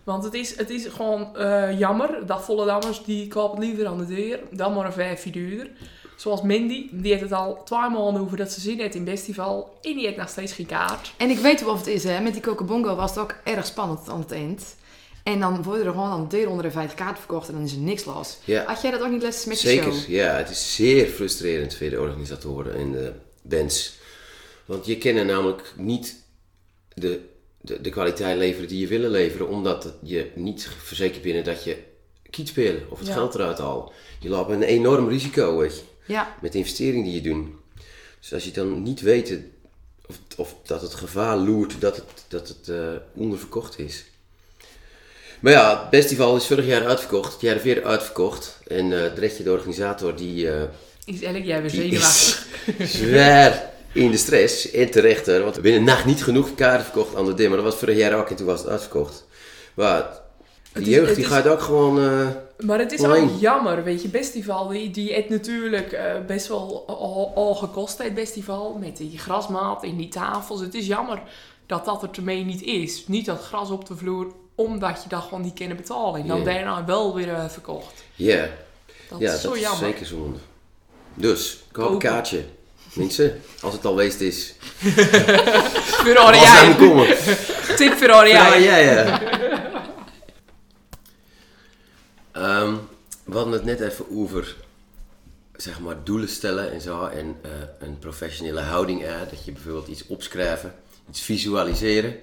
Want 0.04 0.24
het 0.24 0.34
is, 0.34 0.58
het 0.58 0.70
is 0.70 0.86
gewoon 0.86 1.36
eh, 1.36 1.80
jammer 1.80 2.26
dat 2.26 2.44
Vollendammers 2.44 3.04
die 3.04 3.28
kopen 3.28 3.60
liever 3.60 3.88
aan 3.88 3.98
de 3.98 4.06
deur 4.06 4.40
dan 4.52 4.74
maar 4.74 4.86
een 4.86 4.94
vijfje 4.94 5.30
duurder. 5.30 5.70
Zoals 6.18 6.42
Mindy, 6.42 6.88
die 6.92 7.12
heeft 7.12 7.24
het 7.24 7.32
al 7.32 7.62
twee 7.64 7.80
maanden 7.90 8.22
over 8.22 8.38
dat 8.38 8.52
ze 8.52 8.60
zin 8.62 8.80
heeft 8.80 8.96
in 8.96 9.08
festival. 9.08 9.78
En 9.82 9.94
die 9.96 10.06
heeft 10.06 10.18
nog 10.18 10.30
steeds 10.30 10.54
geen 10.54 10.66
kaart. 10.66 11.14
En 11.18 11.30
ik 11.30 11.38
weet 11.38 11.66
of 11.66 11.78
het 11.78 11.88
is, 11.88 12.04
hè. 12.04 12.20
Met 12.20 12.34
die 12.34 12.42
Cocobongo 12.42 12.96
was 12.96 13.10
het 13.10 13.20
ook 13.20 13.36
erg 13.44 13.66
spannend 13.66 14.10
aan 14.10 14.20
het 14.20 14.32
eind. 14.32 14.76
En 15.24 15.40
dan 15.40 15.64
worden 15.64 15.86
er 15.86 15.92
gewoon 15.92 16.10
aan 16.10 16.28
de 16.28 16.38
deur 16.38 16.50
onder 16.50 16.64
de 16.64 16.72
vijf 16.72 16.94
kaarten 16.94 17.18
verkocht 17.18 17.48
en 17.48 17.54
dan 17.54 17.64
is 17.64 17.72
er 17.72 17.78
niks 17.78 18.06
los. 18.06 18.38
Ja, 18.46 18.64
Had 18.66 18.82
jij 18.82 18.92
dat 18.92 19.02
ook 19.02 19.12
niet 19.12 19.22
les 19.22 19.46
met 19.46 19.62
je 19.62 19.68
zeker. 19.68 19.94
show? 19.94 20.10
Ja, 20.10 20.36
het 20.36 20.50
is 20.50 20.76
zeer 20.76 21.08
frustrerend 21.08 21.76
voor 21.76 21.90
de 21.90 22.00
organisatoren 22.00 22.76
en 22.76 22.92
de 22.92 23.14
bands. 23.42 23.94
Want 24.66 24.86
je 24.86 24.98
kan 24.98 25.16
er 25.16 25.26
namelijk 25.26 25.74
niet 25.78 26.16
de, 26.94 27.22
de, 27.62 27.82
de 27.82 27.90
kwaliteit 27.90 28.38
leveren 28.38 28.68
die 28.68 28.80
je 28.80 28.88
willen 28.88 29.10
leveren, 29.10 29.48
omdat 29.50 29.94
je 30.02 30.32
niet 30.36 30.70
verzekerd 30.84 31.22
bent 31.22 31.46
dat 31.46 31.64
je 31.64 31.78
kiet 32.30 32.48
spelen 32.48 32.82
of 32.90 32.98
het 33.00 33.08
Ja. 33.08 33.14
geld 33.14 33.36
eruit 33.36 33.58
haalt. 33.58 33.92
Je 34.20 34.30
loopt 34.30 34.50
een 34.52 34.64
enorm 34.64 35.08
risico, 35.10 35.58
weet 35.58 35.76
je. 35.76 35.82
Ja. 36.08 36.36
met 36.42 36.52
de 36.52 36.58
investering 36.58 37.04
die 37.04 37.14
je 37.14 37.22
doet. 37.22 37.48
Dus 38.20 38.34
als 38.34 38.44
je 38.44 38.52
dan 38.52 38.84
niet 38.84 39.02
weet 39.02 39.40
of, 40.08 40.20
of 40.38 40.56
dat 40.66 40.82
het 40.82 40.94
gevaar 40.94 41.38
loert 41.38 41.82
dat 41.82 41.96
het, 41.96 42.06
dat 42.28 42.48
het 42.48 42.70
eh, 42.70 42.78
onderverkocht 43.14 43.80
is. 43.80 44.06
Maar 45.40 45.52
ja, 45.52 45.80
het 45.80 46.02
festival 46.02 46.36
is 46.36 46.46
vorig 46.46 46.66
jaar 46.66 46.86
uitverkocht, 46.86 47.34
het 47.34 47.42
jaar 47.42 47.62
weer 47.62 47.86
uitverkocht. 47.86 48.60
En 48.68 48.86
uh, 48.86 48.92
de 48.92 49.14
rechtje, 49.16 49.44
de 49.44 49.52
organisator, 49.52 50.16
die, 50.16 50.46
uh, 50.46 50.62
Is 51.06 51.22
elk 51.22 51.44
jaar 51.44 51.62
weer 51.62 51.70
zenuwachtig. 51.70 52.48
zwaar 52.98 53.72
in 53.92 54.12
de 54.12 54.18
stress. 54.18 54.72
En 54.72 54.92
terecht, 54.92 55.26
want 55.26 55.56
we 55.56 55.62
binnen 55.62 55.84
nacht 55.84 56.06
niet 56.06 56.24
genoeg 56.24 56.56
kaarten 56.56 56.86
verkocht 56.86 57.16
aan 57.16 57.26
de 57.26 57.34
dim. 57.34 57.48
Maar 57.48 57.58
dat 57.58 57.72
was 57.72 57.80
vorig 57.80 57.98
jaar 57.98 58.20
ook 58.20 58.30
en 58.30 58.36
toen 58.36 58.46
was 58.46 58.60
het 58.60 58.70
uitverkocht. 58.70 59.26
Maar 59.74 60.20
de 60.84 60.90
is- 60.90 60.96
jeugd 60.96 61.16
die 61.16 61.24
is- 61.24 61.30
gaat 61.32 61.48
ook 61.48 61.62
gewoon... 61.62 62.00
eh, 62.00 62.28
Maar 62.66 62.80
het 62.80 62.92
is 62.92 63.04
ook 63.04 63.30
jammer, 63.40 63.84
weet 63.84 64.02
je. 64.02 64.10
Festival, 64.10 64.68
die, 64.68 64.92
die 64.92 65.14
het 65.14 65.30
natuurlijk 65.30 65.92
eh, 65.92 66.04
best 66.28 66.48
wel 66.48 66.84
al, 66.88 67.32
al 67.36 67.56
gekost, 67.56 67.98
het 67.98 68.12
festival. 68.16 68.78
Met 68.80 68.98
die 68.98 69.18
grasmaat 69.18 69.84
en 69.84 69.96
die 69.98 70.08
tafels. 70.08 70.60
Het 70.62 70.74
is 70.74 70.88
jammer 70.88 71.22
dat 71.66 71.86
dat 71.86 72.04
er 72.04 72.10
ermee 72.16 72.44
niet 72.46 72.62
is. 72.64 73.04
Niet 73.08 73.26
dat 73.26 73.42
gras 73.42 73.70
op 73.70 73.86
de 73.88 73.96
vloer, 73.96 74.28
omdat 74.56 75.04
je 75.04 75.10
dat 75.10 75.22
gewoon 75.24 75.42
niet 75.42 75.54
kunnen 75.54 75.78
betalen. 75.78 76.22
En 76.22 76.28
dan 76.28 76.44
daarna 76.44 76.86
wel 76.86 77.16
weer 77.16 77.30
eh, 77.34 77.46
verkocht. 77.50 78.04
Ja, 78.16 78.48
Dat 79.10 79.20
ja 79.20 79.34
is 79.34 79.42
zo 79.42 79.48
dat 79.48 79.58
is 79.58 79.64
jammer. 79.64 79.80
zeker 79.86 80.06
zonde. 80.06 80.38
Dus, 81.14 81.64
koop 81.72 81.90
een 81.92 81.98
kaartje. 82.00 82.44
Mensen, 82.94 83.42
als 83.62 83.74
het 83.74 83.86
al 83.86 84.00
is. 84.00 84.54
Ferrari. 86.04 86.40
Tip 87.76 87.94
Ferrari, 87.94 88.30
Ja, 88.30 88.54
ja, 88.56 88.78
ja. 88.78 89.20
We 93.28 93.36
hadden 93.36 93.54
het 93.54 93.64
net 93.64 93.80
even 93.80 94.06
over, 94.12 94.56
zeg 95.56 95.80
maar, 95.80 96.04
doelen 96.04 96.30
stellen 96.30 96.72
en 96.72 96.82
zo. 96.82 97.06
En 97.06 97.36
eh, 97.42 97.52
een 97.80 98.00
professionele 98.00 98.60
houding, 98.60 99.02
hè, 99.02 99.26
dat 99.30 99.46
je 99.46 99.52
bijvoorbeeld 99.52 99.88
iets 99.88 100.08
opschrijven, 100.08 100.74
iets 101.10 101.22
visualiseren. 101.22 102.16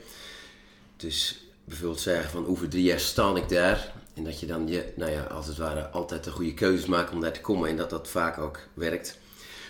Dus 0.96 1.44
bijvoorbeeld 1.64 2.00
zeggen 2.00 2.30
van 2.30 2.46
over 2.46 2.68
drie 2.68 2.82
jaar 2.82 3.00
sta 3.00 3.34
ik 3.34 3.48
daar. 3.48 3.92
En 4.14 4.24
dat 4.24 4.40
je 4.40 4.46
dan, 4.46 4.68
je, 4.68 4.92
nou 4.96 5.10
ja, 5.10 5.22
als 5.22 5.46
het 5.46 5.56
ware, 5.56 5.88
altijd 5.88 6.24
de 6.24 6.30
goede 6.30 6.54
keuzes 6.54 6.86
maakt 6.86 7.12
om 7.12 7.20
daar 7.20 7.32
te 7.32 7.40
komen. 7.40 7.68
En 7.68 7.76
dat 7.76 7.90
dat 7.90 8.08
vaak 8.08 8.38
ook 8.38 8.58
werkt. 8.74 9.18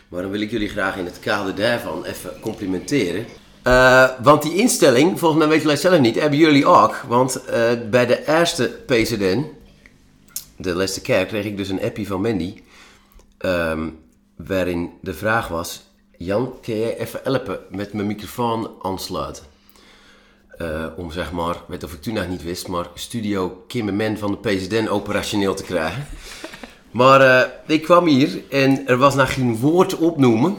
Maar 0.09 0.23
dan 0.23 0.31
wil 0.31 0.41
ik 0.41 0.51
jullie 0.51 0.69
graag 0.69 0.97
in 0.97 1.05
het 1.05 1.21
kader 1.21 1.55
daarvan 1.55 2.05
even 2.05 2.41
complimenteren. 2.41 3.27
Eh, 3.63 4.11
want 4.23 4.43
die 4.43 4.55
instelling, 4.55 5.19
volgens 5.19 5.41
mij 5.41 5.49
weten 5.49 5.65
jullie 5.65 5.81
zelf 5.81 6.01
niet, 6.01 6.21
hebben 6.21 6.39
jullie 6.39 6.67
ook. 6.67 6.97
Want 7.09 7.45
eh, 7.45 7.71
bij 7.91 8.07
de 8.07 8.27
eerste 8.27 8.69
PCDN, 8.87 9.51
de 10.57 10.77
Leste 10.77 11.01
Kerk, 11.01 11.29
kreeg 11.29 11.45
ik 11.45 11.57
dus 11.57 11.69
een 11.69 11.83
appie 11.83 12.07
van 12.07 12.21
Mandy. 12.21 12.63
ehm, 13.39 13.89
waarin 14.37 14.91
de 15.01 15.15
vraag 15.15 15.49
was: 15.49 15.83
Jan, 16.19 16.53
kun 16.63 16.79
jij 16.79 16.99
even 16.99 17.21
helpen 17.23 17.59
met 17.71 17.93
mijn 17.93 18.07
microfoon 18.07 18.71
aansluiten? 18.83 19.45
Eh, 20.59 20.87
om 20.97 21.11
zeg 21.13 21.33
maar, 21.33 21.57
weet 21.69 21.85
of 21.85 21.93
ik 21.93 22.03
toen 22.03 22.15
nog 22.15 22.29
niet 22.29 22.43
wist, 22.43 22.69
maar 22.69 22.87
Studio 22.95 23.65
Kimmerman 23.69 24.17
van 24.19 24.31
de 24.31 24.37
PCDN 24.49 24.89
operationeel 24.89 25.55
te 25.55 25.63
krijgen. 25.63 26.07
Maar 26.91 27.21
eh, 27.21 27.51
ik 27.67 27.83
kwam 27.83 28.07
hier 28.07 28.43
en 28.51 28.87
er 28.87 28.97
was 28.97 29.15
nog 29.15 29.35
geen 29.35 29.57
woord 29.57 29.97
opnoemen. 29.97 30.57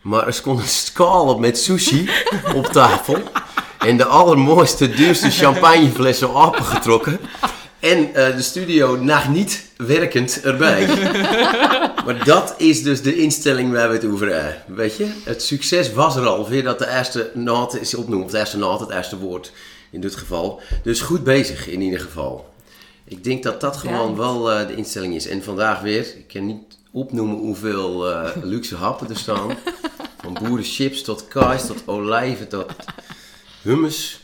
Maar 0.00 0.26
er 0.26 0.32
stond 0.32 0.60
een 0.60 0.66
schaal 0.66 1.38
met 1.38 1.58
sushi 1.58 2.10
op 2.54 2.66
tafel. 2.66 3.16
En 3.78 3.96
de 3.96 4.04
allermooiste, 4.04 4.90
duurste 4.90 5.30
champagneflessen 5.30 6.34
opengetrokken. 6.34 7.20
En 7.80 8.14
eh, 8.14 8.36
de 8.36 8.42
studio 8.42 8.96
nog 8.96 9.28
niet 9.28 9.66
werkend 9.76 10.40
erbij. 10.40 10.86
maar 12.06 12.24
dat 12.24 12.54
is 12.56 12.82
dus 12.82 13.02
de 13.02 13.16
instelling 13.16 13.72
waar 13.72 13.88
we 13.88 13.94
het 13.94 14.04
over 14.04 14.34
hebben. 14.34 14.76
Weet 14.76 14.96
je, 14.96 15.06
het 15.24 15.42
succes 15.42 15.92
was 15.92 16.16
er 16.16 16.26
al. 16.26 16.48
Weer 16.48 16.62
dat 16.62 16.78
de 16.78 16.90
eerste 16.90 17.30
naad 17.34 17.80
is 17.80 17.94
opnoemen. 17.94 18.26
Of 18.26 18.32
de 18.32 18.38
eerste 18.38 18.58
naad, 18.58 18.80
het 18.80 18.90
eerste 18.90 19.18
woord 19.18 19.52
in 19.90 20.00
dit 20.00 20.16
geval. 20.16 20.60
Dus 20.82 21.00
goed 21.00 21.24
bezig 21.24 21.68
in 21.68 21.80
ieder 21.80 22.00
geval. 22.00 22.52
Ik 23.04 23.24
denk 23.24 23.42
dat 23.42 23.60
dat 23.60 23.76
gewoon 23.76 24.16
wel 24.16 24.52
eh, 24.52 24.66
de 24.66 24.74
instelling 24.74 25.14
is. 25.14 25.26
En 25.26 25.42
vandaag 25.42 25.80
weer, 25.80 26.00
ik 26.16 26.28
kan 26.28 26.46
niet 26.46 26.78
opnoemen 26.90 27.36
hoeveel 27.36 28.10
eh, 28.10 28.30
luxe 28.42 28.76
happen 28.76 29.08
er 29.08 29.16
staan. 29.16 29.56
Van 30.22 30.38
boerenchips 30.42 31.02
tot 31.02 31.28
kaas, 31.28 31.66
tot 31.66 31.82
olijven, 31.86 32.48
tot 32.48 32.72
hummus. 33.62 34.20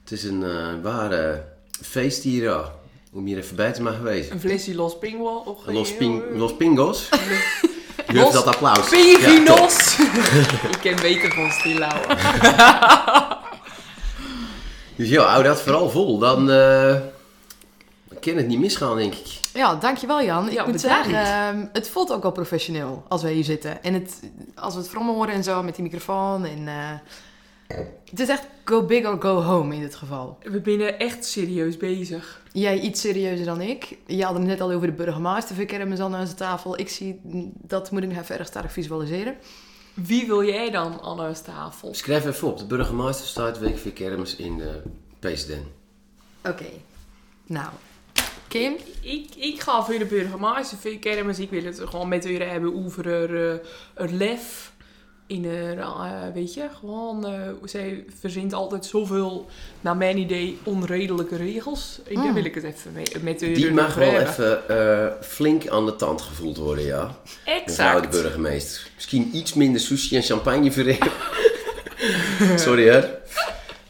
Het 0.00 0.12
is 0.12 0.24
een 0.24 0.42
eh, 0.42 0.82
ware 0.82 1.44
feest 1.82 2.22
hier. 2.22 2.70
Om 3.18 3.26
hier 3.26 3.38
even 3.38 3.56
bij 3.56 3.72
te 3.72 3.82
mogen 3.82 4.02
wezen. 4.02 4.32
Een 4.32 4.40
flesje 4.40 4.74
Los 4.74 4.98
Pingua. 4.98 5.30
Of 5.44 5.58
Los, 5.66 5.96
ping, 5.96 6.22
los 6.34 6.56
Pingos. 6.56 7.08
Durf 8.06 8.22
Los 8.22 8.32
dat 8.32 8.46
applaus. 8.46 8.88
Pinginos! 8.88 9.98
Ik 10.72 10.78
ken 10.80 10.96
beter 10.96 11.32
van 11.32 11.50
Stilauwen. 11.50 12.16
Dus 14.96 15.08
ja, 15.08 15.22
hou 15.22 15.42
dat 15.42 15.60
vooral 15.62 15.90
vol. 15.90 16.18
Dan, 16.18 16.50
eh, 16.50 16.94
dan 18.08 18.18
kan 18.20 18.36
het 18.36 18.46
niet 18.46 18.58
misgaan, 18.58 18.96
denk 18.96 19.14
ik. 19.14 19.26
Ja, 19.54 19.74
dankjewel 19.74 20.22
Jan. 20.22 20.46
Ik 20.48 20.52
Ja, 20.52 20.64
moet 20.64 20.82
bedankt. 20.82 21.04
zeggen, 21.10 21.24
ehm, 21.34 21.66
het 21.72 21.88
voelt 21.88 22.12
ook 22.12 22.22
wel 22.22 22.32
professioneel 22.32 23.04
als 23.08 23.22
wij 23.22 23.32
hier 23.32 23.44
zitten. 23.44 23.82
En 23.82 23.94
het, 23.94 24.20
als 24.54 24.74
we 24.74 24.80
het 24.80 24.88
vrommen 24.88 25.14
horen 25.14 25.34
en 25.34 25.42
zo 25.44 25.62
met 25.62 25.74
die 25.74 25.84
microfoon. 25.84 26.44
En, 26.44 26.68
eh, 26.68 26.74
het 28.10 28.20
is 28.20 28.28
echt 28.28 28.46
go 28.64 28.82
big 28.82 29.06
or 29.06 29.20
go 29.20 29.42
home 29.42 29.74
in 29.74 29.80
dit 29.80 29.94
geval. 29.94 30.38
We 30.42 30.60
zijn 30.64 30.80
echt 30.80 31.24
serieus 31.24 31.76
bezig. 31.76 32.42
Jij 32.52 32.80
iets 32.80 33.00
serieuzer 33.00 33.46
dan 33.46 33.60
ik. 33.60 33.98
Je 34.06 34.24
had 34.24 34.34
het 34.34 34.42
net 34.42 34.60
al 34.60 34.72
over 34.72 34.86
de 34.86 34.92
burgemeester 34.92 35.54
verkermen 35.54 36.00
aan 36.00 36.14
onze 36.14 36.34
tafel. 36.34 36.78
Ik 36.78 36.88
zie, 36.88 37.20
dat 37.54 37.90
moet 37.90 38.02
ik 38.02 38.08
nog 38.08 38.18
even 38.18 38.38
erg 38.38 38.46
sterk 38.46 38.70
visualiseren. 38.70 39.36
Wie 39.94 40.26
wil 40.26 40.44
jij 40.44 40.70
dan 40.70 41.00
aan 41.00 41.18
huis 41.18 41.40
tafel? 41.40 41.94
Schrijf 41.94 42.26
even 42.26 42.48
op. 42.48 42.58
De 42.58 42.66
burgemeester 42.66 43.26
staat 43.26 43.58
week 43.58 43.78
voor 43.78 43.90
kermis 43.90 44.36
in 44.36 44.58
de 44.58 44.82
PSDN. 45.18 45.66
Oké. 46.44 46.66
Nou, 47.46 47.70
Kim? 48.48 48.76
Ik, 49.00 49.34
ik 49.34 49.60
ga 49.60 49.84
voor 49.84 49.98
de 49.98 50.04
burgemeester 50.04 50.78
voor 50.78 50.90
kermis. 50.90 51.38
Ik 51.38 51.50
wil 51.50 51.64
het 51.64 51.80
gewoon 51.84 52.08
met 52.08 52.26
u 52.26 52.42
hebben 52.42 52.84
over 52.84 53.06
er, 53.06 53.60
eh, 53.94 54.10
lef. 54.10 54.72
In 55.28 55.44
er, 55.44 55.78
eh, 55.78 56.12
weet 56.34 56.54
je, 56.54 56.66
gewoon, 56.78 57.26
eh, 57.26 57.32
zij 57.64 58.04
verzint 58.20 58.52
altijd 58.52 58.86
zoveel, 58.86 59.46
naar 59.80 59.96
mijn 59.96 60.18
idee, 60.18 60.58
onredelijke 60.62 61.36
regels. 61.36 62.00
En 62.08 62.14
daar 62.14 62.24
Mm. 62.24 62.34
wil 62.34 62.44
ik 62.44 62.54
het 62.54 62.64
even 62.64 62.92
mee, 62.92 63.04
met 63.20 63.42
u 63.42 63.52
Die 63.54 63.70
mag 63.72 63.94
wel 63.94 64.12
even 64.12 64.68
eh, 64.68 65.06
flink 65.22 65.68
aan 65.68 65.86
de 65.86 65.96
tand 65.96 66.22
gevoeld 66.22 66.56
worden, 66.56 66.84
ja. 66.84 67.02
Mevrouw 67.04 67.54
de 67.54 67.60
Exact. 67.64 68.10
burgemeester. 68.10 68.88
Misschien 68.94 69.30
iets 69.36 69.54
minder 69.54 69.80
sushi 69.80 70.16
en 70.16 70.22
champagne 70.22 70.72
verregen. 70.72 71.10
Sorry, 72.56 72.88
hè. 72.88 72.98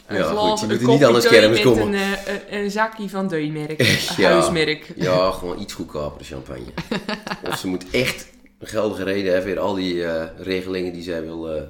Een 0.06 0.16
Ja, 0.16 0.22
glas- 0.22 0.50
goed, 0.50 0.60
je 0.60 0.66
een 0.66 0.72
moet 0.72 0.82
er 0.82 0.88
niet 0.88 1.04
aan 1.04 1.20
thee 1.20 1.30
kermis 1.30 1.64
met 1.64 1.66
komen. 1.74 1.86
Een, 1.86 1.94
eh, 1.94 2.10
een, 2.50 2.58
een 2.64 2.70
zakje 2.70 3.08
van 3.08 3.28
Deunmerk. 3.28 3.82
Ja. 4.16 4.30
Huismerk. 4.30 4.92
Ja, 4.96 5.30
gewoon 5.30 5.60
iets 5.60 5.72
goedkoper 5.72 6.24
champagne. 6.26 6.72
of 7.48 7.58
ze 7.58 7.66
moet 7.68 7.84
echt 7.90 8.22
een 8.22 8.37
geldige 8.60 9.02
reden 9.02 9.32
hebben 9.32 9.50
weer 9.50 9.60
al 9.60 9.74
die 9.74 10.04
eh, 10.04 10.24
regelingen 10.38 10.92
die 10.92 11.02
zij 11.02 11.22
wil 11.22 11.50
eh 11.54 11.62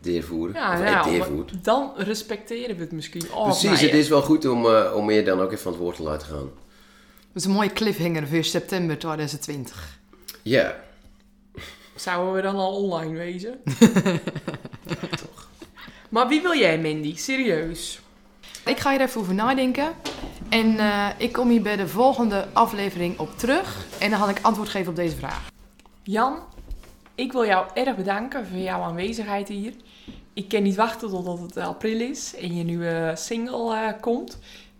deurvoeren. 0.00 0.54
Ja, 0.54 0.72
of 0.72 0.78
ja, 0.78 0.84
eh, 0.86 0.92
maar 0.92 1.04
deurvoert. 1.04 1.64
dan 1.64 1.92
respecteren 1.96 2.76
we 2.76 2.82
het 2.82 2.92
misschien. 2.92 3.22
Oh, 3.32 3.42
Precies, 3.44 3.64
maar 3.70 3.80
het 3.80 3.92
is 3.94 4.08
wel 4.08 4.22
goed 4.22 4.46
om, 4.46 4.66
eh, 4.66 4.92
om 4.96 5.10
je 5.10 5.22
dan 5.22 5.40
ook 5.40 5.46
even 5.50 5.62
van 5.62 5.72
het 5.72 5.80
woord 5.80 5.96
te 5.96 6.02
laten 6.02 6.26
gaan. 6.28 6.50
Dat 7.32 7.42
is 7.42 7.44
een 7.44 7.50
mooie 7.50 7.72
cliffhanger 7.72 8.28
voor 8.28 8.44
september 8.44 8.98
2020. 8.98 9.98
Ja, 10.42 10.76
Zouden 11.94 12.34
we 12.34 12.40
dan 12.42 12.56
al 12.56 12.76
online 12.76 13.16
wezen? 13.18 13.60
Maar 16.08 16.28
wie 16.28 16.42
wil 16.42 16.54
jij, 16.58 16.78
Mandy? 16.78 17.16
Serieus? 17.16 18.00
Ik 18.64 18.78
ga 18.78 18.90
hier 18.90 19.00
even 19.00 19.20
over 19.20 19.34
nadenken. 19.34 19.92
En 20.48 20.78
eh, 20.78 21.08
ik 21.18 21.32
kom 21.32 21.48
hier 21.48 21.62
bij 21.62 21.76
de 21.76 21.88
volgende 21.88 22.46
aflevering 22.52 23.18
op 23.18 23.38
terug. 23.38 23.86
En 23.98 24.10
dan 24.10 24.18
ga 24.20 24.28
ik 24.28 24.38
antwoord 24.42 24.68
geven 24.68 24.88
op 24.90 24.96
deze 24.96 25.16
vraag. 25.16 25.52
Jan, 26.06 26.36
ik 27.14 27.32
wil 27.32 27.46
jou 27.46 27.66
erg 27.74 27.96
bedanken 27.96 28.46
voor 28.46 28.58
jouw 28.58 28.80
aanwezigheid 28.82 29.48
hier. 29.48 29.72
Ik 30.32 30.48
kan 30.48 30.62
niet 30.62 30.76
wachten 30.76 31.10
totdat 31.10 31.38
het 31.40 31.56
april 31.56 32.00
is 32.00 32.34
en 32.40 32.56
je 32.56 32.64
nieuwe 32.64 33.12
single 33.14 33.74
eh, 33.76 34.00
komt. 34.00 34.38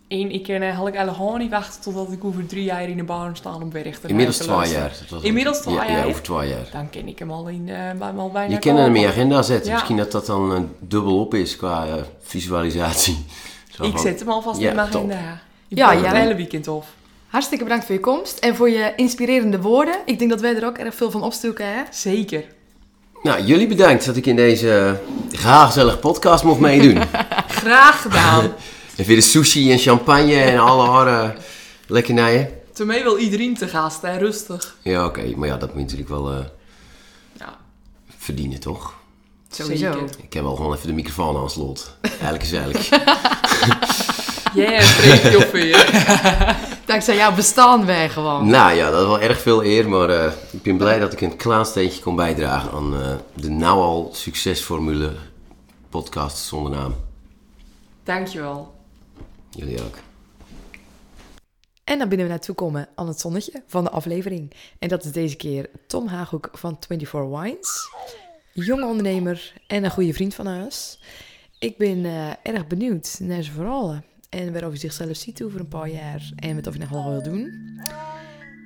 En 0.08 0.30
ik 0.30 0.42
kan 0.42 0.54
eigenlijk 0.60 0.96
helemaal 0.96 1.36
niet 1.36 1.50
wachten 1.50 1.80
totdat 1.82 2.12
ik 2.12 2.24
over 2.24 2.46
drie 2.46 2.64
jaar 2.64 2.88
in 2.88 2.96
de 2.96 3.04
baan 3.04 3.36
sta 3.36 3.54
om 3.54 3.70
weg 3.70 3.98
te 3.98 4.08
inmiddels 4.08 4.36
te 4.36 4.44
twee 4.44 4.70
jaar. 4.72 4.92
Inmiddels 5.22 5.60
twee 5.60 5.74
ja, 5.74 5.80
jaar, 5.86 5.92
Ja, 5.92 5.98
ja? 5.98 6.04
over 6.04 6.22
twee 6.22 6.48
jaar. 6.48 6.68
Dan 6.72 6.90
ken 6.90 7.08
ik 7.08 7.18
hem 7.18 7.30
al, 7.30 7.48
in, 7.48 7.68
eh, 7.68 8.18
al 8.18 8.30
bijna 8.30 8.52
Je 8.54 8.58
kan 8.58 8.76
hem 8.76 8.94
in 8.94 9.00
je 9.00 9.08
agenda 9.08 9.42
zetten. 9.42 9.68
Ja. 9.70 9.74
Misschien 9.74 9.96
dat 9.96 10.12
dat 10.12 10.26
dan 10.26 10.54
eh, 10.54 10.60
dubbel 10.78 11.20
op 11.20 11.34
is 11.34 11.56
qua 11.56 11.86
eh, 11.86 11.94
visualisatie. 12.20 13.24
Zo 13.76 13.84
Ik 13.84 13.90
van- 13.90 14.00
zet 14.00 14.18
hem 14.18 14.28
alvast 14.28 14.60
Ja, 14.60 14.68
in 14.70 14.76
mijn 14.76 14.88
agenda. 14.88 15.14
Ja, 15.14 15.40
ja, 15.68 15.92
ja. 15.92 16.04
het 16.08 16.16
hele 16.16 16.34
weekend 16.34 16.68
of. 16.68 16.94
Hartstikke 17.34 17.64
bedankt 17.64 17.86
voor 17.86 17.94
je 17.94 18.00
komst 18.00 18.38
en 18.38 18.56
voor 18.56 18.70
je 18.70 18.92
inspirerende 18.96 19.60
woorden. 19.60 19.94
Ik 20.06 20.18
denk 20.18 20.30
dat 20.30 20.40
wij 20.40 20.56
er 20.56 20.66
ook 20.66 20.78
erg 20.78 20.94
veel 20.94 21.10
van 21.10 21.22
opstoken, 21.22 21.66
hè? 21.66 21.82
Zeker. 21.90 22.44
Nou, 23.22 23.42
jullie 23.44 23.66
bedankt 23.66 24.04
dat 24.04 24.16
ik 24.16 24.26
in 24.26 24.36
deze 24.36 25.00
graag 25.32 25.66
gezellige 25.66 25.96
podcast 25.98 26.44
mocht 26.44 26.60
meedoen. 26.60 27.02
Graag 27.62 28.02
gedaan. 28.02 28.42
en 28.96 29.04
weer 29.04 29.16
de 29.16 29.22
sushi 29.22 29.72
en 29.72 29.78
champagne 29.78 30.34
en 30.34 30.58
alle 30.58 30.86
andere 30.88 31.34
lekkernijen. 31.86 32.50
Daarmee 32.72 33.02
wil 33.02 33.18
iedereen 33.18 33.54
te 33.56 33.68
gast, 33.68 34.02
hè? 34.02 34.16
Rustig. 34.16 34.76
Ja, 34.82 35.04
oké. 35.04 35.32
Maar 35.36 35.48
ja, 35.48 35.56
dat 35.56 35.68
moet 35.68 35.90
je 35.90 35.96
natuurlijk 35.96 36.08
wel 36.08 36.30
eh, 36.32 36.44
Ja. 37.38 37.56
verdienen, 38.18 38.60
toch? 38.60 38.94
Sowieso. 39.50 39.92
Zeker. 39.92 40.08
Ik 40.22 40.32
heb 40.32 40.42
wel 40.42 40.56
gewoon 40.56 40.74
even 40.74 40.86
de 40.86 40.92
microfoon 40.94 41.36
aan 41.36 41.50
slot. 41.50 41.96
Eigenlijk 42.02 42.42
is 42.42 42.52
eigenlijk. 42.52 42.88
Ja, 44.54 44.80
spreek 44.80 45.22
je 45.22 45.36
op. 45.36 46.72
Dankzij 46.94 47.16
jouw 47.16 47.34
bestaan 47.34 47.86
wij 47.86 48.08
gewoon. 48.08 48.46
nou 48.46 48.74
ja, 48.74 48.90
dat 48.90 49.00
is 49.00 49.06
wel 49.06 49.20
erg 49.20 49.40
veel 49.40 49.64
eer, 49.64 49.88
maar 49.88 50.08
eh, 50.08 50.32
ik 50.50 50.62
ben 50.62 50.76
blij 50.76 50.98
dat 50.98 51.12
ik 51.12 51.20
een 51.20 51.36
klein 51.36 51.64
steentje 51.64 52.02
kon 52.02 52.16
bijdragen 52.16 52.70
aan 52.70 53.00
eh, 53.00 53.14
de 53.34 53.50
nou 53.50 53.80
al 53.80 54.10
succesformule 54.12 55.12
podcast 55.88 56.36
zonder 56.36 56.72
naam. 56.72 56.94
Dankjewel. 58.02 58.74
Jullie 59.50 59.82
ook. 59.82 59.98
En 61.84 61.98
dan 61.98 62.08
binnen 62.08 62.26
we 62.26 62.32
naartoe 62.32 62.54
komen 62.54 62.88
aan 62.94 63.08
het 63.08 63.20
zonnetje 63.20 63.62
van 63.66 63.84
de 63.84 63.90
aflevering. 63.90 64.52
En 64.78 64.88
dat 64.88 65.04
is 65.04 65.12
deze 65.12 65.36
keer 65.36 65.70
Tom 65.86 66.06
Haaghoek 66.06 66.48
van 66.52 66.76
24 66.80 67.40
Wines. 67.40 67.88
Jonge 68.52 68.86
ondernemer 68.86 69.52
en 69.66 69.84
een 69.84 69.90
goede 69.90 70.12
vriend 70.12 70.34
van 70.34 70.46
huis. 70.46 70.98
Ik 71.58 71.76
ben 71.76 72.04
eh, 72.04 72.30
erg 72.42 72.66
benieuwd 72.66 73.16
naar 73.20 73.42
zijn 73.42 73.54
verhalen. 73.54 74.04
En 74.34 74.52
waarover 74.52 74.80
hij 74.80 74.90
zichzelf 74.90 75.16
ziet 75.16 75.42
over 75.42 75.60
een 75.60 75.68
paar 75.68 75.88
jaar. 75.88 76.30
En 76.36 76.54
wat 76.54 76.66
of 76.66 76.74
hij 76.74 76.82
nog 76.82 77.02
wel 77.02 77.10
wil 77.10 77.22
doen. 77.22 77.52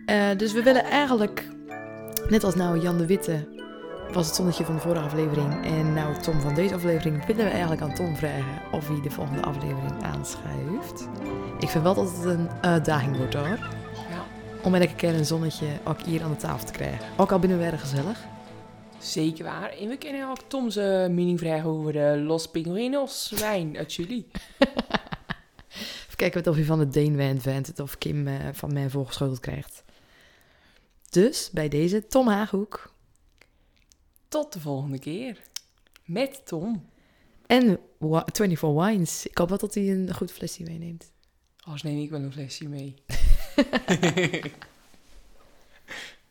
Eh, 0.07 0.37
dus 0.37 0.53
we 0.53 0.63
willen 0.63 0.85
eigenlijk, 0.85 1.49
net 2.29 2.45
als 2.45 2.55
nou 2.55 2.81
Jan 2.81 2.99
de 2.99 3.07
Witte 3.07 3.57
was 4.13 4.27
het 4.27 4.35
zonnetje 4.35 4.65
van 4.65 4.75
de 4.75 4.81
vorige 4.81 5.05
aflevering. 5.05 5.65
En 5.65 5.93
nou 5.93 6.21
Tom 6.21 6.41
van 6.41 6.55
deze 6.55 6.75
aflevering, 6.75 7.27
willen 7.27 7.45
we 7.45 7.51
eigenlijk 7.51 7.83
aan 7.83 7.95
Tom 7.95 8.17
vragen 8.17 8.63
of 8.73 8.89
hij 8.89 9.01
de 9.01 9.11
volgende 9.11 9.43
aflevering 9.43 10.03
aanschuift. 10.03 11.09
Ik 11.61 11.69
vind 11.69 11.85
wel 11.85 11.95
dat 11.95 12.17
het 12.17 12.25
een 12.25 12.49
uitdaging 12.61 13.17
wordt 13.17 13.35
hoor. 13.35 13.47
Ja. 13.49 14.25
Om 14.63 14.75
elke 14.75 14.95
keer 14.95 15.15
een 15.15 15.25
zonnetje 15.25 15.67
ook 15.85 16.03
hier 16.03 16.23
aan 16.23 16.31
de 16.31 16.37
tafel 16.37 16.67
te 16.67 16.73
krijgen. 16.73 17.07
Ook 17.17 17.33
al 17.33 17.39
binnen 17.39 17.59
we 17.59 17.65
erg 17.65 17.81
gezellig. 17.81 18.19
Zeker 18.99 19.45
waar. 19.45 19.71
En 19.81 19.89
we 19.89 19.97
kennen 19.97 20.29
ook 20.29 20.43
Tom's 20.47 20.77
eh, 20.77 21.07
mening 21.07 21.39
vragen 21.39 21.71
over 21.71 21.93
de 21.93 22.23
Los 22.27 22.51
Pingüinos 22.51 23.33
wijn 23.41 23.77
uit 23.77 23.93
Chili. 23.93 24.27
Even 25.71 26.17
kijken 26.17 26.47
of 26.47 26.55
hij 26.57 26.65
van 26.65 26.79
de 26.79 26.89
Deen 26.89 27.17
Wijn 27.17 27.41
vindt 27.41 27.81
of 27.81 27.99
Kim 27.99 28.27
eh, 28.27 28.49
van 28.53 28.73
mij 28.73 28.91
voorgeschoteld 28.91 29.41
krijgt. 29.41 29.83
Dus 31.11 31.51
bij 31.53 31.69
deze 31.69 32.07
Tom 32.07 32.29
Haaghoek 32.29 32.95
Tot 34.29 34.53
de 34.53 34.61
volgende 34.61 34.99
keer. 34.99 35.41
Met 36.05 36.47
Tom. 36.47 36.89
en 37.47 37.79
Wa- 37.99 38.27
24 38.33 38.85
Wines. 38.85 39.27
Ik 39.27 39.39
hoop 39.39 39.49
wel 39.49 39.59
dat 39.59 39.75
hij 39.75 39.91
een 39.91 40.15
goed 40.15 40.33
flesje 40.33 40.63
meeneemt. 40.63 41.11
Als 41.61 41.83
neem 41.83 41.99
ik 42.03 42.11
wel 42.11 42.21
een 42.21 42.33
flesje 42.33 42.69
mee. 42.69 42.95